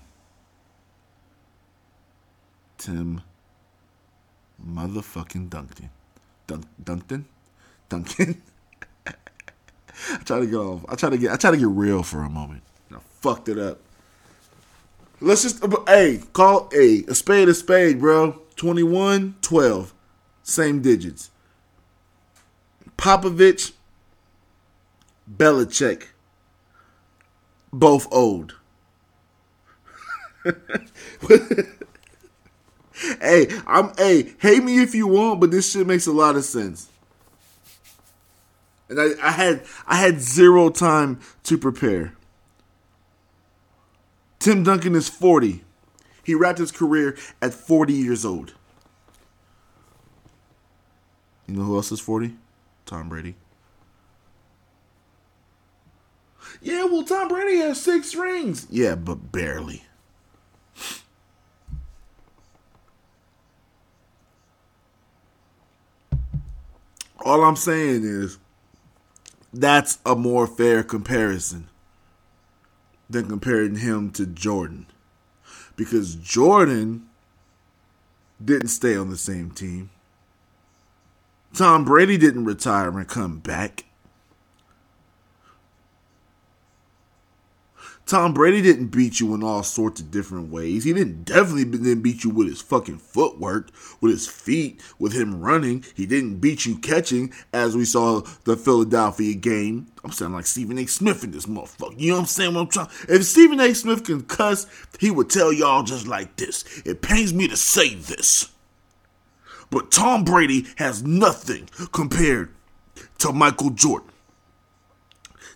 Tim 2.77 3.21
motherfucking 4.65 5.49
Duncan. 5.49 5.89
Dun- 6.47 6.65
Duncan? 6.83 7.25
Duncan? 7.89 8.41
I 10.11 10.17
try 10.17 10.39
to 10.39 10.45
get 10.45 10.55
off. 10.55 10.85
I 10.89 10.95
try 10.95 11.09
to 11.09 11.17
get. 11.17 11.31
I 11.31 11.37
try 11.37 11.51
to 11.51 11.57
get 11.57 11.67
real 11.67 12.03
for 12.03 12.23
a 12.23 12.29
moment. 12.29 12.63
I 12.91 12.97
fucked 13.21 13.49
it 13.49 13.57
up. 13.57 13.79
Let's 15.21 15.43
just. 15.43 15.63
Uh, 15.63 15.69
hey, 15.87 16.21
call 16.33 16.69
a 16.75 17.03
a 17.07 17.15
spade 17.15 17.49
a 17.49 17.53
spade, 17.53 17.99
bro. 17.99 18.39
21, 18.55 19.35
12. 19.41 19.93
Same 20.43 20.81
digits. 20.81 21.31
Popovich, 22.97 23.73
Belichick, 25.29 26.07
both 27.71 28.07
old. 28.11 28.55
hey, 33.19 33.47
I'm 33.65 33.91
hey, 33.97 34.33
hate 34.39 34.63
me 34.63 34.81
if 34.81 34.93
you 34.93 35.07
want, 35.07 35.39
but 35.39 35.51
this 35.51 35.71
shit 35.71 35.87
makes 35.87 36.05
a 36.05 36.11
lot 36.11 36.35
of 36.35 36.43
sense 36.43 36.89
and 38.89 38.99
I, 38.99 39.11
I 39.21 39.31
had 39.31 39.63
I 39.87 39.97
had 39.97 40.21
zero 40.21 40.69
time 40.69 41.19
to 41.43 41.57
prepare. 41.57 42.13
Tim 44.39 44.63
Duncan 44.63 44.93
is 44.95 45.07
40. 45.07 45.63
He 46.23 46.35
wrapped 46.35 46.59
his 46.59 46.71
career 46.71 47.17
at 47.41 47.53
40 47.53 47.93
years 47.93 48.25
old. 48.25 48.53
You 51.47 51.55
know 51.55 51.63
who 51.63 51.75
else 51.75 51.91
is 51.91 51.99
40? 51.99 52.35
Tom 52.85 53.09
Brady. 53.09 53.35
Yeah, 56.61 56.85
well, 56.85 57.03
Tom 57.03 57.27
Brady 57.27 57.57
has 57.57 57.81
six 57.81 58.15
rings. 58.15 58.67
Yeah, 58.69 58.95
but 58.95 59.31
barely. 59.31 59.83
All 67.25 67.43
I'm 67.43 67.55
saying 67.55 68.03
is 68.03 68.37
that's 69.53 69.99
a 70.05 70.15
more 70.15 70.47
fair 70.47 70.83
comparison 70.83 71.69
than 73.09 73.27
comparing 73.27 73.77
him 73.77 74.09
to 74.11 74.25
Jordan. 74.25 74.87
Because 75.75 76.15
Jordan 76.15 77.07
didn't 78.43 78.69
stay 78.69 78.95
on 78.97 79.09
the 79.09 79.17
same 79.17 79.51
team. 79.51 79.91
Tom 81.53 81.85
Brady 81.85 82.17
didn't 82.17 82.45
retire 82.45 82.97
and 82.97 83.07
come 83.07 83.39
back. 83.39 83.85
Tom 88.05 88.33
Brady 88.33 88.61
didn't 88.61 88.87
beat 88.87 89.21
you 89.21 89.33
in 89.33 89.43
all 89.43 89.63
sorts 89.63 90.01
of 90.01 90.11
different 90.11 90.51
ways. 90.51 90.83
He 90.83 90.91
didn't 90.91 91.23
definitely 91.23 91.63
didn't 91.63 92.01
beat 92.01 92.23
you 92.25 92.29
with 92.29 92.49
his 92.49 92.61
fucking 92.61 92.97
footwork, 92.97 93.69
with 94.01 94.11
his 94.11 94.27
feet, 94.27 94.81
with 94.99 95.13
him 95.13 95.39
running. 95.39 95.85
He 95.95 96.05
didn't 96.05 96.39
beat 96.39 96.65
you 96.65 96.77
catching, 96.77 97.33
as 97.53 97.77
we 97.77 97.85
saw 97.85 98.21
the 98.43 98.57
Philadelphia 98.57 99.35
game. 99.35 99.87
I'm 100.03 100.11
sounding 100.11 100.35
like 100.35 100.45
Stephen 100.45 100.77
A. 100.79 100.85
Smith 100.85 101.23
in 101.23 101.31
this 101.31 101.45
motherfucker. 101.45 101.97
You 101.97 102.09
know 102.09 102.15
what 102.15 102.21
I'm 102.21 102.25
saying? 102.27 102.53
What 102.53 102.61
I'm 102.61 102.67
trying. 102.67 102.89
If 103.07 103.23
Stephen 103.23 103.61
A. 103.61 103.73
Smith 103.73 104.03
can 104.03 104.23
cuss, 104.23 104.67
he 104.99 105.09
would 105.09 105.29
tell 105.29 105.53
y'all 105.53 105.83
just 105.83 106.05
like 106.05 106.35
this. 106.35 106.65
It 106.85 107.01
pains 107.01 107.33
me 107.33 107.47
to 107.47 107.55
say 107.55 107.95
this, 107.95 108.51
but 109.69 109.91
Tom 109.91 110.25
Brady 110.25 110.67
has 110.75 111.03
nothing 111.03 111.69
compared 111.93 112.53
to 113.19 113.31
Michael 113.31 113.69
Jordan. 113.69 114.09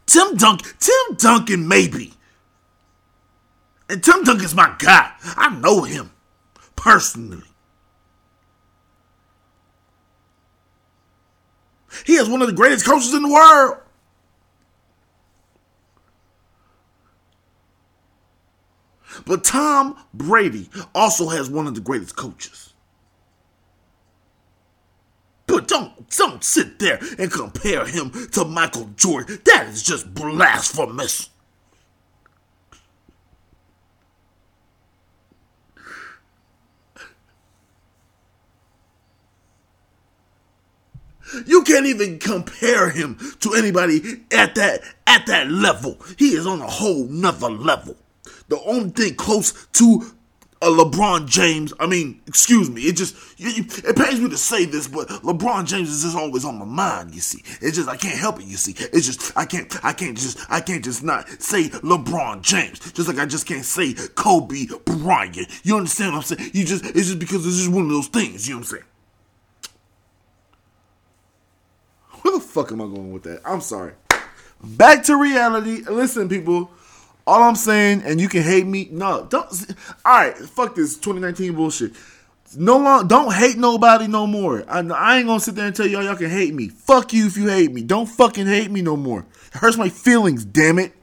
Tim 0.06 0.38
Duncan, 0.38 0.72
Tim 0.80 1.18
Duncan, 1.18 1.68
maybe. 1.68 2.14
And 3.90 4.04
Tim 4.04 4.24
is 4.42 4.54
my 4.54 4.76
guy. 4.78 5.12
I 5.24 5.50
know 5.60 5.84
him 5.84 6.12
personally. 6.76 7.44
He 12.06 12.16
is 12.16 12.30
one 12.30 12.42
of 12.42 12.48
the 12.48 12.54
greatest 12.54 12.86
coaches 12.86 13.14
in 13.14 13.24
the 13.24 13.32
world. 13.32 13.78
But 19.26 19.44
Tom 19.44 19.98
Brady 20.14 20.70
also 20.94 21.30
has 21.30 21.50
one 21.50 21.68
of 21.68 21.76
the 21.76 21.82
greatest 21.82 22.16
coaches. 22.16 22.74
But 25.48 25.68
don't 25.68 26.10
don't 26.10 26.44
sit 26.44 26.78
there 26.80 27.00
and 27.18 27.32
compare 27.32 27.86
him 27.86 28.12
to 28.32 28.46
Michael 28.46 28.90
Jordan. 28.96 29.40
That 29.46 29.68
is 29.70 29.82
just 29.82 30.14
blasphemous. 30.14 31.30
You 41.46 41.64
can't 41.64 41.86
even 41.86 42.20
compare 42.20 42.90
him 42.90 43.18
to 43.42 43.54
anybody 43.54 44.22
at 44.32 44.56
that 44.56 44.82
at 45.06 45.26
that 45.28 45.50
level. 45.50 45.98
He 46.18 46.30
is 46.30 46.46
on 46.46 46.62
a 46.62 46.68
whole 46.68 47.06
nother 47.06 47.50
level. 47.50 47.96
The 48.50 48.60
only 48.62 48.90
thing 48.90 49.16
close 49.16 49.68
to 49.74 50.14
a 50.62 50.68
LeBron 50.68 51.28
James, 51.28 51.74
I 51.80 51.86
mean, 51.86 52.22
excuse 52.26 52.70
me, 52.70 52.82
it 52.84 52.96
just 52.96 53.16
it 53.38 53.96
pains 53.96 54.20
me 54.20 54.30
to 54.30 54.38
say 54.38 54.66
this, 54.66 54.88
but 54.88 55.08
LeBron 55.08 55.68
James 55.68 55.90
is 55.90 56.04
just 56.04 56.18
always 56.18 56.46
on 56.46 56.58
my 56.58 56.66
mind. 56.66 57.14
You 57.14 57.22
see, 57.22 57.44
it's 57.62 57.78
just 57.78 57.90
I 57.90 57.96
can't 57.96 58.18
help 58.18 58.40
it. 58.40 58.46
You 58.46 58.58
see, 58.58 58.74
it's 58.78 59.06
just 59.06 59.38
I 59.38 59.46
can't 59.46 59.74
I 59.86 59.94
can't 59.94 60.18
just 60.18 60.40
I 60.50 60.62
can't 60.62 60.84
just 60.84 61.04
not 61.04 61.30
say 61.42 61.70
LeBron 61.70 62.42
James, 62.42 62.80
just 62.94 63.08
like 63.08 63.20
I 63.20 63.26
just 63.26 63.46
can't 63.46 63.66
say 63.66 63.94
Kobe 64.16 64.66
Bryant. 64.86 65.48
You 65.64 65.78
understand 65.78 66.14
what 66.14 66.32
I'm 66.32 66.38
saying? 66.38 66.52
You 66.54 66.66
just 66.66 66.86
it's 66.86 67.08
just 67.08 67.20
because 67.20 67.46
it's 67.46 67.58
just 67.58 67.72
one 67.72 67.86
of 67.86 67.92
those 67.92 68.08
things. 68.08 68.48
You 68.48 68.56
know 68.56 68.60
what 68.60 68.68
I'm 68.68 68.78
saying? 68.78 68.84
Fuck 72.42 72.72
am 72.72 72.82
I 72.82 72.86
going 72.86 73.12
with 73.12 73.24
that? 73.24 73.42
I'm 73.46 73.62
sorry. 73.62 73.94
Back 74.64 75.04
to 75.04 75.16
reality. 75.16 75.84
Listen, 75.90 76.28
people. 76.30 76.72
All 77.26 77.44
I'm 77.44 77.56
saying, 77.56 78.04
and 78.06 78.22
you 78.22 78.30
can 78.30 78.42
hate 78.42 78.66
me. 78.66 78.88
No, 78.90 79.28
don't. 79.30 79.46
All 80.06 80.18
right, 80.18 80.36
fuck 80.38 80.76
this 80.76 80.96
2019 80.96 81.54
bullshit. 81.56 81.92
No 82.56 82.78
long, 82.78 83.08
don't 83.08 83.34
hate 83.34 83.58
nobody 83.58 84.08
no 84.08 84.26
more. 84.26 84.64
I, 84.70 84.80
I 84.80 85.18
ain't 85.18 85.28
gonna 85.28 85.40
sit 85.42 85.56
there 85.56 85.68
and 85.68 85.76
tell 85.76 85.86
y'all 85.86 86.04
y'all 86.04 86.16
can 86.16 86.30
hate 86.30 86.54
me. 86.54 86.70
Fuck 86.70 87.12
you 87.12 87.28
if 87.28 87.36
you 87.36 87.50
hate 87.50 87.74
me. 87.74 87.84
Don't 87.84 88.06
fucking 88.06 88.48
hate 88.48 88.72
me 88.72 88.82
no 88.82 88.96
more. 88.96 89.26
It 89.54 89.58
hurts 89.58 89.78
my 89.78 89.90
feelings. 89.90 90.46
Damn 90.46 90.80
it. 90.80 90.94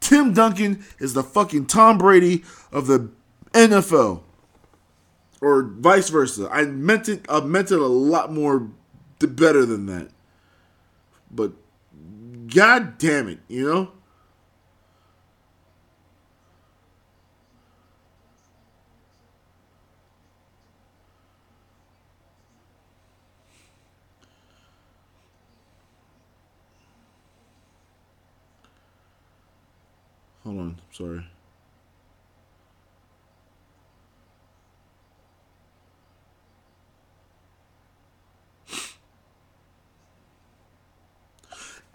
Tim 0.00 0.32
Duncan 0.32 0.84
is 0.98 1.14
the 1.14 1.22
fucking 1.22 1.66
Tom 1.66 1.98
Brady 1.98 2.44
of 2.72 2.88
the 2.88 3.10
NFL, 3.52 4.22
or 5.40 5.62
vice 5.62 6.08
versa. 6.08 6.48
I 6.50 6.64
meant 6.64 7.08
it. 7.08 7.24
I 7.28 7.40
meant 7.40 7.70
it 7.70 7.78
a 7.78 7.86
lot 7.86 8.32
more 8.32 8.68
better 9.20 9.64
than 9.64 9.86
that. 9.86 10.10
But 11.36 11.52
god 12.48 12.98
damn 12.98 13.28
it, 13.28 13.40
you 13.48 13.66
know. 13.66 13.92
Hold 30.44 30.58
on, 30.58 30.80
sorry. 30.92 31.26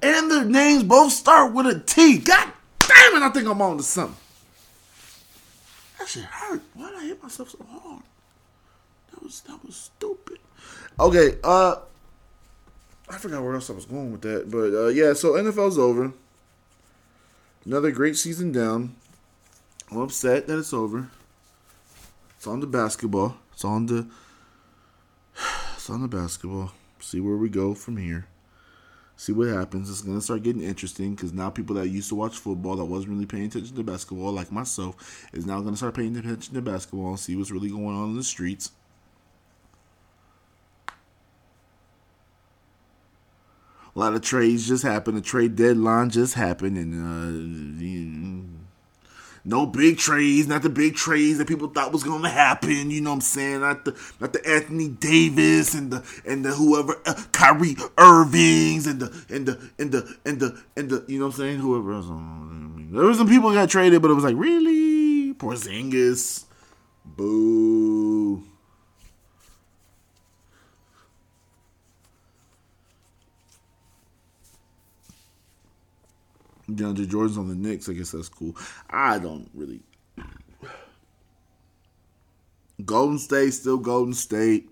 And 0.04 0.32
their 0.32 0.41
names 0.52 0.84
both 0.84 1.12
start 1.12 1.54
with 1.54 1.66
a 1.68 1.80
T. 1.80 2.20
God 2.20 2.52
damn 2.80 3.16
it, 3.16 3.26
I 3.26 3.30
think 3.30 3.48
I'm 3.48 3.62
on 3.62 3.78
to 3.78 3.84
something. 3.84 4.18
That 6.00 6.08
shit 6.08 6.24
hurt. 6.24 6.62
Why 6.74 6.90
did 6.90 7.00
I 7.00 7.06
hit 7.06 7.24
myself 7.24 7.50
so 7.50 7.66
hard? 7.70 8.04
That 9.12 9.24
was 9.24 9.42
that 9.42 9.64
was 9.66 9.76
stupid. 9.76 10.40
Okay, 11.00 11.38
uh 11.44 11.76
I 13.10 13.18
forgot 13.18 13.44
where 13.44 13.56
else 13.56 13.70
I 13.70 13.74
was 13.74 13.86
going 13.86 14.12
with 14.12 14.22
that. 14.22 14.50
But 14.50 14.74
uh 14.74 14.88
yeah, 14.88 15.14
so 15.14 15.34
NFL's 15.34 15.78
over. 15.78 16.14
Another 17.66 17.92
great 17.92 18.18
season 18.18 18.52
down. 18.52 18.96
I'm 19.92 20.00
upset 20.00 20.48
that 20.48 20.58
it's 20.58 20.74
over. 20.74 21.10
It's 22.38 22.48
on 22.48 22.60
the 22.60 22.68
basketball. 22.68 23.36
It's 23.54 23.64
on 23.64 23.86
the 23.86 24.08
it's 25.76 25.90
on 25.90 26.02
the 26.02 26.08
basketball. 26.08 26.72
See 27.00 27.20
where 27.20 27.38
we 27.38 27.50
go 27.50 27.74
from 27.76 27.98
here. 27.98 28.26
See 29.22 29.34
what 29.34 29.50
happens. 29.50 29.88
It's 29.88 30.02
gonna 30.02 30.20
start 30.20 30.42
getting 30.42 30.64
interesting 30.64 31.14
because 31.14 31.32
now 31.32 31.52
people 31.52 31.76
that 31.76 31.90
used 31.90 32.10
to 32.10 32.16
watch 32.16 32.40
football 32.40 32.76
that 32.78 32.86
wasn't 32.86 33.14
really 33.14 33.28
paying 33.28 33.46
attention 33.46 33.76
to 33.76 33.84
basketball, 33.84 34.32
like 34.32 34.52
myself, 34.52 35.30
is 35.32 35.46
now 35.46 35.62
gonna 35.62 35.78
start 35.78 35.94
paying 35.94 36.18
attention 36.18 36.56
to 36.56 36.62
basketball 36.64 37.10
and 37.10 37.20
see 37.20 37.36
what's 37.36 37.52
really 37.52 37.70
going 37.70 37.96
on 37.96 38.10
in 38.10 38.16
the 38.16 38.24
streets. 38.24 38.72
A 43.96 44.00
lot 44.00 44.16
of 44.16 44.24
trades 44.24 44.68
just 44.68 44.82
happened. 44.82 45.18
The 45.18 45.22
trade 45.22 45.56
deadline 45.56 46.10
just 46.10 46.34
happened, 46.34 46.80
and 46.80 48.58
uh, 48.58 48.61
no 49.44 49.66
big 49.66 49.98
trades, 49.98 50.48
not 50.48 50.62
the 50.62 50.70
big 50.70 50.96
trades 50.96 51.38
that 51.38 51.48
people 51.48 51.68
thought 51.68 51.92
was 51.92 52.04
going 52.04 52.24
to 52.24 52.30
happen. 52.30 52.92
You 52.92 53.02
know 53.02 53.12
what 53.12 53.16
I'm 53.16 53.22
saying? 53.22 53.62
Not 53.62 53.86
the 53.86 53.98
not 54.20 54.34
the 54.34 54.48
Anthony 54.48 54.90
Davis 54.90 55.74
and 55.74 55.92
the 55.92 56.22
and 56.26 56.46
the 56.46 56.52
whoever 56.52 57.00
uh, 57.06 57.22
Kyrie 57.32 57.76
Irvings 57.98 58.88
and 58.88 59.00
the 59.00 59.26
and 59.30 59.48
the 59.48 59.72
and 59.80 59.92
the 59.92 60.18
and 60.26 60.40
the 60.40 60.64
and 60.76 60.90
the 60.90 61.06
you 61.08 61.20
know 61.20 61.28
what 61.28 61.36
I'm 61.36 61.40
saying? 61.40 61.60
Whoever 61.60 61.94
else. 61.94 62.06
There 62.08 63.06
was 63.06 63.18
some 63.18 63.30
people 63.30 63.54
got 63.54 63.70
traded, 63.70 64.02
but 64.02 64.12
it 64.12 64.16
was 64.16 64.24
like 64.24 64.36
really 64.36 65.34
Porzingis, 65.34 66.46
boo. 67.06 68.44
DeAndre 76.76 77.08
Jordan's 77.08 77.38
on 77.38 77.50
the 77.50 77.56
Knicks. 77.56 77.90
I 77.90 77.94
guess 77.94 78.12
that's 78.12 78.30
cool. 78.30 78.56
I 78.90 79.20
don't 79.20 79.50
really. 79.54 79.82
Golden 82.84 83.20
State 83.20 83.52
still 83.52 83.78
Golden 83.78 84.14
State. 84.14 84.70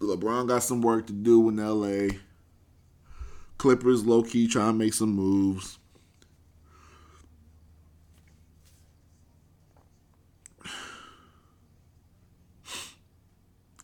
LeBron 0.00 0.48
got 0.48 0.62
some 0.62 0.80
work 0.80 1.06
to 1.06 1.12
do 1.12 1.48
in 1.48 1.56
LA. 1.56 2.16
Clippers 3.58 4.06
low 4.06 4.22
key 4.22 4.48
trying 4.48 4.72
to 4.72 4.78
make 4.78 4.94
some 4.94 5.10
moves. 5.10 5.78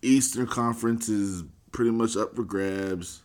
Eastern 0.02 0.46
Conference 0.46 1.08
is 1.08 1.44
pretty 1.72 1.90
much 1.90 2.16
up 2.16 2.34
for 2.34 2.44
grabs. 2.44 3.22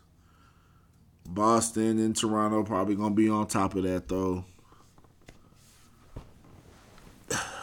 Boston 1.25 1.99
and 1.99 2.15
Toronto 2.15 2.63
probably 2.63 2.95
gonna 2.95 3.15
be 3.15 3.29
on 3.29 3.47
top 3.47 3.75
of 3.75 3.83
that 3.83 4.07
though. 4.07 4.45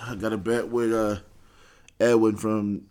I 0.06 0.14
got 0.14 0.32
a 0.32 0.38
bet 0.38 0.68
with 0.68 0.92
uh, 0.92 1.16
Edwin 2.00 2.36
from 2.36 2.86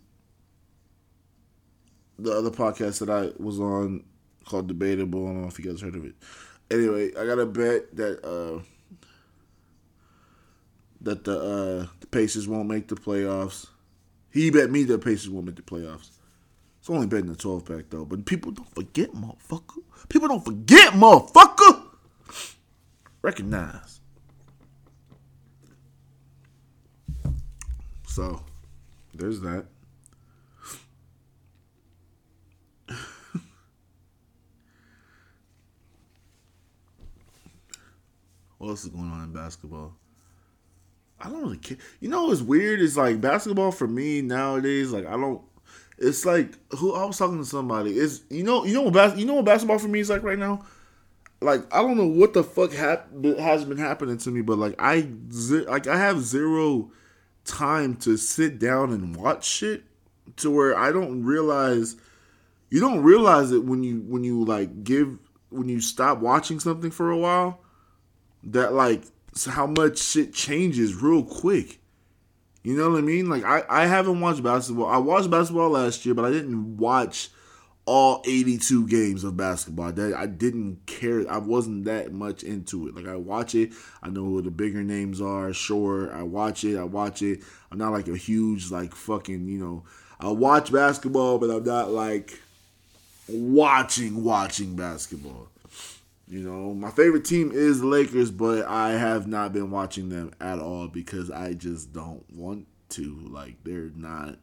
the 2.18 2.32
other 2.32 2.50
podcast 2.50 3.00
that 3.00 3.10
I 3.10 3.30
was 3.42 3.58
on 3.58 4.04
called 4.44 4.68
Debatable. 4.68 5.24
I 5.24 5.32
don't 5.32 5.42
know 5.42 5.48
if 5.48 5.58
you 5.58 5.70
guys 5.70 5.80
heard 5.80 5.96
of 5.96 6.04
it. 6.04 6.14
Anyway, 6.70 7.10
I 7.16 7.24
got 7.24 7.38
a 7.38 7.46
bet 7.46 7.96
that 7.96 8.24
uh, 8.24 8.62
that 11.00 11.24
the 11.24 11.38
uh, 11.38 11.86
the 12.00 12.06
Pacers 12.06 12.46
won't 12.46 12.68
make 12.68 12.88
the 12.88 12.94
playoffs. 12.94 13.66
He 14.30 14.50
bet 14.50 14.70
me 14.70 14.84
the 14.84 14.98
Pacers 14.98 15.30
won't 15.30 15.46
make 15.46 15.56
the 15.56 15.62
playoffs. 15.62 16.17
It's 16.88 16.94
only 16.94 17.06
betting 17.06 17.26
the 17.26 17.36
12 17.36 17.66
pack 17.66 17.90
though. 17.90 18.06
But 18.06 18.24
people 18.24 18.50
don't 18.50 18.74
forget, 18.74 19.12
motherfucker. 19.12 19.82
People 20.08 20.28
don't 20.28 20.42
forget, 20.42 20.94
motherfucker. 20.94 21.82
Recognize. 23.20 24.00
So, 28.06 28.42
there's 29.12 29.42
that. 29.42 29.66
what 38.56 38.68
else 38.68 38.84
is 38.84 38.88
going 38.88 39.10
on 39.10 39.24
in 39.24 39.34
basketball? 39.34 39.92
I 41.20 41.28
don't 41.28 41.42
really 41.42 41.58
care. 41.58 41.76
You 42.00 42.08
know 42.08 42.28
what's 42.28 42.40
weird 42.40 42.80
is 42.80 42.96
like 42.96 43.20
basketball 43.20 43.72
for 43.72 43.86
me 43.86 44.22
nowadays. 44.22 44.90
Like 44.90 45.04
I 45.04 45.10
don't. 45.10 45.42
It's 45.98 46.24
like 46.24 46.52
who 46.76 46.94
I 46.94 47.04
was 47.04 47.18
talking 47.18 47.38
to 47.38 47.44
somebody. 47.44 47.98
Is 47.98 48.22
you 48.30 48.44
know 48.44 48.64
you 48.64 48.74
know 48.74 48.82
what 48.82 48.94
bas- 48.94 49.18
you 49.18 49.26
know 49.26 49.34
what 49.34 49.44
basketball 49.44 49.78
for 49.78 49.88
me 49.88 50.00
is 50.00 50.10
like 50.10 50.22
right 50.22 50.38
now. 50.38 50.64
Like 51.40 51.62
I 51.74 51.82
don't 51.82 51.96
know 51.96 52.06
what 52.06 52.34
the 52.34 52.44
fuck 52.44 52.72
hap- 52.72 53.10
has 53.38 53.64
been 53.64 53.78
happening 53.78 54.18
to 54.18 54.30
me, 54.30 54.42
but 54.42 54.58
like 54.58 54.74
I 54.78 55.08
like 55.66 55.86
I 55.86 55.98
have 55.98 56.20
zero 56.20 56.90
time 57.44 57.96
to 57.96 58.16
sit 58.16 58.58
down 58.58 58.92
and 58.92 59.16
watch 59.16 59.46
shit 59.46 59.84
to 60.36 60.50
where 60.50 60.76
I 60.76 60.92
don't 60.92 61.24
realize. 61.24 61.96
You 62.70 62.80
don't 62.80 63.02
realize 63.02 63.50
it 63.50 63.64
when 63.64 63.82
you 63.82 64.04
when 64.06 64.24
you 64.24 64.44
like 64.44 64.84
give 64.84 65.18
when 65.50 65.68
you 65.68 65.80
stop 65.80 66.18
watching 66.18 66.60
something 66.60 66.90
for 66.90 67.10
a 67.10 67.16
while 67.16 67.60
that 68.44 68.72
like 68.72 69.02
how 69.46 69.66
much 69.66 69.98
shit 69.98 70.32
changes 70.34 70.94
real 70.94 71.24
quick. 71.24 71.80
You 72.62 72.76
know 72.76 72.90
what 72.90 72.98
I 72.98 73.02
mean? 73.02 73.28
Like 73.28 73.44
I, 73.44 73.64
I 73.68 73.86
haven't 73.86 74.20
watched 74.20 74.42
basketball. 74.42 74.86
I 74.86 74.98
watched 74.98 75.30
basketball 75.30 75.70
last 75.70 76.04
year, 76.04 76.14
but 76.14 76.24
I 76.24 76.30
didn't 76.30 76.76
watch 76.76 77.30
all 77.86 78.22
82 78.26 78.86
games 78.86 79.24
of 79.24 79.36
basketball. 79.36 79.92
That 79.92 80.14
I 80.14 80.26
didn't 80.26 80.84
care. 80.86 81.24
I 81.30 81.38
wasn't 81.38 81.86
that 81.86 82.12
much 82.12 82.42
into 82.42 82.86
it. 82.86 82.94
Like 82.94 83.06
I 83.06 83.16
watch 83.16 83.54
it, 83.54 83.72
I 84.02 84.10
know 84.10 84.24
who 84.24 84.42
the 84.42 84.50
bigger 84.50 84.82
names 84.82 85.20
are. 85.20 85.52
Sure, 85.54 86.12
I 86.12 86.22
watch 86.22 86.64
it. 86.64 86.76
I 86.76 86.84
watch 86.84 87.22
it. 87.22 87.42
I'm 87.70 87.78
not 87.78 87.92
like 87.92 88.08
a 88.08 88.16
huge 88.16 88.70
like 88.70 88.94
fucking 88.94 89.48
you 89.48 89.58
know. 89.58 89.84
I 90.20 90.28
watch 90.30 90.72
basketball, 90.72 91.38
but 91.38 91.50
I'm 91.50 91.64
not 91.64 91.90
like 91.90 92.38
watching 93.28 94.24
watching 94.24 94.76
basketball. 94.76 95.48
You 96.28 96.40
know, 96.40 96.74
my 96.74 96.90
favorite 96.90 97.24
team 97.24 97.52
is 97.52 97.80
the 97.80 97.86
Lakers, 97.86 98.30
but 98.30 98.66
I 98.66 98.90
have 98.90 99.26
not 99.26 99.54
been 99.54 99.70
watching 99.70 100.10
them 100.10 100.32
at 100.40 100.58
all 100.58 100.86
because 100.86 101.30
I 101.30 101.54
just 101.54 101.92
don't 101.92 102.24
want 102.30 102.66
to. 102.90 103.18
Like 103.30 103.64
they're 103.64 103.90
not. 103.94 104.38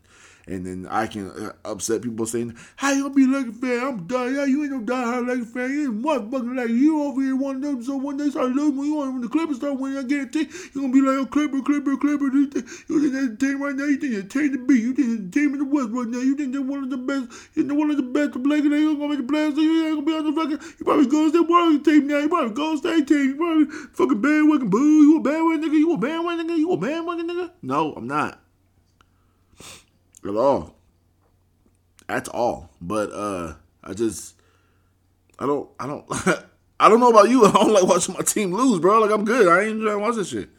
And 0.47 0.65
then 0.65 0.87
I 0.89 1.07
can 1.07 1.31
uh, 1.31 1.53
upset 1.65 2.03
people 2.03 2.25
saying, 2.25 2.55
"How 2.75 2.91
you 2.91 3.03
gonna 3.03 3.15
be 3.15 3.23
a 3.25 3.27
Lakers 3.27 3.57
fan? 3.57 3.79
I'm 3.79 4.07
die. 4.07 4.29
Yeah, 4.29 4.45
you 4.45 4.63
ain't 4.63 4.71
no 4.71 4.79
diehard 4.81 5.27
Lakers 5.27 5.51
fan. 5.51 5.71
You 5.71 5.91
ain't 5.91 6.03
motherfucking 6.03 6.55
like 6.55 6.69
you 6.69 7.01
over 7.01 7.21
here 7.21 7.35
one 7.35 7.57
of 7.57 7.61
them. 7.63 7.83
So 7.83 7.97
when 7.97 8.17
they 8.17 8.29
start 8.29 8.51
losing, 8.51 8.77
when 8.77 8.87
you 8.87 8.95
want 8.95 9.13
when 9.13 9.21
the 9.21 9.27
Clippers 9.27 9.57
start 9.57 9.79
winning, 9.79 9.97
I 9.97 10.03
guarantee 10.03 10.47
you're 10.73 10.83
gonna 10.83 10.93
be 10.93 11.01
like, 11.01 11.17
oh 11.17 11.25
Clipper, 11.25 11.61
Clipper, 11.61 11.97
Clipper. 11.97 12.25
You 12.25 12.47
think 12.47 12.67
you 12.87 13.01
think 13.01 13.13
that 13.13 13.39
team 13.39 13.61
right 13.61 13.75
now? 13.75 13.85
You 13.85 13.97
think 13.97 14.13
that 14.15 14.29
team 14.29 14.51
to 14.51 14.65
beat? 14.65 14.83
You 14.83 14.93
think 14.93 15.31
the 15.31 15.39
team 15.39 15.53
in 15.53 15.59
the 15.59 15.65
West 15.65 15.89
right 15.89 16.07
now? 16.07 16.19
You 16.19 16.35
think 16.35 16.53
they're 16.53 16.61
one 16.61 16.83
of 16.83 16.89
the 16.91 16.97
best? 16.97 17.31
You 17.55 17.63
know 17.63 17.75
one 17.75 17.89
of 17.89 17.97
the 17.97 18.03
best. 18.03 18.33
The 18.33 18.39
Lakers 18.39 18.69
they 18.69 18.83
gonna 18.83 19.07
make 19.07 19.25
the 19.25 19.33
playoffs. 19.33 19.57
You 19.57 19.87
ain't 19.87 19.95
gonna 19.95 20.05
be 20.05 20.13
on 20.13 20.25
the 20.29 20.33
fucking. 20.33 20.75
You 20.77 20.85
probably 20.85 21.07
Golden 21.07 21.29
State 21.29 21.49
Warriors 21.49 21.81
team 21.81 22.07
now. 22.07 22.19
You 22.19 22.29
probably 22.29 22.53
Golden 22.53 22.77
State 22.77 23.07
team. 23.07 23.25
You 23.29 23.35
probably 23.35 23.65
fucking 23.65 24.21
bandwagon. 24.21 24.69
Boo. 24.69 24.77
You 24.77 25.17
a 25.17 25.21
bandwagon 25.21 25.65
nigga? 25.65 25.77
You 25.77 25.93
a 25.93 25.97
bandwagon 25.97 26.47
nigga? 26.47 26.57
You 26.57 26.71
a 26.71 26.77
bandwagon 26.77 27.27
nigga? 27.29 27.51
No, 27.63 27.93
I'm 27.93 28.05
not. 28.05 28.44
At 30.25 30.35
all. 30.35 30.75
That's 32.07 32.29
all. 32.29 32.69
But 32.81 33.11
uh 33.11 33.53
I 33.83 33.93
just 33.93 34.35
I 35.39 35.45
don't 35.45 35.69
I 35.79 35.87
don't 35.87 36.05
I 36.79 36.89
don't 36.89 36.99
know 36.99 37.09
about 37.09 37.29
you. 37.29 37.45
I 37.45 37.51
don't 37.51 37.73
like 37.73 37.85
watching 37.85 38.15
my 38.15 38.21
team 38.21 38.53
lose, 38.53 38.79
bro. 38.79 38.99
Like 38.99 39.11
I'm 39.11 39.25
good. 39.25 39.47
I 39.47 39.63
ain't 39.63 39.81
trying 39.81 39.97
to 39.97 39.99
watch 39.99 40.15
this 40.15 40.29
shit. 40.29 40.49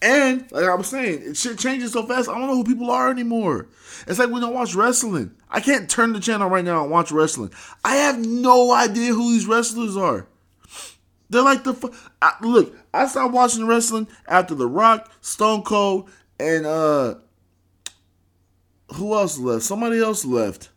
And 0.00 0.50
like 0.50 0.64
I 0.64 0.74
was 0.74 0.88
saying, 0.88 1.22
it 1.22 1.36
shit 1.36 1.58
changes 1.58 1.92
so 1.92 2.06
fast. 2.06 2.28
I 2.28 2.32
don't 2.38 2.46
know 2.46 2.56
who 2.56 2.64
people 2.64 2.90
are 2.90 3.10
anymore. 3.10 3.68
It's 4.06 4.18
like 4.18 4.30
we 4.30 4.40
don't 4.40 4.54
watch 4.54 4.74
wrestling. 4.74 5.32
I 5.50 5.60
can't 5.60 5.88
turn 5.88 6.12
the 6.12 6.20
channel 6.20 6.48
right 6.48 6.64
now 6.64 6.82
and 6.82 6.90
watch 6.90 7.12
wrestling. 7.12 7.52
I 7.84 7.96
have 7.96 8.18
no 8.18 8.72
idea 8.72 9.12
who 9.12 9.32
these 9.32 9.46
wrestlers 9.46 9.96
are. 9.96 10.26
They're 11.28 11.42
like 11.42 11.64
the 11.64 11.96
I, 12.22 12.34
look. 12.40 12.74
I 12.94 13.06
stopped 13.06 13.34
watching 13.34 13.66
wrestling 13.66 14.08
after 14.26 14.54
The 14.54 14.66
Rock, 14.66 15.10
Stone 15.20 15.62
Cold, 15.62 16.08
and 16.40 16.64
uh, 16.64 17.16
who 18.94 19.14
else 19.14 19.38
left? 19.38 19.64
Somebody 19.64 20.00
else 20.00 20.24
left. 20.24 20.70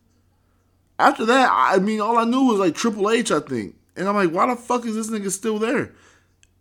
After 0.98 1.26
that, 1.26 1.50
I 1.52 1.80
mean, 1.80 2.02
all 2.02 2.18
I 2.18 2.26
knew 2.26 2.44
was 2.44 2.60
like 2.60 2.76
Triple 2.76 3.10
H, 3.10 3.32
I 3.32 3.40
think, 3.40 3.76
and 3.96 4.08
I'm 4.08 4.16
like, 4.16 4.32
why 4.32 4.48
the 4.48 4.56
fuck 4.56 4.86
is 4.86 4.96
this 4.96 5.10
nigga 5.10 5.32
still 5.32 5.58
there? 5.58 5.94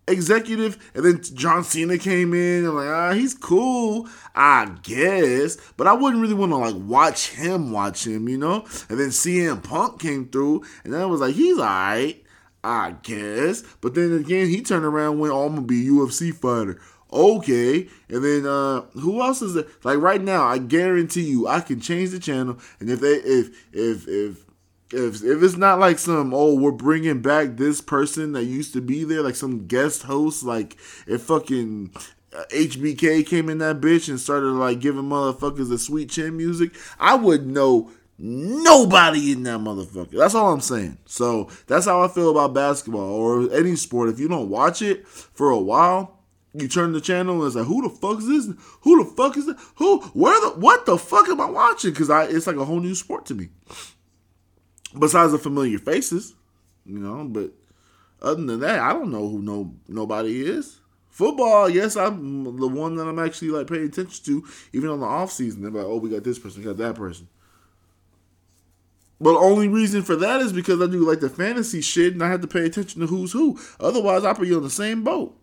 Executive, 0.06 0.90
and 0.94 1.04
then 1.04 1.22
John 1.22 1.64
Cena 1.64 1.98
came 1.98 2.32
in. 2.32 2.64
I'm 2.64 2.74
like, 2.76 2.88
ah, 2.88 3.12
he's 3.12 3.34
cool, 3.34 4.08
I 4.34 4.74
guess, 4.82 5.56
but 5.76 5.86
I 5.86 5.92
wouldn't 5.92 6.22
really 6.22 6.34
want 6.34 6.52
to 6.52 6.56
like 6.56 6.76
watch 6.76 7.30
him, 7.30 7.72
watch 7.72 8.06
him, 8.06 8.28
you 8.28 8.38
know. 8.38 8.64
And 8.88 8.98
then 8.98 9.08
CM 9.08 9.62
Punk 9.62 10.00
came 10.00 10.28
through, 10.28 10.64
and 10.84 10.94
then 10.94 11.00
I 11.00 11.06
was 11.06 11.20
like, 11.20 11.34
he's 11.34 11.58
alright. 11.58 12.24
I 12.64 12.96
guess. 13.02 13.62
But 13.80 13.94
then 13.94 14.16
again, 14.16 14.48
he 14.48 14.62
turned 14.62 14.84
around 14.84 15.12
and 15.12 15.20
went, 15.20 15.32
oh, 15.32 15.46
I'm 15.46 15.54
gonna 15.54 15.66
be 15.66 15.86
UFC 15.86 16.34
fighter. 16.34 16.80
Okay. 17.12 17.88
And 18.08 18.24
then 18.24 18.46
uh 18.46 18.82
who 18.92 19.22
else 19.22 19.42
is 19.42 19.54
there? 19.54 19.66
Like 19.84 19.98
right 19.98 20.20
now, 20.20 20.44
I 20.44 20.58
guarantee 20.58 21.22
you 21.22 21.46
I 21.46 21.60
can 21.60 21.80
change 21.80 22.10
the 22.10 22.18
channel. 22.18 22.58
And 22.80 22.90
if 22.90 23.00
they 23.00 23.14
if 23.14 23.48
if 23.72 24.08
if 24.08 24.44
if 24.92 25.22
if 25.22 25.42
it's 25.42 25.56
not 25.56 25.78
like 25.78 25.98
some 25.98 26.32
oh 26.32 26.54
we're 26.54 26.72
bringing 26.72 27.20
back 27.20 27.56
this 27.56 27.80
person 27.80 28.32
that 28.32 28.44
used 28.44 28.72
to 28.72 28.80
be 28.80 29.04
there 29.04 29.22
like 29.22 29.36
some 29.36 29.66
guest 29.66 30.04
host 30.04 30.42
like 30.42 30.76
if 31.06 31.22
fucking 31.22 31.90
uh, 32.34 32.44
HBK 32.50 33.26
came 33.26 33.50
in 33.50 33.58
that 33.58 33.80
bitch 33.80 34.08
and 34.08 34.18
started 34.18 34.52
like 34.52 34.80
giving 34.80 35.02
motherfuckers 35.02 35.68
the 35.68 35.78
sweet 35.78 36.08
chin 36.10 36.36
music 36.38 36.74
I 36.98 37.16
would 37.16 37.46
know 37.46 37.90
nobody 38.18 39.32
in 39.32 39.44
that 39.44 39.60
motherfucker. 39.60 40.18
That's 40.18 40.34
all 40.34 40.52
I'm 40.52 40.60
saying. 40.60 40.98
So 41.06 41.48
that's 41.66 41.86
how 41.86 42.02
I 42.02 42.08
feel 42.08 42.30
about 42.30 42.52
basketball 42.52 43.00
or 43.00 43.52
any 43.52 43.76
sport. 43.76 44.08
If 44.08 44.18
you 44.18 44.28
don't 44.28 44.50
watch 44.50 44.82
it 44.82 45.06
for 45.06 45.50
a 45.50 45.58
while, 45.58 46.17
you 46.54 46.68
turn 46.68 46.92
the 46.92 47.00
channel 47.00 47.36
and 47.36 47.46
it's 47.46 47.56
like, 47.56 47.66
who 47.66 47.82
the 47.82 47.94
fuck 47.94 48.18
is 48.18 48.28
this? 48.28 48.56
Who 48.82 49.04
the 49.04 49.10
fuck 49.10 49.36
is 49.36 49.46
that? 49.46 49.58
Who? 49.76 50.00
Where 50.08 50.40
the? 50.40 50.58
What 50.58 50.86
the 50.86 50.96
fuck 50.96 51.28
am 51.28 51.40
I 51.40 51.50
watching? 51.50 51.90
Because 51.90 52.10
I, 52.10 52.24
it's 52.24 52.46
like 52.46 52.56
a 52.56 52.64
whole 52.64 52.80
new 52.80 52.94
sport 52.94 53.26
to 53.26 53.34
me. 53.34 53.48
Besides 54.98 55.32
the 55.32 55.38
familiar 55.38 55.78
faces, 55.78 56.34
you 56.86 56.98
know. 56.98 57.24
But 57.24 57.52
other 58.22 58.42
than 58.42 58.60
that, 58.60 58.80
I 58.80 58.92
don't 58.92 59.10
know 59.10 59.28
who 59.28 59.42
no 59.42 59.74
nobody 59.86 60.42
is. 60.42 60.80
Football, 61.10 61.68
yes, 61.68 61.96
I'm 61.96 62.44
the 62.44 62.68
one 62.68 62.94
that 62.94 63.08
I'm 63.08 63.18
actually 63.18 63.48
like 63.48 63.66
paying 63.66 63.86
attention 63.86 64.24
to, 64.26 64.46
even 64.72 64.88
on 64.88 65.00
the 65.00 65.06
off 65.06 65.32
season. 65.32 65.62
They're 65.62 65.70
like, 65.70 65.84
oh, 65.84 65.96
we 65.96 66.10
got 66.10 66.22
this 66.22 66.38
person, 66.38 66.62
we 66.62 66.66
got 66.66 66.76
that 66.76 66.94
person. 66.94 67.28
But 69.20 69.32
the 69.32 69.38
only 69.40 69.66
reason 69.66 70.02
for 70.02 70.14
that 70.16 70.40
is 70.40 70.52
because 70.52 70.80
I 70.80 70.86
do 70.86 71.04
like 71.04 71.18
the 71.18 71.28
fantasy 71.28 71.80
shit 71.80 72.12
and 72.12 72.22
I 72.22 72.30
have 72.30 72.40
to 72.42 72.46
pay 72.46 72.64
attention 72.64 73.00
to 73.00 73.08
who's 73.08 73.32
who. 73.32 73.58
Otherwise, 73.80 74.24
I'll 74.24 74.34
be 74.34 74.54
on 74.54 74.62
the 74.62 74.70
same 74.70 75.02
boat. 75.02 75.36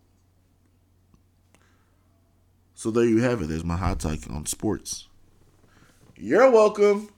So 2.75 2.91
there 2.91 3.05
you 3.05 3.21
have 3.21 3.41
it. 3.41 3.47
There's 3.47 3.63
my 3.63 3.77
hot 3.77 3.99
take 3.99 4.29
on 4.29 4.45
sports. 4.45 5.07
You're 6.17 6.51
welcome. 6.51 7.09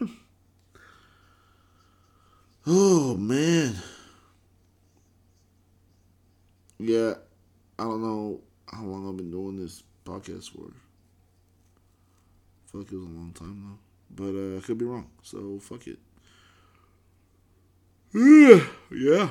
Oh 2.66 3.16
man. 3.16 3.74
Yeah, 6.78 7.14
I 7.78 7.82
don't 7.84 8.02
know 8.02 8.40
how 8.72 8.84
long 8.84 9.08
I've 9.08 9.16
been 9.16 9.30
doing 9.30 9.56
this 9.56 9.82
podcast 10.04 10.50
for. 10.52 10.70
Fuck, 12.66 12.92
it 12.92 12.96
was 12.96 13.06
a 13.06 13.10
long 13.10 13.32
time 13.34 13.62
though. 13.64 13.78
But 14.14 14.38
uh, 14.38 14.58
I 14.58 14.60
could 14.60 14.78
be 14.78 14.84
wrong. 14.84 15.10
So 15.22 15.58
fuck 15.60 15.86
it. 15.88 15.98
Yeah, 18.94 19.30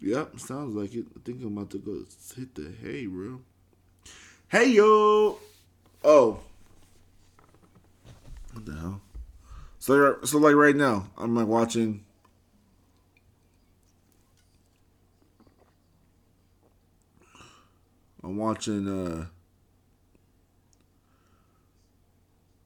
yeah. 0.00 0.26
Sounds 0.36 0.74
like 0.74 0.94
it. 0.94 1.06
I 1.16 1.20
think 1.24 1.42
I'm 1.42 1.56
about 1.56 1.70
to 1.70 1.78
go 1.78 2.04
hit 2.36 2.54
the 2.54 2.70
hay, 2.82 3.06
bro. 3.06 3.40
Hey 4.48 4.68
yo. 4.72 5.38
Oh. 6.04 6.40
What 8.52 8.66
the 8.66 8.74
hell? 8.74 9.00
So, 9.78 10.18
so 10.24 10.36
like 10.36 10.54
right 10.54 10.76
now, 10.76 11.08
I'm 11.16 11.34
like 11.34 11.46
watching. 11.46 12.04
I'm 18.22 18.36
watching. 18.36 18.86
uh 18.88 19.26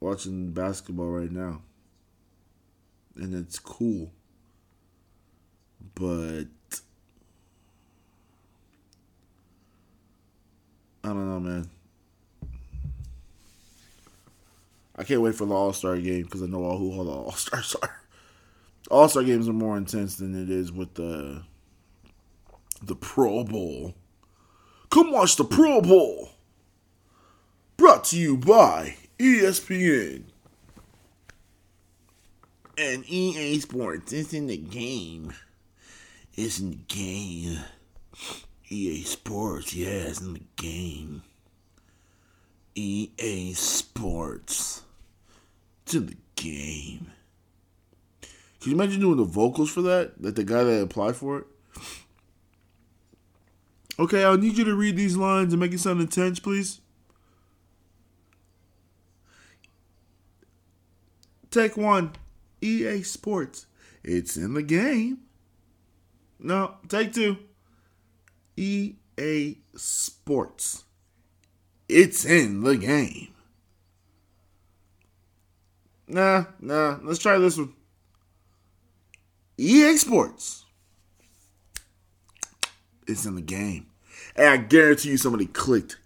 Watching 0.00 0.52
basketball 0.52 1.10
right 1.10 1.30
now, 1.30 1.60
and 3.16 3.34
it's 3.34 3.58
cool 3.58 4.10
but 6.00 6.46
I 11.04 11.08
don't 11.08 11.28
know, 11.28 11.40
man. 11.40 11.70
I 14.96 15.04
can't 15.04 15.20
wait 15.20 15.34
for 15.34 15.44
the 15.44 15.54
All 15.54 15.72
Star 15.74 15.96
game 15.98 16.22
because 16.22 16.42
I 16.42 16.46
know 16.46 16.64
all 16.64 16.78
who 16.78 16.92
all 16.92 17.04
the 17.04 17.10
All 17.10 17.32
Stars 17.32 17.76
are. 17.82 18.00
All 18.90 19.08
Star 19.08 19.22
games 19.22 19.48
are 19.48 19.52
more 19.52 19.76
intense 19.76 20.16
than 20.16 20.40
it 20.42 20.50
is 20.50 20.72
with 20.72 20.94
the 20.94 21.42
the 22.82 22.96
Pro 22.96 23.44
Bowl. 23.44 23.94
Come 24.90 25.12
watch 25.12 25.36
the 25.36 25.44
Pro 25.44 25.82
Bowl. 25.82 26.30
Brought 27.76 28.04
to 28.04 28.18
you 28.18 28.36
by 28.36 28.96
ESPN 29.18 30.24
and 32.76 33.04
EA 33.06 33.60
Sports. 33.60 34.12
It's 34.12 34.32
in 34.32 34.46
the 34.46 34.56
game. 34.56 35.32
In 36.36 36.70
the 36.70 36.78
game. 36.88 37.58
EA 38.68 39.02
Sports, 39.02 39.74
yeah, 39.74 39.88
it's 39.88 40.20
in 40.20 40.34
the 40.34 40.42
game. 40.56 41.22
EA 42.74 43.52
Sports. 43.52 44.82
It's 45.82 45.94
in 45.94 46.06
the 46.06 46.16
game. 46.36 47.10
Can 48.60 48.70
you 48.70 48.76
imagine 48.76 49.00
doing 49.00 49.16
the 49.16 49.24
vocals 49.24 49.70
for 49.70 49.82
that? 49.82 50.20
That 50.22 50.36
the 50.36 50.44
guy 50.44 50.62
that 50.62 50.82
applied 50.82 51.16
for 51.16 51.38
it? 51.38 51.46
Okay, 53.98 54.24
I 54.24 54.36
need 54.36 54.56
you 54.56 54.64
to 54.64 54.74
read 54.74 54.96
these 54.96 55.16
lines 55.16 55.52
and 55.52 55.60
make 55.60 55.72
it 55.72 55.80
sound 55.80 56.00
intense, 56.00 56.38
please. 56.38 56.80
Take 61.50 61.76
one. 61.76 62.12
EA 62.60 63.02
Sports. 63.02 63.66
It's 64.04 64.36
in 64.36 64.54
the 64.54 64.62
game. 64.62 65.18
No, 66.42 66.74
take 66.88 67.12
two. 67.12 67.36
EA 68.56 69.58
Sports. 69.76 70.84
It's 71.88 72.24
in 72.24 72.62
the 72.62 72.76
game. 72.76 73.34
Nah, 76.08 76.44
nah. 76.60 76.98
Let's 77.02 77.18
try 77.18 77.38
this 77.38 77.58
one. 77.58 77.74
EA 79.58 79.96
Sports. 79.96 80.64
It's 83.06 83.26
in 83.26 83.34
the 83.34 83.42
game. 83.42 83.86
And 84.36 84.46
I 84.46 84.56
guarantee 84.56 85.10
you 85.10 85.16
somebody 85.16 85.46
clicked. 85.46 85.98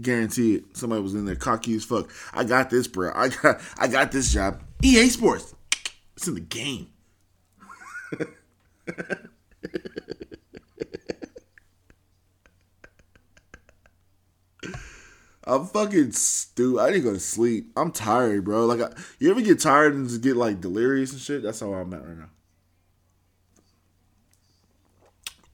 Guarantee 0.00 0.56
it. 0.56 0.76
Somebody 0.76 1.02
was 1.02 1.14
in 1.14 1.24
there 1.24 1.36
cocky 1.36 1.74
as 1.76 1.84
fuck. 1.84 2.10
I 2.34 2.44
got 2.44 2.70
this, 2.70 2.88
bro. 2.88 3.12
I 3.14 3.28
got 3.28 3.60
I 3.78 3.86
got 3.88 4.10
this 4.10 4.32
job. 4.32 4.62
EA 4.82 5.08
Sports. 5.08 5.54
It's 6.16 6.26
in 6.26 6.34
the 6.34 6.40
game. 6.40 6.88
I'm 15.46 15.66
fucking 15.66 16.10
stupid. 16.12 16.80
I 16.80 16.90
need 16.90 17.04
go 17.04 17.12
to 17.12 17.20
sleep. 17.20 17.70
I'm 17.76 17.92
tired, 17.92 18.44
bro. 18.44 18.66
Like, 18.66 18.80
I, 18.80 18.92
you 19.20 19.30
ever 19.30 19.40
get 19.40 19.60
tired 19.60 19.94
and 19.94 20.08
just 20.08 20.20
get 20.20 20.36
like 20.36 20.60
delirious 20.60 21.12
and 21.12 21.20
shit? 21.20 21.42
That's 21.42 21.60
how 21.60 21.72
I'm 21.72 21.94
at 21.94 22.04
right 22.04 22.18
now. 22.18 22.30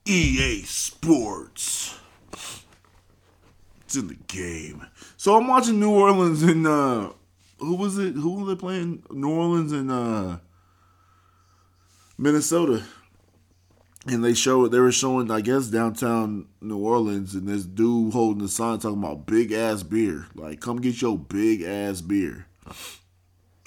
EA 0.06 0.62
Sports. 0.62 1.98
It's 3.84 3.96
in 3.96 4.08
the 4.08 4.16
game. 4.26 4.86
So 5.18 5.36
I'm 5.36 5.46
watching 5.46 5.78
New 5.78 5.90
Orleans 5.90 6.42
and 6.42 6.66
uh, 6.66 7.10
who 7.58 7.76
was 7.76 7.98
it? 7.98 8.14
Who 8.14 8.36
were 8.36 8.54
they 8.54 8.58
playing? 8.58 9.02
New 9.10 9.30
Orleans 9.30 9.72
and 9.72 9.90
uh, 9.90 10.38
Minnesota. 12.16 12.82
And 14.06 14.24
they 14.24 14.34
show 14.34 14.66
they 14.66 14.80
were 14.80 14.90
showing, 14.90 15.30
I 15.30 15.40
guess, 15.42 15.68
downtown 15.68 16.46
New 16.60 16.78
Orleans, 16.78 17.34
and 17.34 17.46
this 17.46 17.64
dude 17.64 18.12
holding 18.12 18.44
a 18.44 18.48
sign 18.48 18.80
talking 18.80 18.98
about 18.98 19.26
big 19.26 19.52
ass 19.52 19.84
beer. 19.84 20.26
Like, 20.34 20.60
come 20.60 20.80
get 20.80 21.00
your 21.00 21.16
big 21.16 21.62
ass 21.62 22.00
beer. 22.00 22.46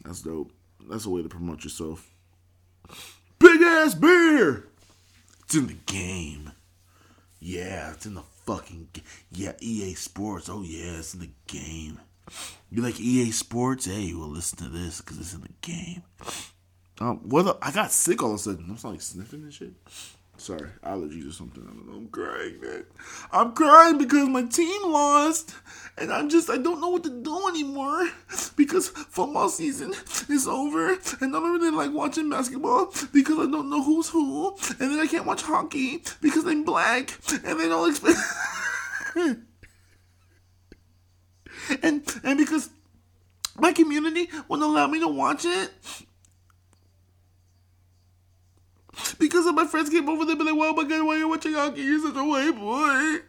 That's 0.04 0.22
dope. 0.22 0.52
That's 0.90 1.06
a 1.06 1.10
way 1.10 1.24
to 1.24 1.30
promote 1.30 1.64
yourself. 1.64 2.10
Big 3.40 3.62
ass 3.62 3.96
beer. 3.96 4.68
It's 5.46 5.56
in 5.56 5.68
the 5.68 5.78
game. 5.86 6.52
Yeah, 7.40 7.92
it's 7.94 8.06
in 8.06 8.16
the 8.16 8.24
fucking 8.46 8.90
yeah 9.32 9.54
EA 9.60 9.94
Sports. 9.94 10.50
Oh 10.50 10.64
yeah, 10.64 10.98
it's 10.98 11.14
in 11.14 11.22
the 11.22 11.30
game. 11.48 12.00
You 12.70 12.82
like 12.82 13.00
EA 13.00 13.32
Sports? 13.32 13.86
Hey, 13.86 14.14
well 14.14 14.28
listen 14.28 14.58
to 14.60 14.70
this 14.70 15.00
because 15.00 15.20
it's 15.20 15.34
in 15.34 15.42
the 15.42 15.50
game. 15.62 16.04
Um, 17.00 17.30
whether 17.30 17.56
I 17.62 17.72
got 17.72 17.92
sick 17.92 18.24
all 18.24 18.30
of 18.30 18.36
a 18.36 18.40
sudden, 18.40 18.66
I'm 18.70 18.90
like 18.92 19.02
sniffing 19.02 19.44
and 19.44 19.54
shit. 19.54 19.74
Sorry, 20.38 20.70
allergies 20.84 21.30
or 21.30 21.32
something. 21.32 21.64
I 21.64 21.68
don't 21.68 21.88
know. 21.88 21.94
I'm 21.98 22.08
crying, 22.10 22.60
man. 22.62 22.86
I'm 23.32 23.54
crying 23.54 23.98
because 23.98 24.28
my 24.28 24.44
team 24.44 24.92
lost, 24.92 25.56
and 25.98 26.12
I'm 26.12 26.30
just 26.30 26.50
I 26.50 26.58
don't 26.58 26.82
know 26.82 26.90
what 26.90 27.04
to 27.06 27.22
do 27.22 27.48
anymore 27.48 28.10
because 28.56 28.90
football 28.90 29.50
season 29.50 29.94
is 30.30 30.48
over, 30.48 30.92
and 30.92 31.36
I 31.36 31.40
don't 31.40 31.54
really 31.54 31.72
like 31.72 31.94
watching 31.94 32.30
basketball 32.30 32.94
because 33.14 33.40
I 33.40 33.50
don't 33.50 33.70
know 33.70 33.82
who's 33.82 34.10
who, 34.10 34.56
and 34.80 34.92
then 34.92 35.00
I 35.00 35.08
can't 35.08 35.26
watch 35.26 35.42
hockey 35.42 36.04
because 36.22 36.46
I'm 36.46 36.64
black, 36.64 37.18
and 37.44 37.60
they 37.60 37.70
don't 37.70 37.90
expect. 37.90 38.20
and 41.82 42.20
and 42.24 42.38
because 42.38 42.70
my 43.58 43.72
community 43.72 44.30
won't 44.48 44.64
allow 44.64 44.88
me 44.88 45.00
to 45.00 45.08
watch 45.08 45.46
it. 45.46 45.72
Because 49.20 49.46
of 49.46 49.56
my 49.56 49.66
friends 49.66 49.90
came 49.90 50.10
over 50.10 50.26
there, 50.26 50.36
be 50.36 50.44
like, 50.44 50.56
"Wow, 50.56 50.72
my 50.72 50.84
God, 50.84 51.06
why 51.06 51.16
are 51.16 51.20
you 51.20 51.28
watching 51.28 51.54
hockey? 51.54 51.82
You're 51.82 52.00
such 52.00 52.16
a 52.16 52.24
white 52.24 52.58
boy." 52.58 53.22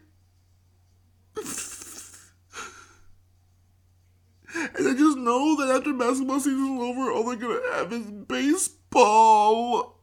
and 4.76 4.88
I 4.88 4.94
just 4.94 5.18
know 5.18 5.56
that 5.56 5.76
after 5.76 5.92
basketball 5.92 6.40
season's 6.40 6.80
over, 6.80 7.10
all 7.10 7.24
they're 7.24 7.36
gonna 7.36 7.60
have 7.74 7.92
is 7.92 8.06
baseball. 8.06 10.00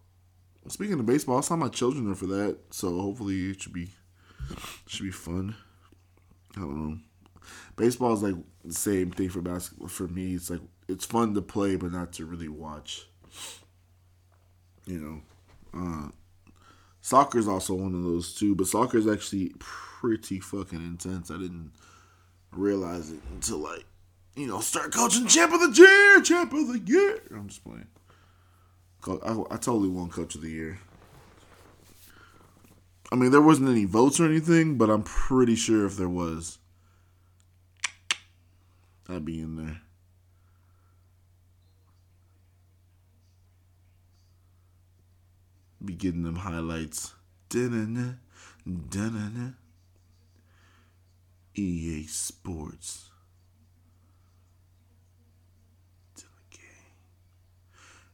Speaking 0.68 1.00
of 1.00 1.06
baseball, 1.06 1.38
I 1.38 1.42
saw 1.42 1.56
my 1.56 1.70
children 1.70 2.12
are 2.12 2.16
for 2.16 2.28
that, 2.28 2.58
so 2.72 3.00
hopefully 3.00 3.52
it 3.52 3.62
should 3.62 3.74
be 3.74 3.90
should 4.88 5.04
be 5.04 5.12
fun. 5.12 5.56
I 6.56 6.62
don't 6.62 6.90
know. 6.90 6.98
Baseball 7.76 8.14
is 8.14 8.24
like 8.24 8.36
the 8.64 8.74
same 8.74 9.12
thing 9.12 9.30
for 9.30 9.42
basketball. 9.42 9.88
For 9.88 10.08
me, 10.08 10.36
it's 10.36 10.50
like 10.50 10.62
it's 10.88 11.06
fun 11.06 11.34
to 11.34 11.42
play, 11.42 11.76
but 11.76 11.92
not 11.92 12.14
to 12.14 12.26
really 12.26 12.48
watch. 12.48 13.08
You 14.86 15.00
know, 15.00 15.22
uh, 15.76 16.10
soccer 17.02 17.40
is 17.40 17.48
also 17.48 17.74
one 17.74 17.94
of 17.94 18.04
those 18.04 18.34
too, 18.34 18.56
but 18.56 18.68
soccer 18.68 18.98
is 18.98 19.08
actually 19.08 19.54
pretty 19.60 20.40
fucking 20.40 20.80
intense. 20.80 21.32
I 21.32 21.38
didn't 21.38 21.72
realize 22.52 23.12
it 23.12 23.20
until 23.32 23.60
like, 23.60 23.86
you 24.36 24.48
know, 24.48 24.60
start 24.60 24.94
coaching 24.94 25.28
champ 25.28 25.54
of 25.54 25.60
the 25.60 25.82
year, 25.82 26.22
champ 26.22 26.54
of 26.54 26.68
the 26.68 26.80
year. 26.80 27.22
I'm 27.32 27.48
just 27.48 27.64
playing. 27.64 27.88
I, 29.06 29.54
I 29.54 29.58
totally 29.58 29.90
won 29.90 30.10
coach 30.10 30.36
of 30.36 30.42
the 30.42 30.50
year. 30.50 30.80
I 33.12 33.16
mean, 33.16 33.32
there 33.32 33.42
wasn't 33.42 33.70
any 33.70 33.86
votes 33.86 34.20
or 34.20 34.26
anything, 34.26 34.78
but 34.78 34.90
I'm 34.90 35.04
pretty 35.04 35.56
sure 35.56 35.86
if 35.86 35.98
there 35.98 36.10
was, 36.10 36.58
I'd 39.08 39.26
be 39.26 39.40
in 39.40 39.56
there. 39.56 39.82
Be 45.84 45.94
getting 45.94 46.24
them 46.24 46.38
highlights. 46.38 47.14
Da-na-na, 47.50 48.14
da-na-na. 48.66 49.52
EA 51.56 52.06
Sports. 52.08 53.10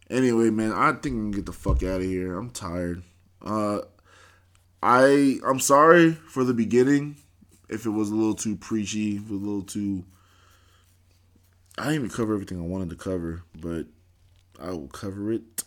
Anyway, 0.09 0.49
man, 0.49 0.71
I 0.73 0.93
think 0.93 1.13
I'm 1.13 1.31
gonna 1.31 1.35
get 1.35 1.45
the 1.45 1.53
fuck 1.53 1.83
out 1.83 2.01
of 2.01 2.03
here. 2.03 2.35
I'm 2.35 2.49
tired. 2.49 3.03
Uh, 3.43 3.81
I 4.81 5.39
I'm 5.45 5.59
sorry 5.59 6.13
for 6.13 6.43
the 6.43 6.53
beginning. 6.53 7.17
If 7.69 7.85
it 7.85 7.91
was 7.91 8.09
a 8.09 8.15
little 8.15 8.33
too 8.33 8.55
preachy, 8.55 9.17
a 9.17 9.31
little 9.31 9.61
too. 9.61 10.03
I 11.77 11.83
didn't 11.83 11.95
even 11.95 12.09
cover 12.09 12.33
everything 12.33 12.59
I 12.59 12.65
wanted 12.65 12.89
to 12.89 12.95
cover, 12.95 13.43
but 13.55 13.85
I 14.59 14.71
will 14.71 14.87
cover 14.87 15.31
it 15.31 15.63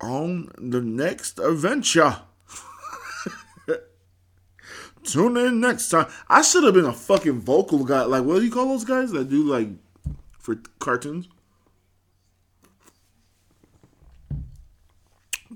on 0.00 0.50
the 0.58 0.80
next 0.80 1.38
adventure. 1.38 2.20
Tune 5.04 5.36
in 5.36 5.60
next 5.60 5.88
time. 5.88 6.06
I 6.28 6.42
should 6.42 6.64
have 6.64 6.74
been 6.74 6.84
a 6.84 6.92
fucking 6.92 7.40
vocal 7.40 7.84
guy. 7.84 8.02
Like, 8.04 8.24
what 8.24 8.40
do 8.40 8.44
you 8.44 8.50
call 8.50 8.68
those 8.68 8.84
guys 8.84 9.12
that 9.12 9.30
do 9.30 9.42
like 9.44 9.68
for 10.38 10.56
cartoons? 10.78 11.28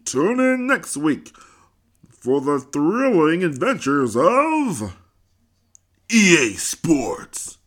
Tune 0.04 0.40
in 0.40 0.66
next 0.66 0.96
week 0.96 1.32
for 2.08 2.40
the 2.40 2.60
thrilling 2.60 3.42
adventures 3.42 4.16
of 4.16 4.96
EA 6.10 6.54
Sports. 6.54 7.58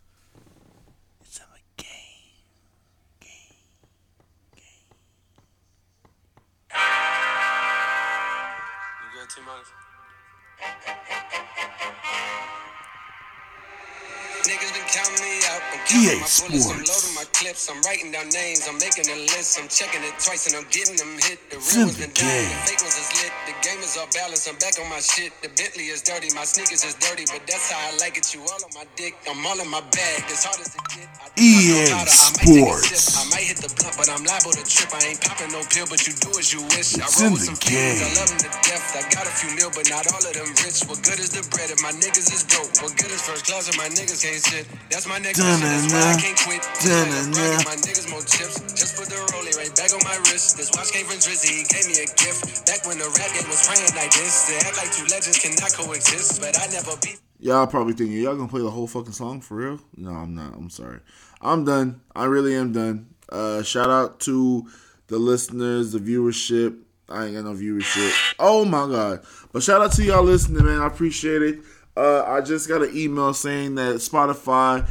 EA 16.03 16.19
counting 16.19 16.19
my 16.19 16.27
bullets. 16.27 16.43
I'm 16.43 16.83
Sports. 16.83 16.89
loading 16.91 17.15
my 17.15 17.27
clips. 17.33 17.63
I'm 17.71 17.79
writing 17.87 18.09
down 18.11 18.27
names. 18.29 18.67
I'm 18.67 18.77
making 18.79 19.07
a 19.07 19.17
list. 19.33 19.59
I'm 19.59 19.67
checking 19.71 20.03
it 20.03 20.13
twice 20.19 20.43
and 20.47 20.53
I'm 20.59 20.67
getting 20.69 20.95
them 20.99 21.15
hit. 21.23 21.39
The 21.49 21.57
real 21.71 21.87
ones 21.87 21.97
been 21.97 22.11
down. 22.13 22.27
The 22.27 22.59
fake 22.67 22.81
ones 22.83 22.97
is 22.99 23.09
lit. 23.23 23.31
The 23.47 23.55
game 23.63 23.79
is 23.81 23.95
all 23.95 24.09
balanced. 24.11 24.45
I'm 24.51 24.59
back 24.59 24.75
on 24.81 24.87
my 24.91 24.99
shit. 24.99 25.31
The 25.41 25.49
Bentley 25.55 25.87
is 25.93 26.01
dirty. 26.03 26.29
My 26.35 26.43
sneakers 26.43 26.83
is 26.83 26.95
dirty, 26.99 27.23
but 27.31 27.41
that's 27.47 27.71
how 27.71 27.79
I 27.79 27.95
like 28.03 28.17
it. 28.19 28.27
You 28.35 28.43
all 28.43 28.59
on 28.63 28.73
my 28.75 28.85
dick. 28.99 29.15
I'm 29.29 29.39
all 29.47 29.57
in 29.59 29.69
my 29.71 29.81
bag. 29.95 30.27
As 30.27 30.43
hard 30.43 30.59
as 30.59 30.75
it 30.75 30.83
get. 30.91 31.07
I 31.23 31.27
do 31.31 31.41
EA 31.41 31.89
not 31.93 32.03
know 32.03 32.03
how 32.03 32.05
to- 32.05 32.13
I 32.13 32.29
might 32.33 32.43
take 32.43 32.49
a 32.49 32.77
Sports. 32.83 33.17
I 33.17 33.23
might 33.31 33.45
hit 33.47 33.57
the 33.63 33.71
blunt, 33.79 33.95
but 33.97 34.07
I'm 34.11 34.23
liable 34.27 34.53
to 34.53 34.63
trip. 34.67 34.89
I 34.93 35.01
ain't 35.07 35.21
popping 35.23 35.51
no 35.55 35.61
pill, 35.71 35.87
but 35.89 36.01
you 36.07 36.13
do 36.19 36.29
as 36.37 36.51
you 36.51 36.61
wish. 36.75 36.95
I 36.99 37.07
roll 37.21 37.33
with 37.33 37.45
some 37.47 37.55
fiends. 37.59 38.01
I 38.03 38.09
love 38.19 38.29
them 38.29 38.39
to 38.43 38.51
death. 38.67 38.85
I 38.99 39.03
got 39.13 39.25
a 39.27 39.33
few 39.33 39.49
mil, 39.55 39.71
but 39.71 39.87
not 39.89 40.03
all 40.11 40.21
of 40.23 40.33
them 40.33 40.49
rich. 40.63 40.83
What 40.89 40.99
good 41.03 41.19
is 41.19 41.31
the 41.31 41.43
bread 41.53 41.69
if 41.71 41.79
my 41.81 41.91
niggas 41.95 42.29
is 42.33 42.43
broke? 42.43 42.71
What 42.83 42.95
good 42.97 43.11
is 43.11 43.21
first 43.21 43.45
class 43.47 43.67
if 43.69 43.77
my 43.77 43.87
niggas 43.89 44.21
can't 44.23 44.41
sit? 44.43 44.65
That's 44.89 45.07
my 45.07 45.17
next 45.19 45.39
mission. 45.39 45.92
That's 45.93 46.05
why 46.05 46.13
I 46.13 46.21
can't 46.25 46.39
quit. 46.41 46.61
Dun-na-na. 46.81 47.69
My 47.69 47.77
niggas 47.77 48.09
more 48.09 48.25
chips. 48.25 48.57
Just 48.73 48.97
put 48.97 49.13
the 49.13 49.19
rollie 49.29 49.53
right 49.61 49.69
back 49.77 49.93
on 49.93 50.01
my 50.01 50.17
wrist. 50.25 50.57
This 50.57 50.73
watch 50.73 50.89
came 50.89 51.05
from 51.05 51.21
Drizzy. 51.21 51.61
He 51.61 51.63
gave 51.69 51.85
me 51.85 52.01
a 52.01 52.09
gift. 52.17 52.65
Back 52.65 52.81
when 52.89 52.97
the 52.97 53.05
rap 53.13 53.29
game 53.37 53.45
was 53.45 53.61
praying 53.69 53.93
like 53.93 54.09
this. 54.09 54.49
They 54.49 54.57
act 54.57 54.77
like 54.77 54.89
two 54.89 55.05
legends 55.05 55.37
cannot 55.37 55.69
coexist. 55.77 56.41
But 56.41 56.57
I 56.57 56.65
never 56.73 56.97
beat. 57.01 57.21
Y'all 57.39 57.67
probably 57.67 57.93
thinking 57.93 58.17
y'all 58.17 58.35
gonna 58.35 58.49
play 58.49 58.61
the 58.61 58.71
whole 58.71 58.87
fucking 58.87 59.13
song 59.13 59.41
for 59.41 59.55
real? 59.55 59.79
No, 59.95 60.11
I'm 60.11 60.33
not. 60.33 60.55
I'm 60.55 60.69
sorry. 60.69 60.99
I'm 61.41 61.65
done. 61.65 62.01
I 62.15 62.25
really 62.25 62.55
am 62.55 62.71
done. 62.71 63.13
Uh, 63.29 63.61
shout 63.61 63.89
out 63.89 64.19
to 64.21 64.65
the 65.07 65.17
listeners, 65.17 65.91
the 65.91 65.99
viewership. 65.99 66.79
I 67.09 67.25
ain't 67.25 67.35
got 67.35 67.43
no 67.43 67.53
viewership. 67.53 68.11
Oh 68.39 68.65
my 68.65 68.87
god! 68.87 69.25
But 69.51 69.61
shout 69.61 69.81
out 69.81 69.91
to 69.93 70.03
y'all 70.03 70.23
listening, 70.23 70.65
man. 70.65 70.81
I 70.81 70.87
appreciate 70.87 71.41
it. 71.41 71.59
Uh, 71.95 72.23
I 72.23 72.41
just 72.41 72.67
got 72.67 72.81
an 72.81 72.95
email 72.95 73.33
saying 73.33 73.75
that 73.75 73.95
Spotify, 73.97 74.89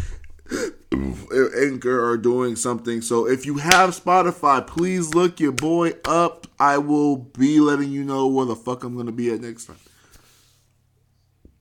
Anchor 0.92 2.04
are 2.08 2.16
doing 2.16 2.56
something. 2.56 3.00
So 3.00 3.26
if 3.28 3.46
you 3.46 3.56
have 3.58 3.90
Spotify, 3.90 4.66
please 4.66 5.14
look 5.14 5.40
your 5.40 5.52
boy 5.52 5.92
up. 6.04 6.46
I 6.58 6.78
will 6.78 7.16
be 7.16 7.60
letting 7.60 7.90
you 7.90 8.04
know 8.04 8.26
where 8.26 8.46
the 8.46 8.56
fuck 8.56 8.84
I'm 8.84 8.96
gonna 8.96 9.12
be 9.12 9.32
at 9.32 9.40
next 9.40 9.66
time. 9.66 9.78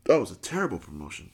That 0.05 0.19
was 0.19 0.31
a 0.31 0.35
terrible 0.35 0.79
promotion. 0.79 1.29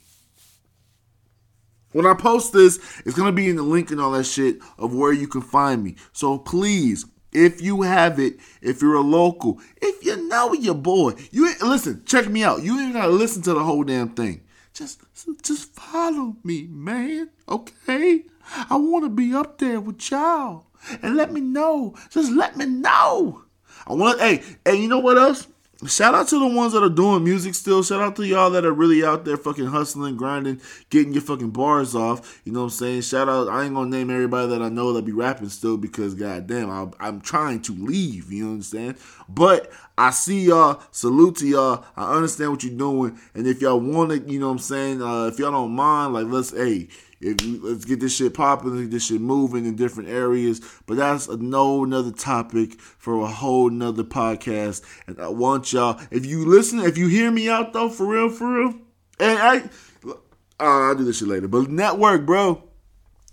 When 1.94 2.06
I 2.06 2.14
post 2.14 2.54
this, 2.54 2.80
it's 3.06 3.16
gonna 3.16 3.32
be 3.32 3.50
in 3.50 3.56
the 3.56 3.64
link 3.64 3.92
and 3.92 4.00
all 4.00 4.12
that 4.12 4.26
shit 4.26 4.60
of 4.78 4.94
where 4.94 5.14
you 5.14 5.28
can 5.28 5.42
find 5.42 5.84
me. 5.84 5.96
So 6.12 6.38
please, 6.38 7.06
if 7.32 7.62
you 7.62 7.82
have 7.82 8.20
it, 8.20 8.38
if 8.62 8.82
you're 8.82 8.96
a 8.96 9.02
local, 9.02 9.60
if 9.82 10.04
you 10.06 10.28
know 10.28 10.54
your 10.54 10.76
boy, 10.76 11.14
you 11.32 11.54
listen. 11.62 12.04
Check 12.06 12.28
me 12.28 12.44
out. 12.44 12.64
You 12.64 12.80
ain't 12.80 12.94
gotta 12.94 13.12
listen 13.12 13.42
to 13.44 13.54
the 13.54 13.64
whole 13.64 13.84
damn 13.84 14.10
thing. 14.10 14.42
Just 14.78 15.02
just 15.42 15.74
follow 15.74 16.36
me, 16.44 16.68
man. 16.70 17.30
Okay? 17.50 18.26
I 18.70 18.76
want 18.76 19.06
to 19.06 19.10
be 19.10 19.34
up 19.34 19.58
there 19.58 19.80
with 19.80 20.12
y'all. 20.12 20.68
And 21.02 21.16
let 21.16 21.34
me 21.34 21.42
know. 21.42 21.96
Just 22.12 22.32
let 22.32 22.56
me 22.56 22.66
know. 22.66 23.44
I 23.88 23.94
want 23.94 24.20
to 24.20 24.24
hey, 24.24 24.44
hey, 24.64 24.76
you 24.76 24.88
know 24.88 25.00
what 25.00 25.18
else? 25.18 25.48
Shout 25.86 26.16
out 26.16 26.28
to 26.30 26.40
the 26.40 26.48
ones 26.48 26.74
that 26.74 26.82
are 26.82 26.90
doing 26.90 27.24
music 27.24 27.54
still. 27.54 27.84
Shout 27.84 28.02
out 28.02 28.16
to 28.16 28.26
y'all 28.26 28.50
that 28.50 28.66
are 28.66 28.74
really 28.74 29.06
out 29.06 29.26
there 29.26 29.38
fucking 29.38 29.68
hustling, 29.68 30.18
grinding, 30.18 30.60
getting 30.90 31.14
your 31.14 31.22
fucking 31.22 31.52
bars 31.52 31.94
off. 31.94 32.42
You 32.46 32.52
know 32.52 32.62
what 32.62 32.66
I'm 32.66 32.70
saying? 32.72 33.02
Shout 33.02 33.30
out. 33.30 33.48
I 33.48 33.64
ain't 33.64 33.76
gonna 33.76 33.90
name 33.90 34.10
everybody 34.10 34.50
that 34.50 34.62
I 34.64 34.70
know 34.70 34.92
that 34.94 35.06
be 35.06 35.12
rapping 35.12 35.50
still 35.50 35.78
because 35.78 36.16
goddamn, 36.16 36.72
I, 36.72 36.88
I'm 37.00 37.22
trying 37.22 37.62
to 37.64 37.74
leave. 37.74 38.32
You 38.32 38.46
know 38.46 38.50
what 38.50 38.56
I'm 38.56 38.62
saying? 38.64 38.96
But 39.30 39.72
I 40.00 40.10
see 40.10 40.46
y'all. 40.46 40.82
Salute 40.90 41.36
to 41.38 41.48
y'all. 41.48 41.86
I 41.96 42.16
understand 42.16 42.52
what 42.52 42.64
you're 42.64 42.76
doing. 42.76 43.20
And 43.36 43.46
if 43.46 43.62
y'all 43.62 43.80
want 43.80 44.10
to, 44.10 44.20
you 44.32 44.40
know 44.40 44.48
what 44.48 44.54
I'm 44.54 44.60
saying? 44.60 45.04
Uh, 45.04 45.28
if 45.28 45.38
y'all 45.38 45.52
don't 45.52 45.74
mind, 45.74 46.14
like 46.14 46.26
let's 46.26 46.50
hey 46.50 46.88
if 47.20 47.44
you, 47.44 47.60
let's 47.64 47.86
get 47.86 48.00
this 48.00 48.16
shit 48.16 48.34
popping, 48.34 48.80
get 48.82 48.92
this 48.92 49.08
shit 49.08 49.22
moving 49.22 49.66
in 49.66 49.76
different 49.76 50.10
areas. 50.10 50.62
But 50.86 50.98
that's 50.98 51.28
a 51.28 51.38
no 51.38 51.84
another 51.84 52.12
topic 52.12 52.80
for 52.80 53.22
a 53.22 53.28
whole 53.28 53.70
nother 53.70 54.04
podcast. 54.04 54.84
And 55.08 55.20
I 55.20 55.30
want 55.30 55.74
y'all, 55.74 56.00
if 56.12 56.26
you 56.26 56.46
listen, 56.46 56.80
if 56.80 56.98
you 56.98 57.08
hear 57.08 57.32
me 57.32 57.50
out 57.50 57.74
though, 57.74 57.90
for 57.90 58.06
real, 58.06 58.30
for 58.30 58.48
real, 58.48 58.76
and 59.20 59.40
I, 59.40 59.58
uh, 60.08 60.14
I'll 60.60 60.96
do 60.96 61.06
this 61.06 61.20
shit 61.20 61.28
later. 61.28 61.48
But 61.48 61.70
network, 61.70 62.26
bro, 62.26 62.64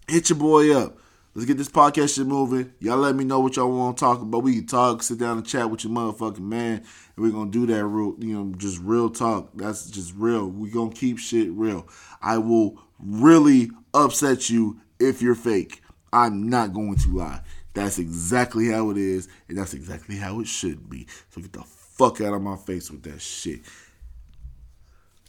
hit 0.08 0.30
your 0.30 0.38
boy 0.38 0.74
up. 0.74 0.98
Let's 1.34 1.46
get 1.46 1.58
this 1.58 1.68
podcast 1.68 2.14
shit 2.14 2.28
moving. 2.28 2.72
Y'all 2.78 2.96
let 2.96 3.16
me 3.16 3.24
know 3.24 3.40
what 3.40 3.56
y'all 3.56 3.68
want 3.68 3.96
to 3.96 4.00
talk 4.00 4.22
about. 4.22 4.44
We 4.44 4.54
can 4.54 4.66
talk, 4.68 5.02
sit 5.02 5.18
down 5.18 5.38
and 5.38 5.46
chat 5.46 5.68
with 5.68 5.82
your 5.82 5.92
motherfucking 5.92 6.38
man. 6.38 6.76
And 6.76 6.86
we're 7.16 7.32
gonna 7.32 7.50
do 7.50 7.66
that 7.66 7.84
real, 7.84 8.14
you 8.20 8.38
know, 8.38 8.54
just 8.56 8.80
real 8.80 9.10
talk. 9.10 9.50
That's 9.54 9.90
just 9.90 10.14
real. 10.14 10.46
we 10.48 10.70
gonna 10.70 10.92
keep 10.92 11.18
shit 11.18 11.50
real. 11.50 11.88
I 12.22 12.38
will 12.38 12.80
really 13.04 13.70
upset 13.92 14.50
you 14.50 14.80
if 14.98 15.22
you're 15.22 15.34
fake. 15.34 15.82
I'm 16.12 16.48
not 16.48 16.72
going 16.72 16.96
to 16.96 17.16
lie. 17.16 17.40
That's 17.74 17.98
exactly 17.98 18.68
how 18.70 18.90
it 18.90 18.96
is, 18.96 19.28
and 19.48 19.58
that's 19.58 19.74
exactly 19.74 20.16
how 20.16 20.40
it 20.40 20.46
should 20.46 20.88
be. 20.88 21.06
So 21.30 21.40
get 21.40 21.52
the 21.52 21.64
fuck 21.64 22.20
out 22.20 22.34
of 22.34 22.42
my 22.42 22.56
face 22.56 22.90
with 22.90 23.02
that 23.02 23.20
shit. 23.20 23.60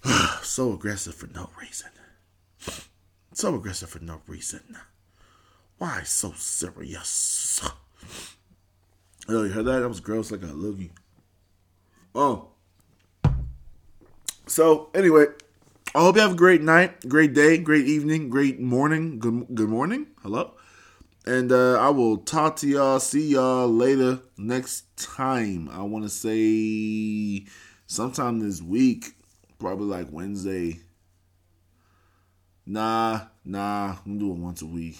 so 0.43 0.73
aggressive 0.73 1.15
for 1.15 1.27
no 1.27 1.49
reason. 1.59 1.89
So 3.33 3.55
aggressive 3.55 3.89
for 3.89 3.99
no 3.99 4.21
reason. 4.27 4.77
Why 5.77 6.03
so 6.03 6.33
serious? 6.35 7.61
Oh, 9.27 9.41
you 9.41 9.49
heard 9.49 9.65
that? 9.65 9.79
That 9.79 9.89
was 9.89 10.01
gross 10.01 10.29
like 10.29 10.43
a 10.43 10.45
loogie. 10.45 10.91
Oh. 12.13 12.49
So, 14.45 14.91
anyway, 14.93 15.25
I 15.95 15.99
hope 15.99 16.17
you 16.17 16.21
have 16.23 16.33
a 16.33 16.35
great 16.35 16.61
night, 16.61 17.07
great 17.07 17.33
day, 17.33 17.57
great 17.57 17.85
evening, 17.85 18.29
great 18.29 18.59
morning. 18.59 19.17
Good, 19.17 19.47
good 19.55 19.69
morning. 19.69 20.07
Hello. 20.21 20.55
And 21.25 21.53
uh, 21.53 21.79
I 21.79 21.87
will 21.87 22.17
talk 22.17 22.57
to 22.57 22.67
y'all, 22.67 22.99
see 22.99 23.29
y'all 23.29 23.69
later 23.69 24.19
next 24.37 24.97
time. 24.97 25.69
I 25.69 25.83
want 25.83 26.03
to 26.03 26.09
say 26.09 27.45
sometime 27.87 28.41
this 28.41 28.61
week, 28.61 29.15
probably 29.57 29.85
like 29.85 30.07
Wednesday. 30.11 30.81
Nah, 32.65 33.21
nah, 33.45 33.95
I'm 34.05 34.19
doing 34.19 34.43
once 34.43 34.61
a 34.61 34.65
week. 34.65 34.97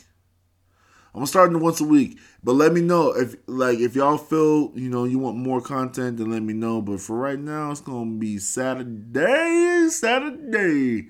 I'm 1.15 1.25
starting 1.25 1.59
once 1.61 1.79
a 1.79 1.85
week, 1.85 2.19
but 2.43 2.53
let 2.53 2.73
me 2.73 2.81
know 2.81 3.15
if 3.15 3.35
like 3.47 3.79
if 3.79 3.95
y'all 3.95 4.17
feel 4.17 4.71
you 4.75 4.89
know 4.89 5.05
you 5.05 5.17
want 5.17 5.37
more 5.37 5.61
content, 5.61 6.17
then 6.17 6.29
let 6.29 6.43
me 6.43 6.53
know. 6.53 6.81
But 6.81 6.99
for 6.99 7.15
right 7.15 7.39
now, 7.39 7.71
it's 7.71 7.79
gonna 7.79 8.17
be 8.17 8.37
Saturday, 8.37 9.87
Saturday. 9.89 11.07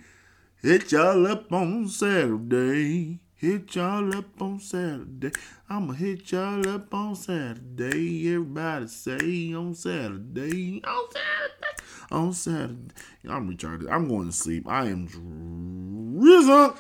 Hit 0.62 0.92
y'all 0.92 1.26
up 1.26 1.52
on 1.52 1.88
Saturday. 1.88 3.20
Hit 3.36 3.76
y'all 3.76 4.16
up 4.16 4.42
on 4.42 4.60
Saturday. 4.60 5.32
I'ma 5.70 5.94
hit 5.94 6.32
y'all 6.32 6.68
up 6.68 6.94
on 6.94 7.16
Saturday. 7.16 8.34
Everybody 8.34 8.88
say 8.88 9.54
on 9.54 9.76
Saturday. 9.76 10.82
On 10.84 11.06
Saturday. 11.12 11.84
On 12.12 12.34
Saturday. 12.34 12.96
I'm 13.28 13.52
retarded. 13.52 13.92
I'm 13.92 14.08
going 14.08 14.28
to 14.28 14.32
sleep. 14.32 14.68
I 14.68 14.86
am 14.86 15.06
drunk. 15.06 16.78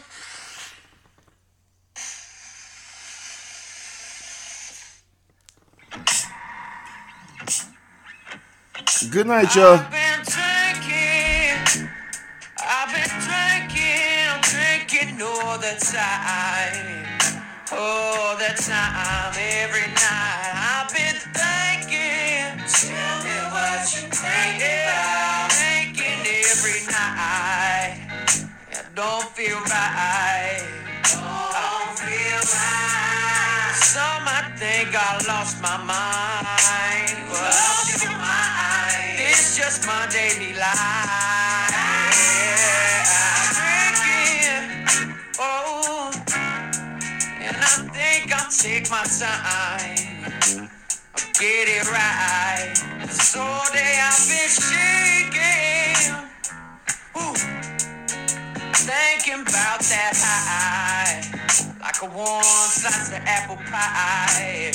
Good 8.85 9.27
night, 9.27 9.55
y'all. 9.55 9.81
I've 9.81 9.91
been 9.91 10.21
drinking. 10.23 11.89
I've 12.61 12.91
been 12.93 13.13
drinking. 13.25 14.29
I'm 14.29 14.41
drinking 14.41 15.21
all 15.21 15.57
the 15.57 15.75
time. 15.81 17.05
All 17.71 18.37
the 18.37 18.53
time, 18.61 19.33
every 19.37 19.89
night. 19.89 20.53
I've 20.53 20.89
been 20.93 21.17
thinking. 21.33 22.61
Tell 22.65 23.17
me 23.25 23.37
what 23.49 23.89
you. 23.95 24.05
Thinking 24.13 24.85
every 26.45 26.85
night. 26.85 27.97
It 28.71 28.85
don't 28.95 29.25
feel 29.35 29.59
right. 29.59 30.61
Don't 31.11 31.99
feel 31.99 32.41
right. 32.55 33.73
Some 33.75 34.25
think 34.57 34.95
I 34.95 35.23
lost 35.27 35.61
my 35.61 35.77
mind. 35.83 37.04
Just 39.75 39.87
my 39.87 40.07
daily 40.09 40.53
life. 40.53 40.77
I'm 43.11 43.53
drinking. 43.57 44.85
Oh. 45.39 46.11
And 47.41 47.57
I 47.57 47.59
think 47.91 48.33
I'll 48.33 48.51
take 48.51 48.89
my 48.89 49.03
time. 49.03 50.23
I'll 51.15 51.31
get 51.39 51.67
it 51.67 51.91
right. 51.91 52.73
This 53.01 53.35
all 53.35 53.65
day 53.73 53.99
I've 54.01 54.27
been 54.29 54.49
shaking. 54.63 56.13
Ooh. 57.17 57.35
Thinking 58.73 59.41
about 59.41 59.81
that 59.81 60.15
high. 60.15 61.21
Like 61.81 62.01
a 62.01 62.15
warm 62.15 62.43
slice 62.43 63.09
of 63.09 63.23
apple 63.25 63.57
pie. 63.57 64.71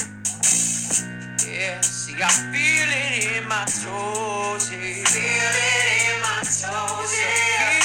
Yeah, 2.20 2.26
I 2.26 2.32
feel 2.52 2.90
it 2.92 3.38
in 3.38 3.48
my 3.48 3.64
toes. 3.64 4.70
Yeah. 4.70 4.78
Feel 5.08 5.56
it 5.56 6.12
in 6.12 6.20
my 6.20 6.40
toes. 6.44 7.18
Yeah. 7.18 7.79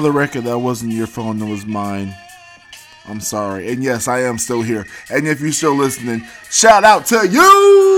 For 0.00 0.04
the 0.04 0.12
record, 0.12 0.44
that 0.44 0.58
wasn't 0.58 0.92
your 0.92 1.06
phone, 1.06 1.40
that 1.40 1.44
was 1.44 1.66
mine. 1.66 2.16
I'm 3.06 3.20
sorry. 3.20 3.70
And 3.70 3.84
yes, 3.84 4.08
I 4.08 4.20
am 4.20 4.38
still 4.38 4.62
here. 4.62 4.86
And 5.10 5.28
if 5.28 5.42
you're 5.42 5.52
still 5.52 5.74
listening, 5.74 6.26
shout 6.48 6.84
out 6.84 7.04
to 7.08 7.28
you! 7.28 7.89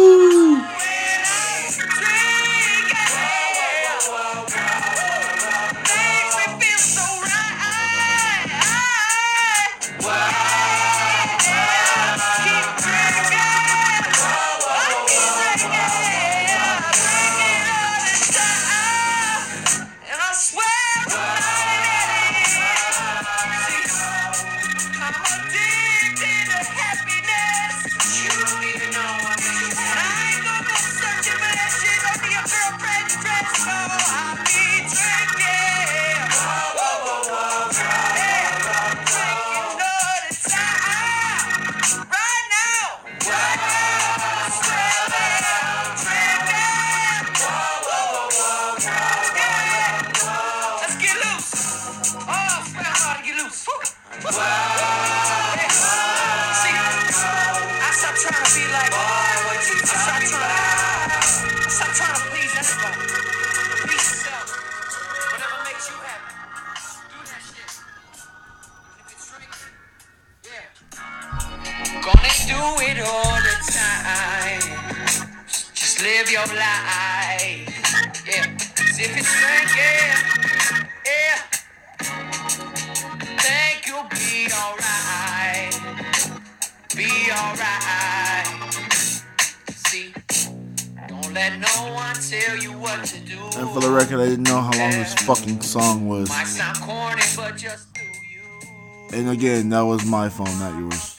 Again, 99.42 99.70
that 99.70 99.80
was 99.80 100.06
my 100.06 100.28
phone, 100.28 100.56
not 100.60 100.78
yours. 100.78 101.11